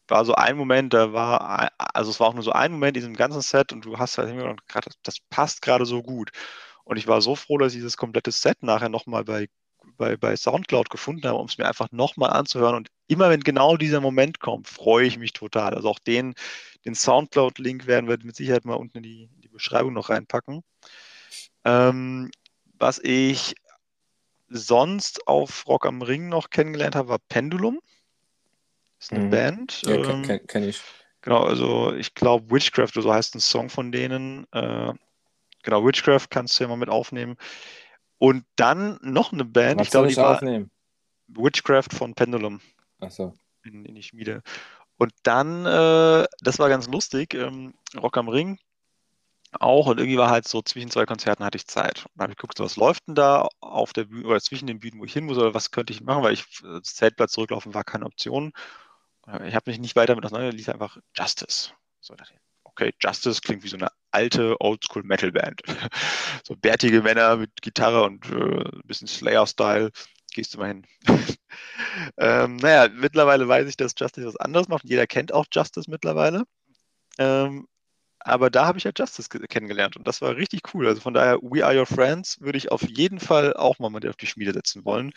[0.08, 3.02] war so ein Moment, da war, also es war auch nur so ein Moment in
[3.02, 6.32] diesem ganzen Set und du hast halt gedacht, das passt gerade so gut.
[6.84, 9.48] Und ich war so froh, dass ich dieses komplette Set nachher nochmal bei
[9.98, 12.76] bei, bei Soundcloud gefunden habe, um es mir einfach nochmal anzuhören.
[12.76, 15.74] Und immer wenn genau dieser Moment kommt, freue ich mich total.
[15.74, 16.34] Also auch den,
[16.86, 20.64] den Soundcloud-Link werden wir mit Sicherheit mal unten in die, in die Beschreibung noch reinpacken.
[21.64, 22.32] Ähm,
[22.78, 23.56] was ich
[24.50, 27.80] sonst auf Rock am Ring noch kennengelernt habe, war Pendulum.
[28.98, 29.30] Das ist eine mhm.
[29.30, 29.82] Band.
[29.86, 30.82] Ja, ähm, kenne kenn ich.
[31.22, 34.48] Genau, also ich glaube Witchcraft oder so heißt ein Song von denen.
[34.52, 34.94] Äh,
[35.64, 37.38] genau, Witchcraft kannst du ja mal mit aufnehmen.
[38.22, 40.70] Und dann noch eine Band, Was ich glaube, die war aufnehmen?
[41.26, 42.62] Witchcraft von Pendulum.
[43.00, 43.34] Achso.
[43.64, 44.44] In, in die Schmiede.
[44.98, 48.60] Und dann, äh, das war ganz lustig, ähm, Rock am Ring
[49.54, 49.88] auch.
[49.88, 52.06] Und irgendwie war halt so, zwischen zwei Konzerten hatte ich Zeit.
[52.06, 54.68] Und dann habe ich geguckt, so, was läuft denn da auf der Bühne oder zwischen
[54.68, 57.32] den Bühnen, wo ich hin muss, oder was könnte ich machen, weil ich das Zeltplatz
[57.32, 58.54] zurücklaufen war keine Option.
[59.48, 61.72] Ich habe mich nicht weiter mit das Neue, lief einfach Justice.
[62.02, 62.40] So dachte ich,
[62.82, 65.62] okay, Justice klingt wie so eine alte Oldschool-Metal-Band.
[66.44, 69.92] so bärtige Männer mit Gitarre und äh, ein bisschen Slayer-Style.
[70.34, 70.88] Gehst du mal hin.
[72.18, 74.86] ähm, naja, mittlerweile weiß ich, dass Justice was anderes macht.
[74.86, 76.44] Jeder kennt auch Justice mittlerweile.
[77.18, 77.68] Ähm,
[78.20, 80.88] aber da habe ich ja Justice kennengelernt und das war richtig cool.
[80.88, 84.08] Also von daher, We Are Your Friends würde ich auf jeden Fall auch mal mit
[84.08, 85.12] auf die Schmiede setzen wollen,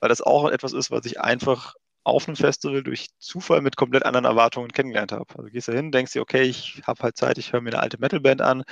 [0.00, 1.74] weil das auch etwas ist, was ich einfach
[2.06, 5.26] auf einem Festival durch Zufall mit komplett anderen Erwartungen kennengelernt habe.
[5.36, 7.82] Also gehst da hin, denkst dir, okay, ich habe halt Zeit, ich höre mir eine
[7.82, 8.62] alte Metalband an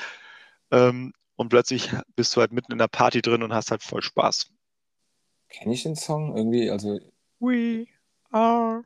[0.71, 4.03] ähm, und plötzlich bist du halt mitten in der Party drin und hast halt voll
[4.03, 4.53] Spaß.
[5.49, 6.71] Kenne ich den Song irgendwie?
[6.71, 7.01] Also
[7.41, 7.87] We
[8.31, 8.85] are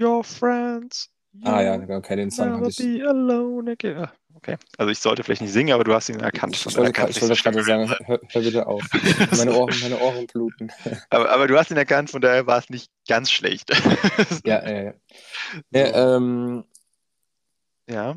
[0.00, 1.10] your friends.
[1.44, 2.78] ah ja, okay, den Song hatte ich.
[2.78, 4.08] Be alone again.
[4.42, 6.56] Okay, also ich sollte vielleicht nicht singen, aber du hast ihn erkannt.
[6.56, 8.82] Ich, wollte, grad, ich wollte gerade sagen, hör, hör, bitte auf.
[9.36, 10.72] Meine Ohren, meine Ohren bluten.
[11.10, 13.70] Aber, aber, du hast ihn erkannt, von daher war es nicht ganz schlecht.
[14.44, 14.94] ja, ja, ja.
[15.72, 16.64] Ja, ähm,
[17.86, 18.16] ja.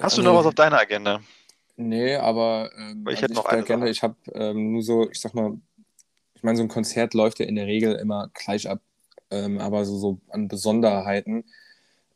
[0.00, 1.20] Hast du noch was auf deiner Agenda?
[1.76, 5.34] Nee, aber ähm, ich hätte noch eine Agenda, ich habe ähm, nur so, ich sag
[5.34, 5.58] mal,
[6.34, 8.80] ich meine, so ein Konzert läuft ja in der Regel immer gleich ab,
[9.30, 11.44] ähm, aber so, so an Besonderheiten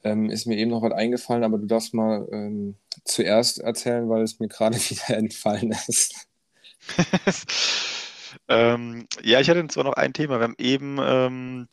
[0.04, 4.22] ähm, ist mir eben noch was eingefallen, aber du darfst mal ähm, zuerst erzählen, weil
[4.22, 6.28] es mir gerade wieder entfallen ist.
[8.48, 10.38] ähm, ja, ich hatte zwar noch ein Thema.
[10.38, 11.68] Wir haben eben, ähm,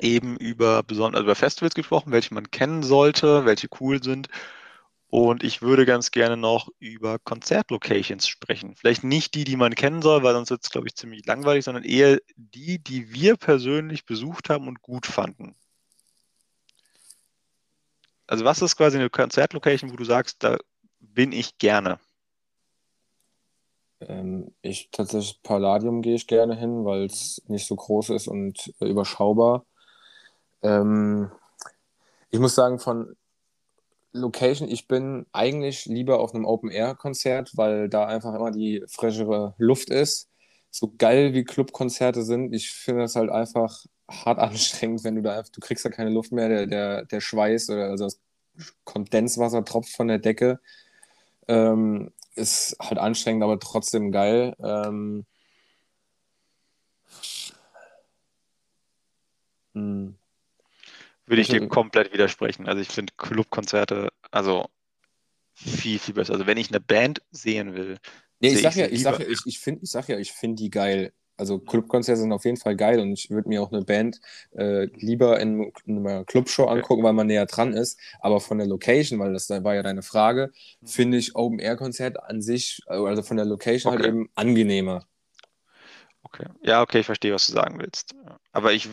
[0.00, 4.28] eben über, also über Festivals gesprochen, welche man kennen sollte, welche cool sind.
[5.08, 8.74] Und ich würde ganz gerne noch über Konzertlocations sprechen.
[8.74, 11.64] Vielleicht nicht die, die man kennen soll, weil sonst wird es, glaube ich, ziemlich langweilig,
[11.64, 15.54] sondern eher die, die wir persönlich besucht haben und gut fanden.
[18.34, 20.58] Also was ist quasi eine Konzertlocation, wo du sagst, da
[20.98, 22.00] bin ich gerne?
[24.00, 28.74] Ähm, ich tatsächlich Palladium gehe ich gerne hin, weil es nicht so groß ist und
[28.80, 29.64] überschaubar.
[30.62, 31.30] Ähm,
[32.30, 33.14] ich muss sagen, von
[34.10, 39.90] Location, ich bin eigentlich lieber auf einem Open-Air-Konzert, weil da einfach immer die frischere Luft
[39.90, 40.28] ist.
[40.72, 45.38] So geil wie Clubkonzerte sind, ich finde das halt einfach hart anstrengend, wenn du da
[45.38, 48.23] einfach, du kriegst ja keine Luft mehr, der, der, der Schweiß oder also das
[48.84, 50.60] Kondenswasser tropft von der Decke.
[51.48, 54.56] Ähm, ist halt anstrengend, aber trotzdem geil.
[54.62, 55.24] Ähm,
[59.74, 60.16] hm.
[61.26, 62.68] Würde ich dir komplett widersprechen.
[62.68, 64.68] Also ich finde Clubkonzerte, also
[65.54, 66.34] viel, viel besser.
[66.34, 67.98] Also wenn ich eine Band sehen will.
[68.40, 70.70] Nee, ich sag ja, ich sag ja, ich, ich ich sag ja, ich finde die
[70.70, 71.12] geil.
[71.36, 74.20] Also Clubkonzerte sind auf jeden Fall geil und ich würde mir auch eine Band
[74.56, 77.98] äh, lieber in, in, einer Clubshow angucken, weil man näher dran ist.
[78.20, 80.86] Aber von der Location, weil das war ja deine Frage, mhm.
[80.86, 84.10] finde ich Open Air Konzert an sich, also von der Location halt okay.
[84.10, 85.06] halt eben angenehmer.
[86.22, 86.46] Okay.
[86.62, 88.14] Ja, okay, ich verstehe, was du sagen willst.
[88.52, 88.88] Aber ich,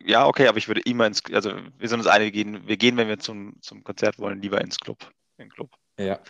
[0.00, 2.76] ja, okay, aber ich würde immer ins, also wir sind uns einig, wir gehen, wir
[2.76, 5.10] gehen, wenn wir zum, zum Konzert wollen, lieber ins Club.
[5.36, 5.70] In Club.
[5.98, 6.20] Ja.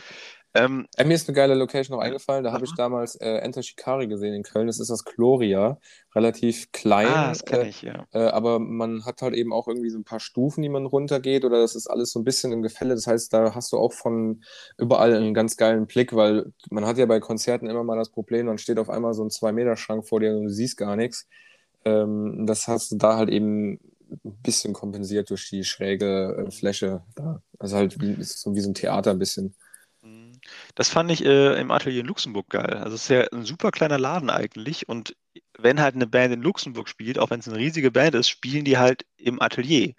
[0.56, 2.42] Ähm, äh, mir ist eine geile Location noch eingefallen.
[2.42, 4.66] Da habe ich damals äh, Enter Shikari gesehen in Köln.
[4.66, 5.78] Das ist das Gloria.
[6.14, 7.08] Relativ klein.
[7.08, 8.06] Ah, das kenne äh, ich, ja.
[8.12, 11.44] Äh, aber man hat halt eben auch irgendwie so ein paar Stufen, die man runtergeht.
[11.44, 12.94] Oder das ist alles so ein bisschen im Gefälle.
[12.94, 14.42] Das heißt, da hast du auch von
[14.78, 18.46] überall einen ganz geilen Blick, weil man hat ja bei Konzerten immer mal das Problem,
[18.46, 21.28] dann steht auf einmal so ein 2-Meter-Schrank vor dir und du siehst gar nichts.
[21.84, 23.78] Ähm, das hast du da halt eben
[24.24, 27.42] ein bisschen kompensiert durch die schräge äh, Fläche da.
[27.58, 29.54] Also halt wie, so wie so ein Theater ein bisschen.
[30.74, 32.74] Das fand ich äh, im Atelier in Luxemburg geil.
[32.74, 35.16] Also es ist ja ein super kleiner Laden eigentlich und
[35.58, 38.64] wenn halt eine Band in Luxemburg spielt, auch wenn es eine riesige Band ist, spielen
[38.64, 39.94] die halt im Atelier.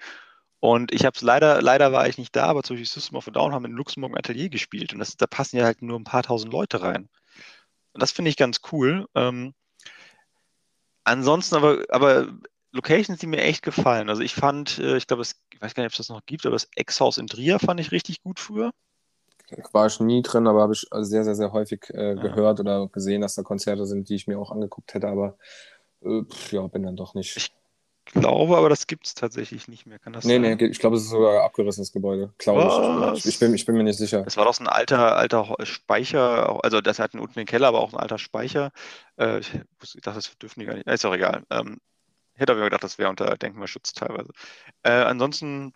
[0.60, 3.28] Und ich habe es leider, leider war ich nicht da, aber zum Beispiel System of
[3.28, 6.00] a Down haben in Luxemburg ein Atelier gespielt und das, da passen ja halt nur
[6.00, 7.10] ein paar tausend Leute rein.
[7.94, 9.08] Und das finde ich ganz cool.
[9.16, 9.54] Ähm,
[11.04, 12.28] ansonsten aber, aber
[12.72, 14.10] Locations, die mir echt gefallen.
[14.10, 16.46] Also ich fand, äh, ich glaube, ich weiß gar nicht, ob es das noch gibt,
[16.46, 18.72] aber das Ex-Haus in Trier fand ich richtig gut früher
[19.72, 23.22] war ich nie drin, aber habe ich sehr, sehr, sehr häufig äh, gehört oder gesehen,
[23.22, 25.38] dass da Konzerte sind, die ich mir auch angeguckt hätte, aber
[26.04, 27.36] äh, ja, bin dann doch nicht.
[27.38, 27.52] Ich
[28.06, 30.00] glaube, aber das gibt es tatsächlich nicht mehr.
[30.00, 30.58] Kann das nee, sein?
[30.58, 32.34] nee, ich glaube, es ist sogar ein abgerissenes Gebäude.
[32.38, 33.26] Glaube ich.
[33.26, 34.24] Ich bin, ich bin mir nicht sicher.
[34.24, 37.82] Das war doch so ein alter, alter Speicher, also das hat unten den Keller, aber
[37.82, 38.72] auch ein alter Speicher.
[39.18, 39.52] Äh, ich
[40.02, 40.88] dachte, das dürfen die gar nicht.
[40.88, 41.44] Ist auch egal.
[41.50, 41.80] Ähm,
[42.34, 44.32] ich hätte aber gedacht, das wäre unter Denkmalschutz teilweise.
[44.84, 45.74] Äh, ansonsten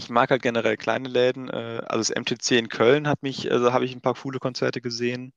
[0.00, 1.48] ich mag halt generell kleine Läden.
[1.48, 4.80] Äh, also das MTC in Köln hat mich, also habe ich ein paar coole Konzerte
[4.80, 5.34] gesehen.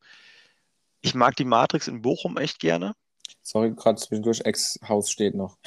[1.02, 2.94] Ich mag die Matrix in Bochum echt gerne.
[3.41, 5.57] Sorry, gerade zwischendurch, Ex-Haus steht noch.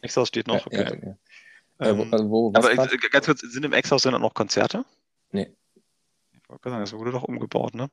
[0.00, 0.82] Ex-Haus steht noch, okay.
[0.82, 1.16] Ja, ja,
[1.80, 1.90] ja.
[1.90, 2.90] Ähm, äh, wo, wo, aber grad?
[3.10, 4.86] ganz kurz, sind im Ex-Haus dann auch noch Konzerte?
[5.30, 5.54] Nee.
[6.32, 7.90] Ich wollte sagen, das wurde doch umgebaut, ne?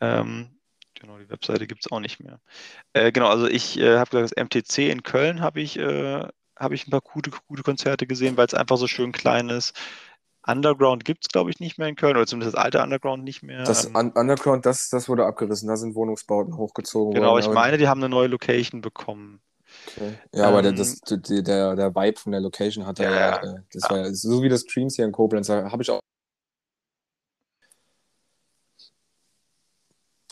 [0.00, 0.60] Ähm,
[0.94, 2.40] genau, die Webseite gibt es auch nicht mehr.
[2.92, 6.28] Äh, genau, also ich äh, habe gesagt, das MTC in Köln habe ich äh,
[6.60, 9.74] habe ich ein paar gute, gute Konzerte gesehen, weil es einfach so schön klein ist.
[10.46, 13.42] Underground gibt es, glaube ich, nicht mehr in Köln, oder zumindest das alte Underground nicht
[13.42, 13.64] mehr.
[13.64, 17.42] Das ähm, Underground, das, das wurde abgerissen, da sind Wohnungsbauten hochgezogen genau, worden.
[17.42, 19.40] Genau, ich meine, die haben eine neue Location bekommen.
[19.96, 20.18] Okay.
[20.34, 23.60] Ja, ähm, aber der, das, der, der Vibe von der Location hat ja, ja, äh,
[23.72, 23.90] das ja.
[23.90, 26.00] war ja so wie das Dreams hier in Koblenz, da habe ich auch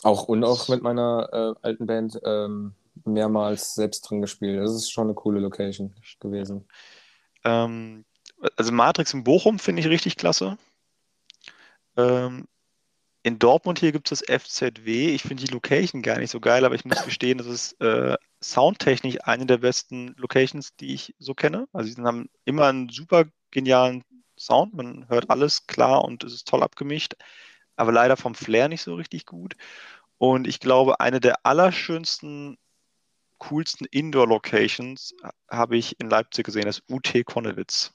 [0.01, 1.29] auch und auch mit meiner
[1.61, 2.73] äh, alten Band ähm,
[3.05, 4.59] mehrmals selbst drin gespielt.
[4.59, 6.67] Das ist schon eine coole Location gewesen.
[7.43, 8.05] Ähm,
[8.55, 10.57] also Matrix in Bochum finde ich richtig klasse.
[11.97, 12.47] Ähm,
[13.23, 15.13] in Dortmund hier gibt es das FZW.
[15.13, 18.17] Ich finde die Location gar nicht so geil, aber ich muss gestehen, das ist äh,
[18.41, 21.67] soundtechnisch eine der besten Locations, die ich so kenne.
[21.73, 24.03] Also sie haben immer einen super genialen
[24.37, 24.73] Sound.
[24.73, 27.15] Man hört alles klar und es ist toll abgemischt,
[27.75, 29.55] aber leider vom Flair nicht so richtig gut.
[30.17, 32.57] Und ich glaube, eine der allerschönsten,
[33.39, 35.13] coolsten Indoor-Locations
[35.49, 37.93] habe ich in Leipzig gesehen, das UT Konnewitz.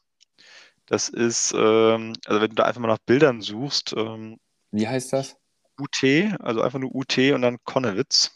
[0.86, 3.94] Das ist, ähm, also wenn du da einfach mal nach Bildern suchst.
[3.96, 4.38] Ähm,
[4.70, 5.36] Wie heißt das?
[5.78, 6.02] UT,
[6.40, 8.32] also einfach nur UT und dann Konnewitz.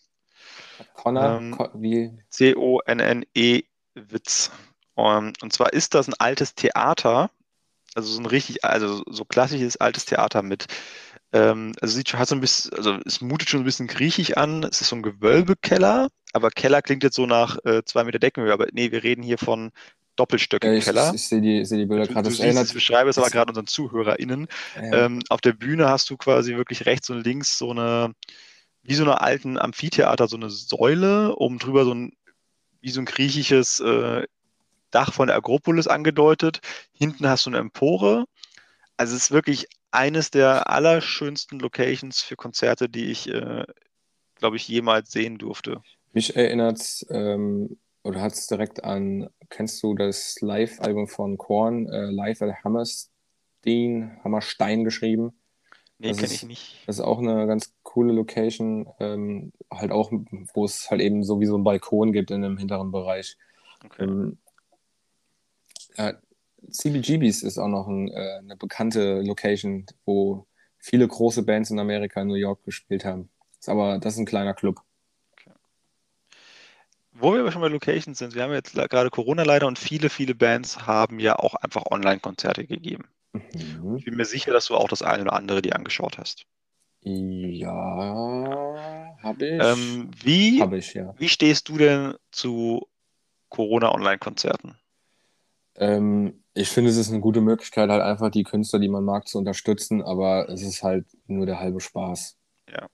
[0.95, 2.13] Connor, ähm, wie?
[2.31, 3.63] C-O-N-N-E
[3.95, 4.51] Witz.
[4.95, 7.31] Um, ähm, und zwar ist das ein altes Theater,
[7.95, 10.67] also so ein richtig, also so klassisches altes Theater mit,
[11.33, 14.37] ähm, also sieht schon, hat so ein bisschen, also es mutet schon ein bisschen griechisch
[14.37, 14.65] an.
[14.65, 18.53] Es ist so ein Gewölbekeller, aber Keller klingt jetzt so nach äh, zwei Meter Deckenhöhe,
[18.53, 19.71] aber nee, wir reden hier von
[20.17, 21.09] doppelstöckigen ja, ich, Keller.
[21.09, 22.31] Ich, ich sehe die, seh die Bilder gerade.
[22.31, 24.49] Ich beschreibe es aber gerade unseren ZuhörerInnen.
[24.77, 25.07] Ja.
[25.07, 28.15] Ähm, auf der Bühne hast du quasi wirklich rechts und links so eine,
[28.83, 32.13] wie so eine alten Amphitheater, so eine Säule, oben drüber so ein,
[32.81, 34.27] wie so ein griechisches äh,
[34.91, 36.61] Dach von der Agropolis angedeutet.
[36.93, 38.25] Hinten hast du eine Empore.
[38.97, 43.65] Also es ist wirklich eines der allerschönsten Locations für Konzerte, die ich, äh,
[44.37, 45.83] glaube ich, jemals sehen durfte.
[46.13, 52.11] Mich erinnert ähm, oder hat es direkt an, kennst du das Live-Album von Korn, äh,
[52.11, 55.33] Live at Hammerstein, Hammerstein geschrieben?
[55.99, 56.77] Nee, kenne ich nicht.
[56.87, 60.13] Das ist auch eine ganz coole Location, ähm, halt auch,
[60.55, 63.37] wo es halt eben so wie so ein Balkon gibt in dem hinteren Bereich.
[63.85, 64.05] Okay.
[64.05, 64.39] Ähm,
[65.97, 66.15] ja,
[66.71, 70.47] CBGBs ist auch noch ein, äh, eine bekannte Location, wo
[70.79, 73.29] viele große Bands in Amerika, in New York gespielt haben.
[73.59, 74.81] Ist aber das ist ein kleiner Club.
[77.13, 80.09] Wo wir aber schon bei Locations sind, wir haben jetzt gerade Corona leider und viele,
[80.09, 83.09] viele Bands haben ja auch einfach Online-Konzerte gegeben.
[83.33, 83.97] Mhm.
[83.99, 86.47] Ich bin mir sicher, dass du auch das eine oder andere dir angeschaut hast.
[87.01, 87.75] Ja,
[89.23, 89.63] habe ich.
[89.65, 91.13] Ähm, wie, hab ich, ja.
[91.19, 92.87] wie stehst du denn zu
[93.49, 94.79] Corona-Online-Konzerten?
[95.79, 99.29] Ähm, ich finde, es ist eine gute Möglichkeit, halt einfach die Künstler, die man mag,
[99.29, 102.37] zu unterstützen, aber es ist halt nur der halbe Spaß.
[102.69, 102.89] Ja.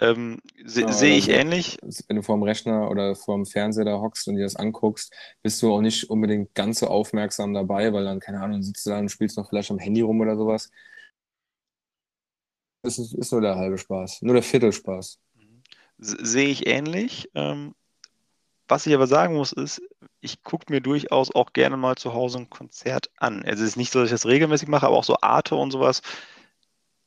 [0.00, 1.76] Ähm, se ja, Sehe ich ähnlich.
[2.06, 5.12] Wenn du vor dem Rechner oder vor dem Fernseher da hockst und dir das anguckst,
[5.42, 8.90] bist du auch nicht unbedingt ganz so aufmerksam dabei, weil dann, keine Ahnung, sitzt du
[8.90, 10.70] da und spielst noch vielleicht am Handy rum oder sowas.
[12.82, 15.18] Es ist, ist nur der halbe Spaß, nur der Viertelspaß.
[15.98, 17.28] Sehe ich ähnlich.
[17.34, 17.74] Ähm,
[18.68, 19.82] was ich aber sagen muss, ist,
[20.20, 23.44] ich gucke mir durchaus auch gerne mal zu Hause ein Konzert an.
[23.44, 25.70] Also es ist nicht so, dass ich das regelmäßig mache, aber auch so Arte und
[25.70, 26.02] sowas.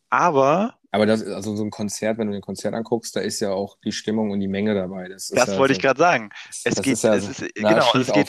[0.09, 3.51] Aber aber das, also so ein Konzert, wenn du ein Konzert anguckst, da ist ja
[3.51, 5.07] auch die Stimmung und die Menge dabei.
[5.07, 6.31] Das, das ja wollte so, ich gerade sagen.
[6.65, 8.27] Es geht, ist ja es ist, genau, es geht,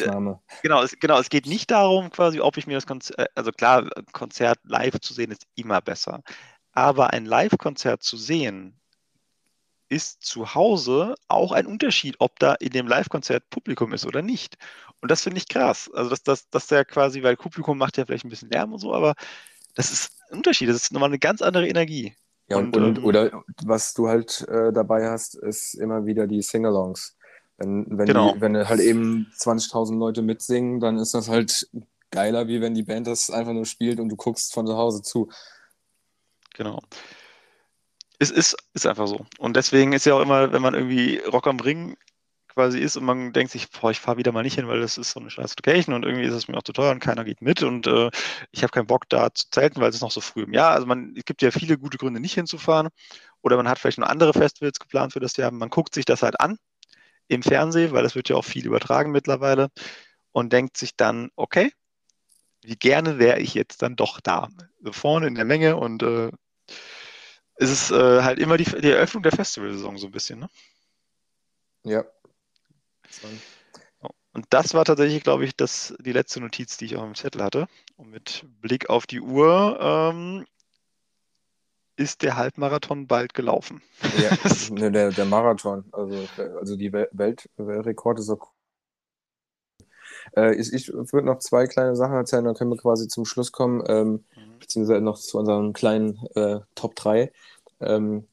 [0.63, 3.51] genau, es, genau, es geht nicht darum, quasi, ob ich mir das Konzert, äh, also
[3.51, 6.23] klar, ein Konzert live zu sehen ist immer besser.
[6.71, 8.81] Aber ein Live-Konzert zu sehen,
[9.93, 14.57] ist zu Hause auch ein Unterschied, ob da in dem Live-Konzert Publikum ist oder nicht.
[15.01, 15.91] Und das finde ich krass.
[15.93, 18.79] Also, dass das, das ja quasi, weil Publikum macht ja vielleicht ein bisschen Lärm und
[18.79, 19.15] so, aber
[19.75, 20.71] das ist ein Unterschied.
[20.71, 22.17] Das ist nochmal eine ganz andere Energie.
[22.49, 26.41] Ja, und, und, ähm, oder was du halt äh, dabei hast, ist immer wieder die
[26.41, 27.17] Singalongs.
[27.59, 28.33] Wenn, wenn, genau.
[28.33, 31.69] die, wenn halt eben 20.000 Leute mitsingen, dann ist das halt
[32.11, 35.03] geiler, wie wenn die Band das einfach nur spielt und du guckst von zu Hause
[35.03, 35.29] zu.
[36.55, 36.81] Genau.
[38.23, 39.27] Es ist, ist einfach so.
[39.39, 41.97] Und deswegen ist ja auch immer, wenn man irgendwie Rock am Ring
[42.47, 44.97] quasi ist und man denkt sich, boah, ich fahre wieder mal nicht hin, weil das
[44.97, 47.25] ist so eine scheiß Location und irgendwie ist es mir auch zu teuer und keiner
[47.25, 48.11] geht mit und äh,
[48.53, 50.71] ich habe keinen Bock da zu zelten, weil es ist noch so früh im Jahr.
[50.71, 52.91] Also man, es gibt ja viele gute Gründe, nicht hinzufahren
[53.41, 55.51] oder man hat vielleicht noch andere Festivals geplant für das Jahr.
[55.51, 56.59] Man guckt sich das halt an
[57.27, 59.69] im Fernsehen, weil das wird ja auch viel übertragen mittlerweile
[60.31, 61.73] und denkt sich dann, okay,
[62.63, 64.49] wie gerne wäre ich jetzt dann doch da.
[64.81, 66.31] So vorne in der Menge und äh,
[67.63, 70.49] es ist äh, halt immer die, die Eröffnung der Festivalsaison so ein bisschen, ne?
[71.85, 72.05] Ja,
[74.33, 77.43] und das war tatsächlich, glaube ich, das, die letzte Notiz, die ich auf dem Zettel
[77.43, 77.67] hatte.
[77.97, 80.47] Und mit Blick auf die Uhr ähm,
[81.97, 83.83] ist der Halbmarathon bald gelaufen.
[84.19, 84.31] Ja,
[84.71, 86.27] ne, der, der Marathon, also,
[86.59, 88.53] also die Welt, Weltrekord ist auch.
[90.37, 93.53] Äh, ich, ich würde noch zwei kleine Sachen erzählen, dann können wir quasi zum Schluss
[93.53, 93.83] kommen.
[93.87, 94.59] Ähm, mhm.
[94.61, 97.33] beziehungsweise noch zu unseren kleinen äh, Top 3.
[97.81, 98.25] Ähm,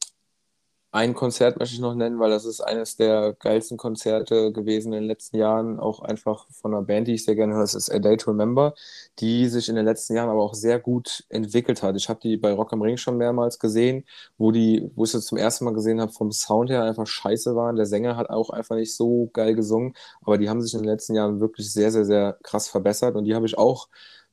[0.92, 5.02] ein Konzert möchte ich noch nennen, weil das ist eines der geilsten Konzerte gewesen in
[5.02, 7.60] den letzten Jahren, auch einfach von einer Band, die ich sehr gerne höre.
[7.62, 8.74] Das ist A Day to Remember,
[9.20, 11.94] die sich in den letzten Jahren aber auch sehr gut entwickelt hat.
[11.94, 14.04] Ich habe die bei Rock am Ring schon mehrmals gesehen,
[14.36, 17.54] wo die, wo ich sie zum ersten Mal gesehen habe, vom Sound her einfach scheiße
[17.54, 17.76] waren.
[17.76, 20.88] Der Sänger hat auch einfach nicht so geil gesungen, aber die haben sich in den
[20.88, 23.88] letzten Jahren wirklich sehr, sehr, sehr krass verbessert und die habe ich auch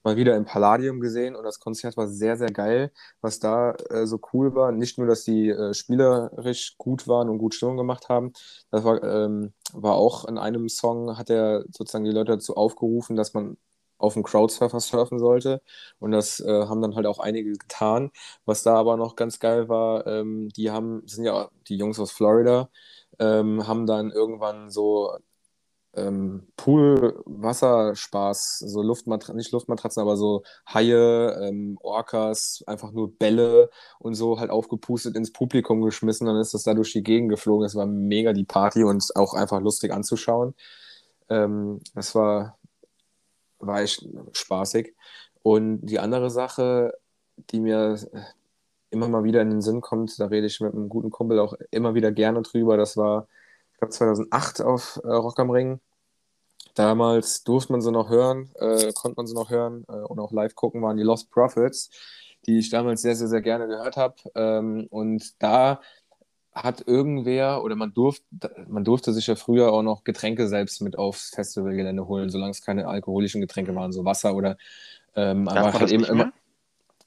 [0.08, 2.92] mal wieder im Palladium gesehen und das Konzert war sehr, sehr geil.
[3.22, 7.40] Was da äh, so cool war, nicht nur, dass die äh, spielerisch gut waren und
[7.40, 8.32] gut Stimmung gemacht haben,
[8.72, 13.16] das war, ähm, war auch in einem Song, hat er sozusagen die Leute dazu aufgerufen,
[13.18, 13.58] dass man
[13.98, 15.62] auf dem Crowdsurfer surfen sollte.
[16.00, 18.12] Und das äh, haben dann halt auch einige getan.
[18.46, 22.12] Was da aber noch ganz geil war, ähm, die haben, sind ja die Jungs aus
[22.12, 22.70] Florida,
[23.20, 25.18] ähm, haben dann irgendwann so
[25.98, 33.70] ähm, Pool-Wasserspaß, so Luftmatratzen, nicht Luftmatratzen, aber so Haie, ähm, Orcas, einfach nur Bälle
[34.00, 36.28] und so halt aufgepustet ins Publikum geschmissen.
[36.28, 37.64] Dann ist das da durch die Gegend geflogen.
[37.64, 40.54] Das war mega die Party und auch einfach lustig anzuschauen.
[41.30, 42.58] Ähm, das war,
[43.60, 44.96] war echt spaßig.
[45.44, 46.94] Und die andere Sache,
[47.52, 47.98] die mir
[48.90, 51.54] immer mal wieder in den Sinn kommt, da rede ich mit einem guten Kumpel auch
[51.72, 53.28] immer wieder gerne drüber, das war
[53.78, 55.80] ich glaube 2008 auf äh, Rock am Ring.
[56.78, 60.32] Damals durfte man sie noch hören, äh, konnte man sie noch hören äh, und auch
[60.32, 61.90] live gucken, waren die Lost Prophets,
[62.46, 64.16] die ich damals sehr, sehr, sehr gerne gehört habe.
[64.36, 65.82] Ähm, und da
[66.54, 68.24] hat irgendwer oder man durfte,
[68.68, 72.62] man durfte sich ja früher auch noch Getränke selbst mit aufs Festivalgelände holen, solange es
[72.62, 74.58] keine alkoholischen Getränke waren, so Wasser oder
[75.16, 76.32] ähm, aber halt eben immer.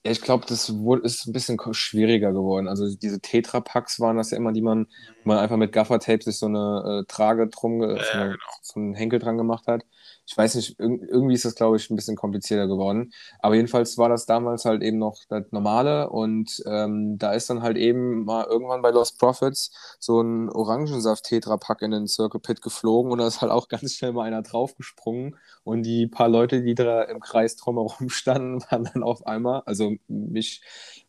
[0.04, 2.68] Ja, ich glaube, das ist ein bisschen schwieriger geworden.
[2.68, 4.86] Also diese Tetra-Packs waren das ja immer, die man,
[5.24, 8.38] man einfach mit Gaffertape sich so eine äh, Trage drum, ja, so, eine, genau.
[8.62, 9.84] so einen Henkel dran gemacht hat
[10.30, 13.12] ich weiß nicht, irgendwie ist das, glaube ich, ein bisschen komplizierter geworden.
[13.40, 17.62] Aber jedenfalls war das damals halt eben noch das Normale und ähm, da ist dann
[17.62, 23.10] halt eben mal irgendwann bei Lost Profits so ein Orangensaft-Tetra-Pack in den Circle Pit geflogen
[23.10, 26.76] und da ist halt auch ganz schnell mal einer draufgesprungen und die paar Leute, die
[26.76, 30.62] da im Kreis drumherum standen, waren dann auf einmal, also mich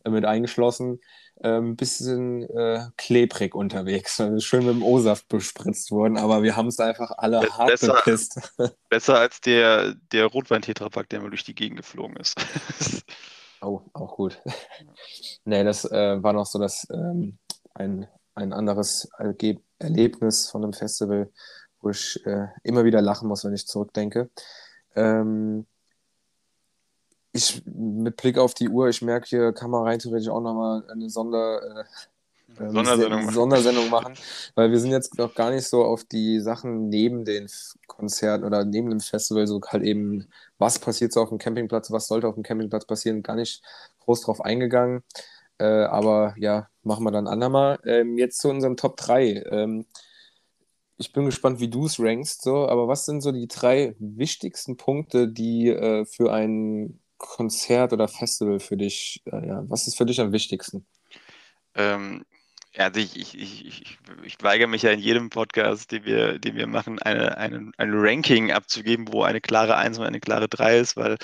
[0.03, 0.99] mit eingeschlossen,
[1.43, 4.21] ein ähm, bisschen äh, klebrig unterwegs.
[4.39, 7.93] Schön mit dem O-Saft bespritzt worden, aber wir haben es einfach alle Be hart besser,
[7.93, 8.53] bepisst.
[8.89, 12.35] Besser als der, der Rotwein-Tetrapack, der mal durch die Gegend geflogen ist.
[13.61, 14.39] oh, auch gut.
[15.45, 17.39] nee, das äh, war noch so das, ähm,
[17.73, 21.31] ein, ein anderes Erge Erlebnis von einem Festival,
[21.79, 24.29] wo ich äh, immer wieder lachen muss, wenn ich zurückdenke.
[24.95, 25.65] Ähm,
[27.33, 30.83] ich mit Blick auf die Uhr, ich merke, hier kann man rein theoretisch auch nochmal
[30.89, 31.83] eine Sonder, äh,
[32.59, 33.33] ähm, Sondersendung, machen.
[33.33, 34.13] Sondersendung machen,
[34.55, 37.49] weil wir sind jetzt noch gar nicht so auf die Sachen neben den
[37.87, 40.27] Konzerten oder neben dem Festival, so halt eben,
[40.57, 43.63] was passiert so auf dem Campingplatz, was sollte auf dem Campingplatz passieren, gar nicht
[43.99, 45.03] groß drauf eingegangen.
[45.59, 47.79] Äh, aber ja, machen wir dann andermal.
[47.85, 49.43] Ähm, jetzt zu unserem Top 3.
[49.51, 49.85] Ähm,
[50.97, 54.77] ich bin gespannt, wie du es rankst, so, aber was sind so die drei wichtigsten
[54.77, 59.21] Punkte, die äh, für einen Konzert oder Festival für dich?
[59.25, 60.85] Äh, ja, was ist für dich am wichtigsten?
[61.75, 62.25] Ähm,
[62.77, 66.67] also ich, ich, ich, ich, weigere mich ja in jedem Podcast, den wir, den wir
[66.67, 70.97] machen, eine, eine, ein Ranking abzugeben, wo eine klare 1 und eine klare 3 ist,
[70.97, 71.17] weil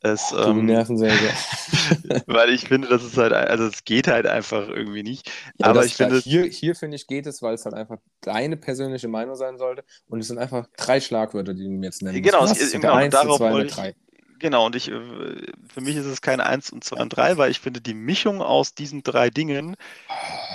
[0.00, 0.30] es.
[0.30, 1.14] Du ähm, Nervensäge.
[2.26, 5.30] weil ich finde, das ist halt, also es geht halt einfach irgendwie nicht.
[5.58, 6.18] Ja, aber ich finde.
[6.18, 9.84] Hier, hier finde ich, geht es, weil es halt einfach deine persönliche Meinung sein sollte.
[10.08, 13.12] Und es sind einfach drei Schlagwörter, die du mir jetzt nennen Genau, es, genau, eins,
[13.12, 13.94] darauf zwei, wollte ich,
[14.38, 17.50] Genau, und ich, äh, für mich ist es kein 1 und 2 und 3, weil
[17.50, 19.76] ich finde, die Mischung aus diesen drei Dingen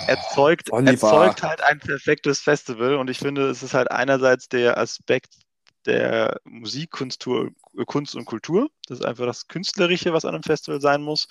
[0.06, 2.96] erzeugt, erzeugt halt ein perfektes Festival.
[2.96, 5.34] Und ich finde, es ist halt einerseits der Aspekt
[5.86, 7.26] der Musik, Kunst,
[7.86, 8.70] Kunst und Kultur.
[8.86, 11.28] Das ist einfach das Künstlerische, was an einem Festival sein muss.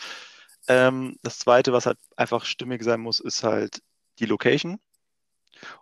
[0.68, 3.82] Ähm, das Zweite, was halt einfach stimmig sein muss, ist halt
[4.20, 4.80] die Location.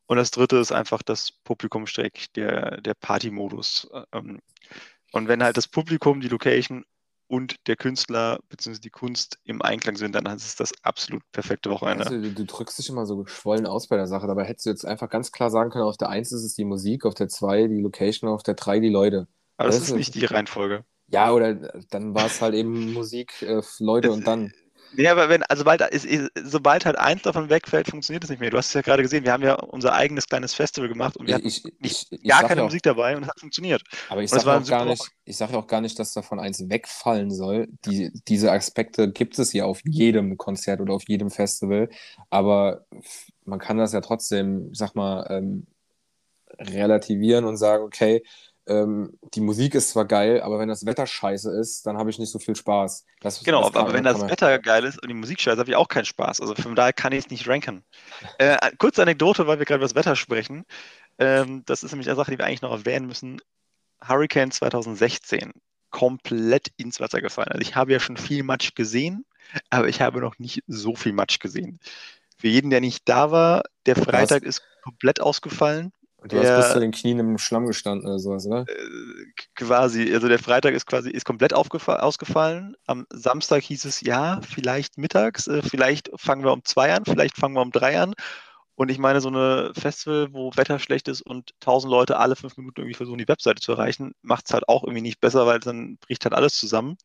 [0.06, 3.90] Und das Dritte ist einfach das Publikumstreck, der, der Party-Modus.
[4.14, 4.40] Ähm,
[5.12, 6.86] und wenn halt das Publikum, die Location
[7.28, 8.80] und der Künstler bzw.
[8.80, 12.06] die Kunst im Einklang sind, dann ist es das absolut perfekte Wochenende.
[12.06, 14.28] Also, du, du, drückst dich immer so geschwollen aus bei der Sache.
[14.28, 16.66] Dabei hättest du jetzt einfach ganz klar sagen können, auf der 1 ist es die
[16.66, 19.28] Musik, auf der 2 die Location, auf der 3 die Leute.
[19.56, 20.84] Aber das, das ist nicht die Reihenfolge.
[21.08, 21.54] Ja, oder
[21.90, 24.54] dann war es halt eben Musik, äh, Leute das, und dann.
[24.94, 25.84] Nee, aber wenn, also sobald,
[26.44, 28.50] sobald halt eins davon wegfällt, funktioniert es nicht mehr.
[28.50, 31.28] Du hast es ja gerade gesehen, wir haben ja unser eigenes kleines Festival gemacht und
[31.28, 33.84] wir hatten ich, ich, ich, gar keine auch, Musik dabei und es hat funktioniert.
[34.10, 37.32] Aber ich sage auch, gar nicht, ich sag auch gar nicht, dass davon eins wegfallen
[37.32, 37.68] soll.
[37.86, 41.90] Die, diese Aspekte gibt es ja auf jedem Konzert oder auf jedem Festival.
[42.30, 42.86] Aber
[43.46, 45.68] man kann das ja trotzdem, sag mal, ähm,
[46.60, 48.24] relativieren und sagen, okay,
[48.68, 52.20] ähm, die Musik ist zwar geil, aber wenn das Wetter scheiße ist, dann habe ich
[52.20, 53.06] nicht so viel Spaß.
[53.22, 55.76] Das, genau, das aber wenn das Wetter geil ist und die Musik scheiße, habe ich
[55.76, 56.42] auch keinen Spaß.
[56.42, 57.84] Also von daher kann ich es nicht ranken.
[58.38, 60.66] Äh, kurze Anekdote, weil wir gerade über das Wetter sprechen.
[61.18, 63.42] Ähm, das ist nämlich eine Sache, die wir eigentlich noch erwähnen müssen.
[64.04, 65.54] Hurricane 2016
[65.90, 67.50] komplett ins Wasser gefallen.
[67.50, 69.26] Also ich habe ja schon viel Matsch gesehen,
[69.70, 71.80] aber ich habe noch nicht so viel Matsch gesehen.
[72.38, 75.92] Für jeden, der nicht da war, der Freitag ist komplett ausgefallen.
[76.22, 78.68] Du der, hast bis zu den Knien im Schlamm gestanden oder sowas, oder?
[78.68, 79.26] Äh,
[79.56, 82.76] quasi, also der Freitag ist quasi ist komplett ausgefallen.
[82.86, 87.38] Am Samstag hieß es ja, vielleicht mittags, äh, vielleicht fangen wir um zwei an, vielleicht
[87.38, 88.14] fangen wir um drei an.
[88.76, 92.56] Und ich meine, so eine Festival, wo Wetter schlecht ist und tausend Leute alle fünf
[92.58, 95.60] Minuten irgendwie versuchen, die Webseite zu erreichen, macht es halt auch irgendwie nicht besser, weil
[95.60, 96.98] dann bricht halt alles zusammen.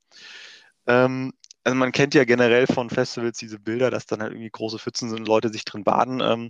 [0.86, 1.32] Ähm,
[1.64, 5.10] also man kennt ja generell von Festivals diese Bilder, dass dann halt irgendwie große Pfützen
[5.10, 6.20] sind, Leute sich drin baden.
[6.20, 6.48] Ähm,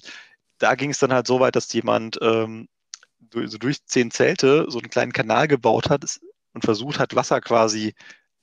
[0.59, 2.69] da ging es dann halt so weit, dass jemand ähm,
[3.20, 6.05] durch, so durch zehn Zelte so einen kleinen Kanal gebaut hat
[6.53, 7.95] und versucht hat, Wasser quasi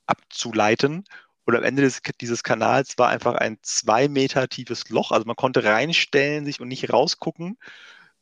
[0.05, 1.05] abzuleiten.
[1.45, 5.11] Und am Ende des, dieses Kanals war einfach ein zwei Meter tiefes Loch.
[5.11, 7.57] Also man konnte reinstellen sich und nicht rausgucken.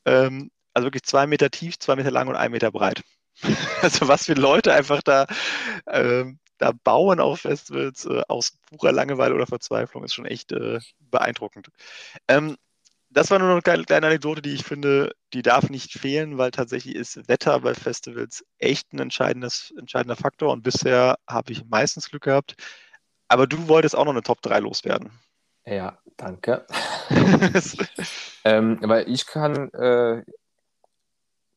[0.06, 3.04] Ähm, also wirklich zwei Meter tief, zwei Meter lang und ein Meter breit.
[3.82, 5.28] also was für Leute einfach da,
[5.88, 10.80] ähm, da bauen auf Festivals äh, aus purer Langeweile oder Verzweiflung, ist schon echt äh,
[11.00, 11.70] beeindruckend.
[12.28, 12.58] Ähm,
[13.14, 16.52] das war nur noch eine kleine Anekdote, die ich finde, die darf nicht fehlen, weil
[16.52, 22.10] tatsächlich ist Wetter bei Festivals echt ein entscheidendes, entscheidender Faktor und bisher habe ich meistens
[22.10, 22.56] Glück gehabt.
[23.28, 25.12] Aber du wolltest auch noch eine Top 3 loswerden.
[25.66, 26.66] Ja, danke.
[28.46, 30.24] ähm, weil ich kann, äh,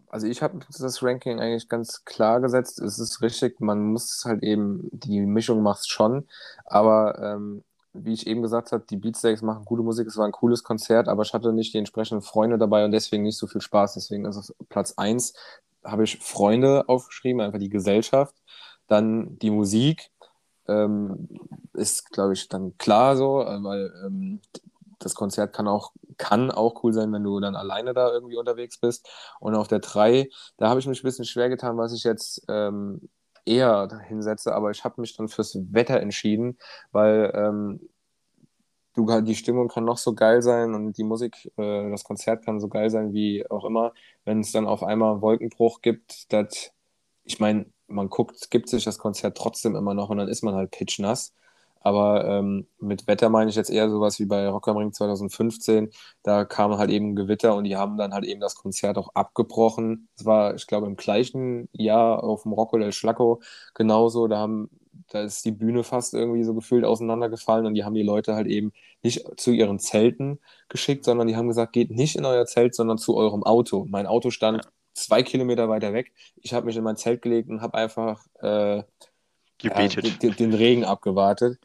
[0.08, 2.80] also ich habe das Ranking eigentlich ganz klar gesetzt.
[2.80, 6.28] Es ist richtig, man muss halt eben, die Mischung macht schon,
[6.66, 7.64] aber ähm,
[7.94, 11.08] wie ich eben gesagt habe, die Beatsteaks machen gute Musik, es war ein cooles Konzert,
[11.08, 13.94] aber ich hatte nicht die entsprechenden Freunde dabei und deswegen nicht so viel Spaß.
[13.94, 15.32] Deswegen ist es Platz 1,
[15.84, 18.34] habe ich Freunde aufgeschrieben, einfach die Gesellschaft.
[18.88, 20.10] Dann die Musik
[20.66, 21.28] ähm,
[21.72, 24.40] ist, glaube ich, dann klar so, äh, weil ähm,
[24.98, 28.78] das Konzert kann auch, kann auch cool sein, wenn du dann alleine da irgendwie unterwegs
[28.78, 29.08] bist.
[29.40, 32.42] Und auf der 3, da habe ich mich ein bisschen schwer getan, was ich jetzt
[32.48, 33.08] ähm,
[33.46, 36.58] eher hinsetze, aber ich habe mich dann fürs Wetter entschieden,
[36.92, 37.80] weil ähm,
[38.94, 42.60] du die Stimmung kann noch so geil sein und die Musik, äh, das Konzert kann
[42.60, 43.92] so geil sein wie auch immer,
[44.24, 46.72] wenn es dann auf einmal Wolkenbruch gibt, das,
[47.24, 50.54] ich meine, man guckt, gibt sich das Konzert trotzdem immer noch und dann ist man
[50.54, 51.34] halt pitchnass.
[51.84, 55.90] Aber ähm, mit Wetter meine ich jetzt eher sowas wie bei Rock am Ring 2015.
[56.22, 60.08] Da kam halt eben Gewitter und die haben dann halt eben das Konzert auch abgebrochen.
[60.16, 63.40] Es war, ich glaube, im gleichen Jahr auf dem Rocco del Schlacco
[63.74, 64.26] genauso.
[64.28, 64.70] Da haben
[65.08, 68.46] da ist die Bühne fast irgendwie so gefühlt auseinandergefallen und die haben die Leute halt
[68.46, 72.74] eben nicht zu ihren Zelten geschickt, sondern die haben gesagt, geht nicht in euer Zelt,
[72.74, 73.86] sondern zu eurem Auto.
[73.88, 74.62] Mein Auto stand
[74.94, 76.12] zwei Kilometer weiter weg.
[76.36, 78.82] Ich habe mich in mein Zelt gelegt und habe einfach äh,
[79.64, 80.22] gebetet.
[80.22, 81.58] Ja, den, Regen abgewartet.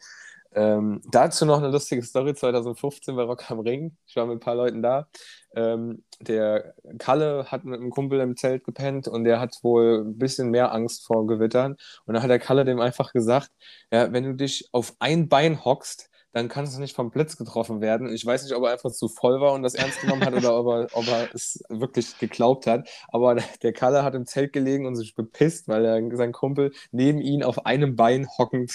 [0.52, 3.96] Ähm, dazu noch eine lustige Story 2015 bei Rock am Ring.
[4.06, 5.06] Ich war mit ein paar Leuten da.
[5.54, 10.18] Ähm, der Kalle hat mit einem Kumpel im Zelt gepennt und der hat wohl ein
[10.18, 11.76] bisschen mehr Angst vor Gewittern.
[12.04, 13.50] Und dann hat der Kalle dem einfach gesagt:
[13.92, 17.80] Ja, wenn du dich auf ein Bein hockst, dann kannst du nicht vom Blitz getroffen
[17.80, 18.12] werden.
[18.12, 20.56] Ich weiß nicht, ob er einfach zu voll war und das ernst genommen hat oder
[20.58, 22.88] ob er, ob er es wirklich geglaubt hat.
[23.08, 27.20] Aber der Kalle hat im Zelt gelegen und sich bepisst, weil er sein Kumpel neben
[27.20, 28.72] ihn auf einem Bein hockend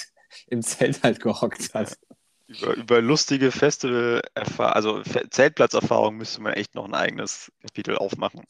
[0.47, 1.97] im Zelt halt gehockt hat.
[2.47, 4.21] Über, über lustige Festival,
[4.57, 8.43] also Zeltplatzerfahrung müsste man echt noch ein eigenes Kapitel aufmachen.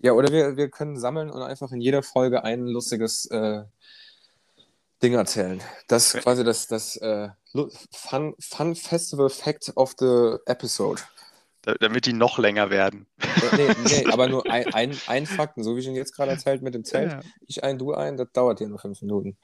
[0.00, 3.64] Ja, oder wir, wir können sammeln und einfach in jeder Folge ein lustiges äh,
[5.02, 5.62] Ding erzählen.
[5.86, 7.28] Das ist quasi das, das äh,
[7.92, 11.02] Fun, Fun Festival Fact of the Episode.
[11.62, 13.06] Da, damit die noch länger werden.
[13.20, 16.32] Ja, nee, nee, aber nur ein, ein, ein Fakten, so wie ich ihn jetzt gerade
[16.32, 17.12] erzählt mit dem Zelt.
[17.12, 17.20] Ja.
[17.46, 19.36] Ich ein, du ein, das dauert ja nur fünf Minuten.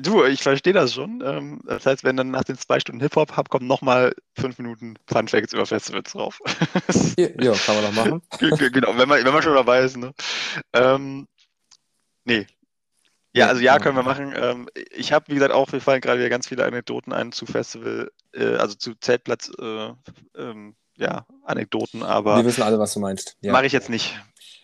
[0.00, 1.22] Du, ich verstehe das schon.
[1.24, 4.94] Ähm, das heißt, wenn dann nach den zwei Stunden Hip-Hop hab, kommen nochmal fünf Minuten
[5.06, 6.40] Fun Facts über Festivals drauf.
[7.16, 8.22] ja, kann man doch machen.
[8.72, 9.96] genau, wenn man, wenn man schon dabei ist.
[9.96, 10.12] Ne?
[10.72, 11.28] Ähm,
[12.24, 12.46] nee,
[13.36, 14.34] ja, also ja, können wir machen.
[14.36, 17.46] Ähm, ich habe, wie gesagt, auch, wir fallen gerade wieder ganz viele Anekdoten ein zu
[17.46, 19.92] Festival, äh, also zu Zeltplatz, äh,
[20.36, 22.36] ähm, ja, Anekdoten, aber.
[22.36, 23.36] Wir wissen alle, was du meinst.
[23.40, 23.52] Ja.
[23.52, 24.18] Mache ich jetzt nicht.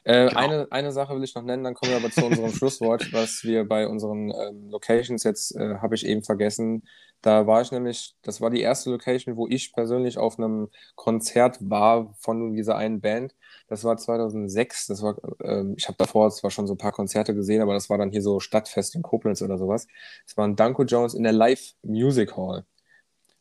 [0.04, 0.40] Äh, genau.
[0.40, 3.44] eine, eine Sache will ich noch nennen, dann kommen wir aber zu unserem Schlusswort, was
[3.44, 6.82] wir bei unseren ähm, Locations jetzt, äh, habe ich eben vergessen,
[7.22, 11.58] da war ich nämlich, das war die erste Location, wo ich persönlich auf einem Konzert
[11.60, 13.32] war von dieser einen Band.
[13.68, 14.86] Das war 2006.
[14.86, 17.88] Das war, ähm, ich habe davor zwar schon so ein paar Konzerte gesehen, aber das
[17.90, 19.86] war dann hier so Stadtfest in Koblenz oder sowas.
[20.26, 22.64] Es war ein Danko Jones in der Live Music Hall.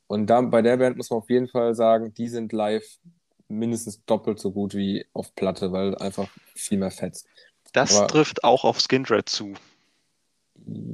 [0.07, 2.99] Und da, bei der Band muss man auf jeden Fall sagen, die sind live
[3.47, 7.27] mindestens doppelt so gut wie auf Platte, weil einfach viel mehr fetzt.
[7.73, 9.53] Das aber, trifft auch auf Skindred zu.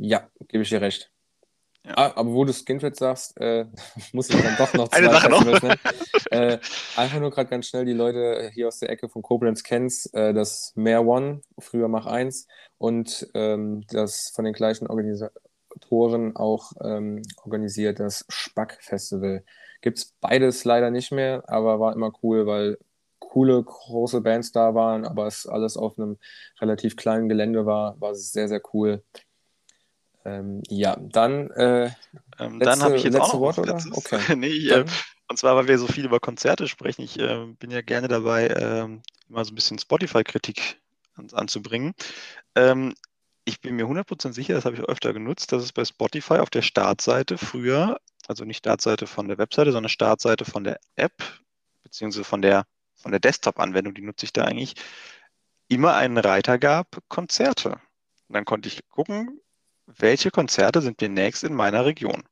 [0.02, 1.12] Ja, gebe ich dir recht.
[1.88, 1.94] Ja.
[1.96, 3.66] Ah, aber wo du Skindred sagst, äh,
[4.12, 5.46] muss ich dann doch noch zwei Eine Sache noch.
[6.32, 6.60] äh,
[6.98, 10.34] einfach nur gerade ganz schnell die Leute hier aus der Ecke von Koblenz kennst, äh,
[10.34, 12.48] das Mare One, früher Mach 1
[12.78, 19.46] und ähm, das von den gleichen Organisatoren auch ähm, organisiert, das Spack Festival.
[19.82, 22.78] Gibt es beides leider nicht mehr, aber war immer cool, weil
[23.20, 26.18] coole, große Bands da waren, aber es alles auf einem
[26.60, 29.04] relativ kleinen Gelände war, war es sehr, sehr cool.
[30.28, 31.50] Ähm, ja, dann.
[31.52, 31.92] Äh,
[32.38, 33.82] ähm, dann habe ich jetzt auch noch Wort, oder?
[33.92, 34.20] Okay.
[34.36, 34.86] nee, äh,
[35.30, 37.02] und zwar, weil wir so viel über Konzerte sprechen.
[37.02, 40.82] Ich äh, bin ja gerne dabei, ähm, mal so ein bisschen Spotify-Kritik
[41.16, 41.94] an, anzubringen.
[42.56, 42.94] Ähm,
[43.46, 46.50] ich bin mir 100% sicher, das habe ich öfter genutzt, dass es bei Spotify auf
[46.50, 47.98] der Startseite früher,
[48.28, 51.24] also nicht Startseite von der Webseite, sondern Startseite von der App,
[51.84, 54.76] beziehungsweise von der, von der Desktop-Anwendung, die nutze ich da eigentlich,
[55.70, 57.80] immer einen Reiter gab, Konzerte.
[58.28, 59.40] Und dann konnte ich gucken,
[59.88, 62.24] welche Konzerte sind demnächst in meiner Region.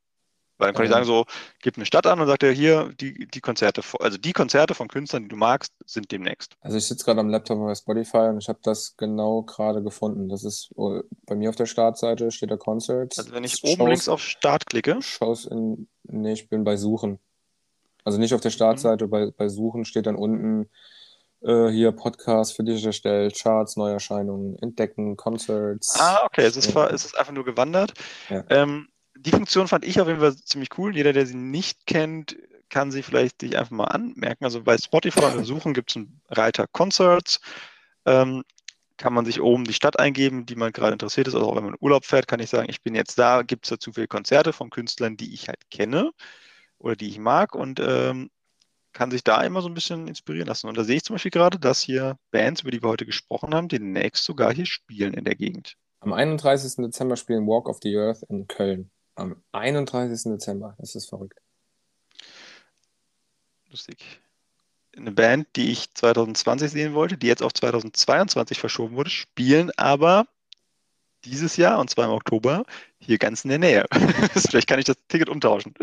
[0.57, 1.25] Weil dann kann ich sagen, so,
[1.61, 4.87] gib eine Stadt an und sagt er, hier, die, die Konzerte, also die Konzerte von
[4.87, 6.55] Künstlern, die du magst, sind demnächst.
[6.61, 10.29] Also ich sitze gerade am Laptop bei Spotify und ich habe das genau gerade gefunden.
[10.29, 13.19] Das ist oh, bei mir auf der Startseite steht der Concerts.
[13.19, 15.01] Also wenn ich oben Shows, links auf Start klicke.
[15.01, 17.19] Shows in, nee, ich bin bei Suchen.
[18.05, 19.09] Also nicht auf der Startseite, mhm.
[19.09, 20.69] bei, bei Suchen steht dann unten
[21.45, 25.99] äh, hier Podcast für dich erstellt, Charts, Neuerscheinungen, Entdecken, Concerts.
[25.99, 26.87] Ah, okay, es ist, ja.
[26.87, 27.93] es ist einfach nur gewandert.
[28.29, 28.43] Ja.
[28.49, 30.95] Ähm, die Funktion fand ich auf jeden Fall ziemlich cool.
[30.95, 32.35] Jeder, der sie nicht kennt,
[32.69, 34.43] kann sie vielleicht sich einfach mal anmerken.
[34.43, 37.39] Also bei Spotify Suchen gibt es einen Reiter Concerts.
[38.05, 38.43] Ähm,
[38.97, 41.35] kann man sich oben die Stadt eingeben, die man gerade interessiert ist.
[41.35, 43.65] Also auch wenn man in Urlaub fährt, kann ich sagen, ich bin jetzt da, gibt
[43.65, 46.11] es dazu viele Konzerte von Künstlern, die ich halt kenne
[46.79, 48.29] oder die ich mag und ähm,
[48.95, 50.67] kann sich da immer so ein bisschen inspirieren lassen.
[50.67, 53.53] Und da sehe ich zum Beispiel gerade, dass hier Bands, über die wir heute gesprochen
[53.53, 55.75] haben, demnächst sogar hier spielen in der Gegend.
[55.99, 56.77] Am 31.
[56.77, 58.89] Dezember spielen Walk of the Earth in Köln.
[59.15, 60.31] Am 31.
[60.31, 60.75] Dezember.
[60.79, 61.39] Das ist verrückt.
[63.69, 63.97] Lustig.
[64.95, 70.25] Eine Band, die ich 2020 sehen wollte, die jetzt auf 2022 verschoben wurde, spielen aber
[71.25, 72.63] dieses Jahr, und zwar im Oktober,
[72.97, 73.85] hier ganz in der Nähe.
[74.35, 75.73] Vielleicht kann ich das Ticket umtauschen.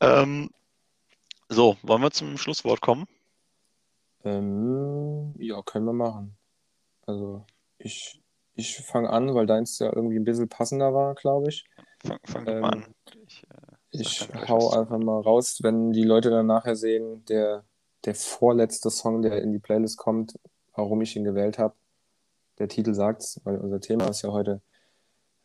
[0.00, 0.50] Ähm,
[1.52, 3.06] so, wollen wir zum Schlusswort kommen?
[4.24, 6.36] Ähm, ja, können wir machen.
[7.06, 7.44] Also,
[7.78, 8.22] ich
[8.54, 11.64] ich fange an, weil deins ja irgendwie ein bisschen passender war, glaube ich.
[12.04, 12.94] Fang, fang ähm, mal an.
[13.26, 17.64] Ich, äh, ich hau einfach mal raus, wenn die Leute dann nachher sehen, der,
[18.04, 20.38] der vorletzte Song, der in die Playlist kommt,
[20.74, 21.74] warum ich ihn gewählt habe.
[22.58, 24.60] Der Titel sagt's, weil unser Thema ist ja heute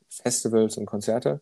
[0.09, 1.41] Festivals und Konzerte.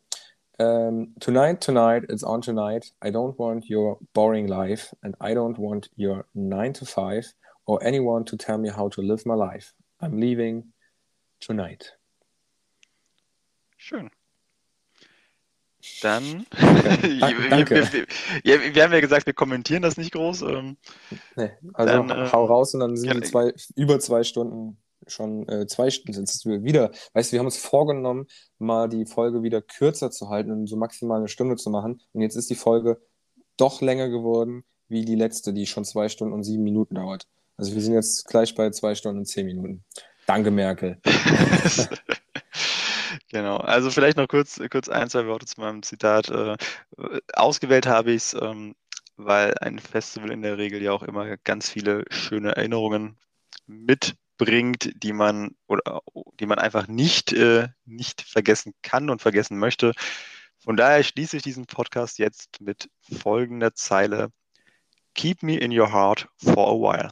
[0.57, 2.93] Um, ähm, tonight, tonight, it's on tonight.
[3.01, 7.33] I don't want your boring life and I don't want your 9 to 5
[7.65, 9.73] or anyone to tell me how to live my life.
[10.01, 10.71] I'm leaving
[11.39, 11.97] Tonight.
[13.77, 14.09] Schön.
[16.01, 17.75] Dann, Danke.
[17.75, 18.07] Wir, wir,
[18.43, 20.41] wir, wir, haben ja gesagt, wir kommentieren das nicht groß.
[20.41, 20.77] Ähm,
[21.35, 24.77] nee, also dann, äh, hau raus und dann sind ja, die zwei, über zwei Stunden
[25.07, 26.91] schon, äh, zwei Stunden sind wir wieder.
[27.13, 28.27] Weißt du, wir haben uns vorgenommen,
[28.59, 32.01] mal die Folge wieder kürzer zu halten und so maximal eine Stunde zu machen.
[32.13, 33.01] Und jetzt ist die Folge
[33.57, 37.27] doch länger geworden, wie die letzte, die schon zwei Stunden und sieben Minuten dauert.
[37.57, 39.83] Also wir sind jetzt gleich bei zwei Stunden und zehn Minuten.
[40.27, 40.99] Danke, Merkel.
[43.29, 46.29] genau, also vielleicht noch kurz, kurz ein, zwei Worte zu meinem Zitat.
[46.29, 46.57] Äh,
[47.33, 48.75] ausgewählt habe ich es, ähm,
[49.15, 53.17] weil ein Festival in der Regel ja auch immer ganz viele schöne Erinnerungen
[54.37, 56.01] mitbringt, die man oder
[56.39, 59.93] die man einfach nicht, äh, nicht vergessen kann und vergessen möchte.
[60.59, 64.31] Von daher schließe ich diesen Podcast jetzt mit folgender Zeile.
[65.13, 67.11] Keep me in your heart for a while.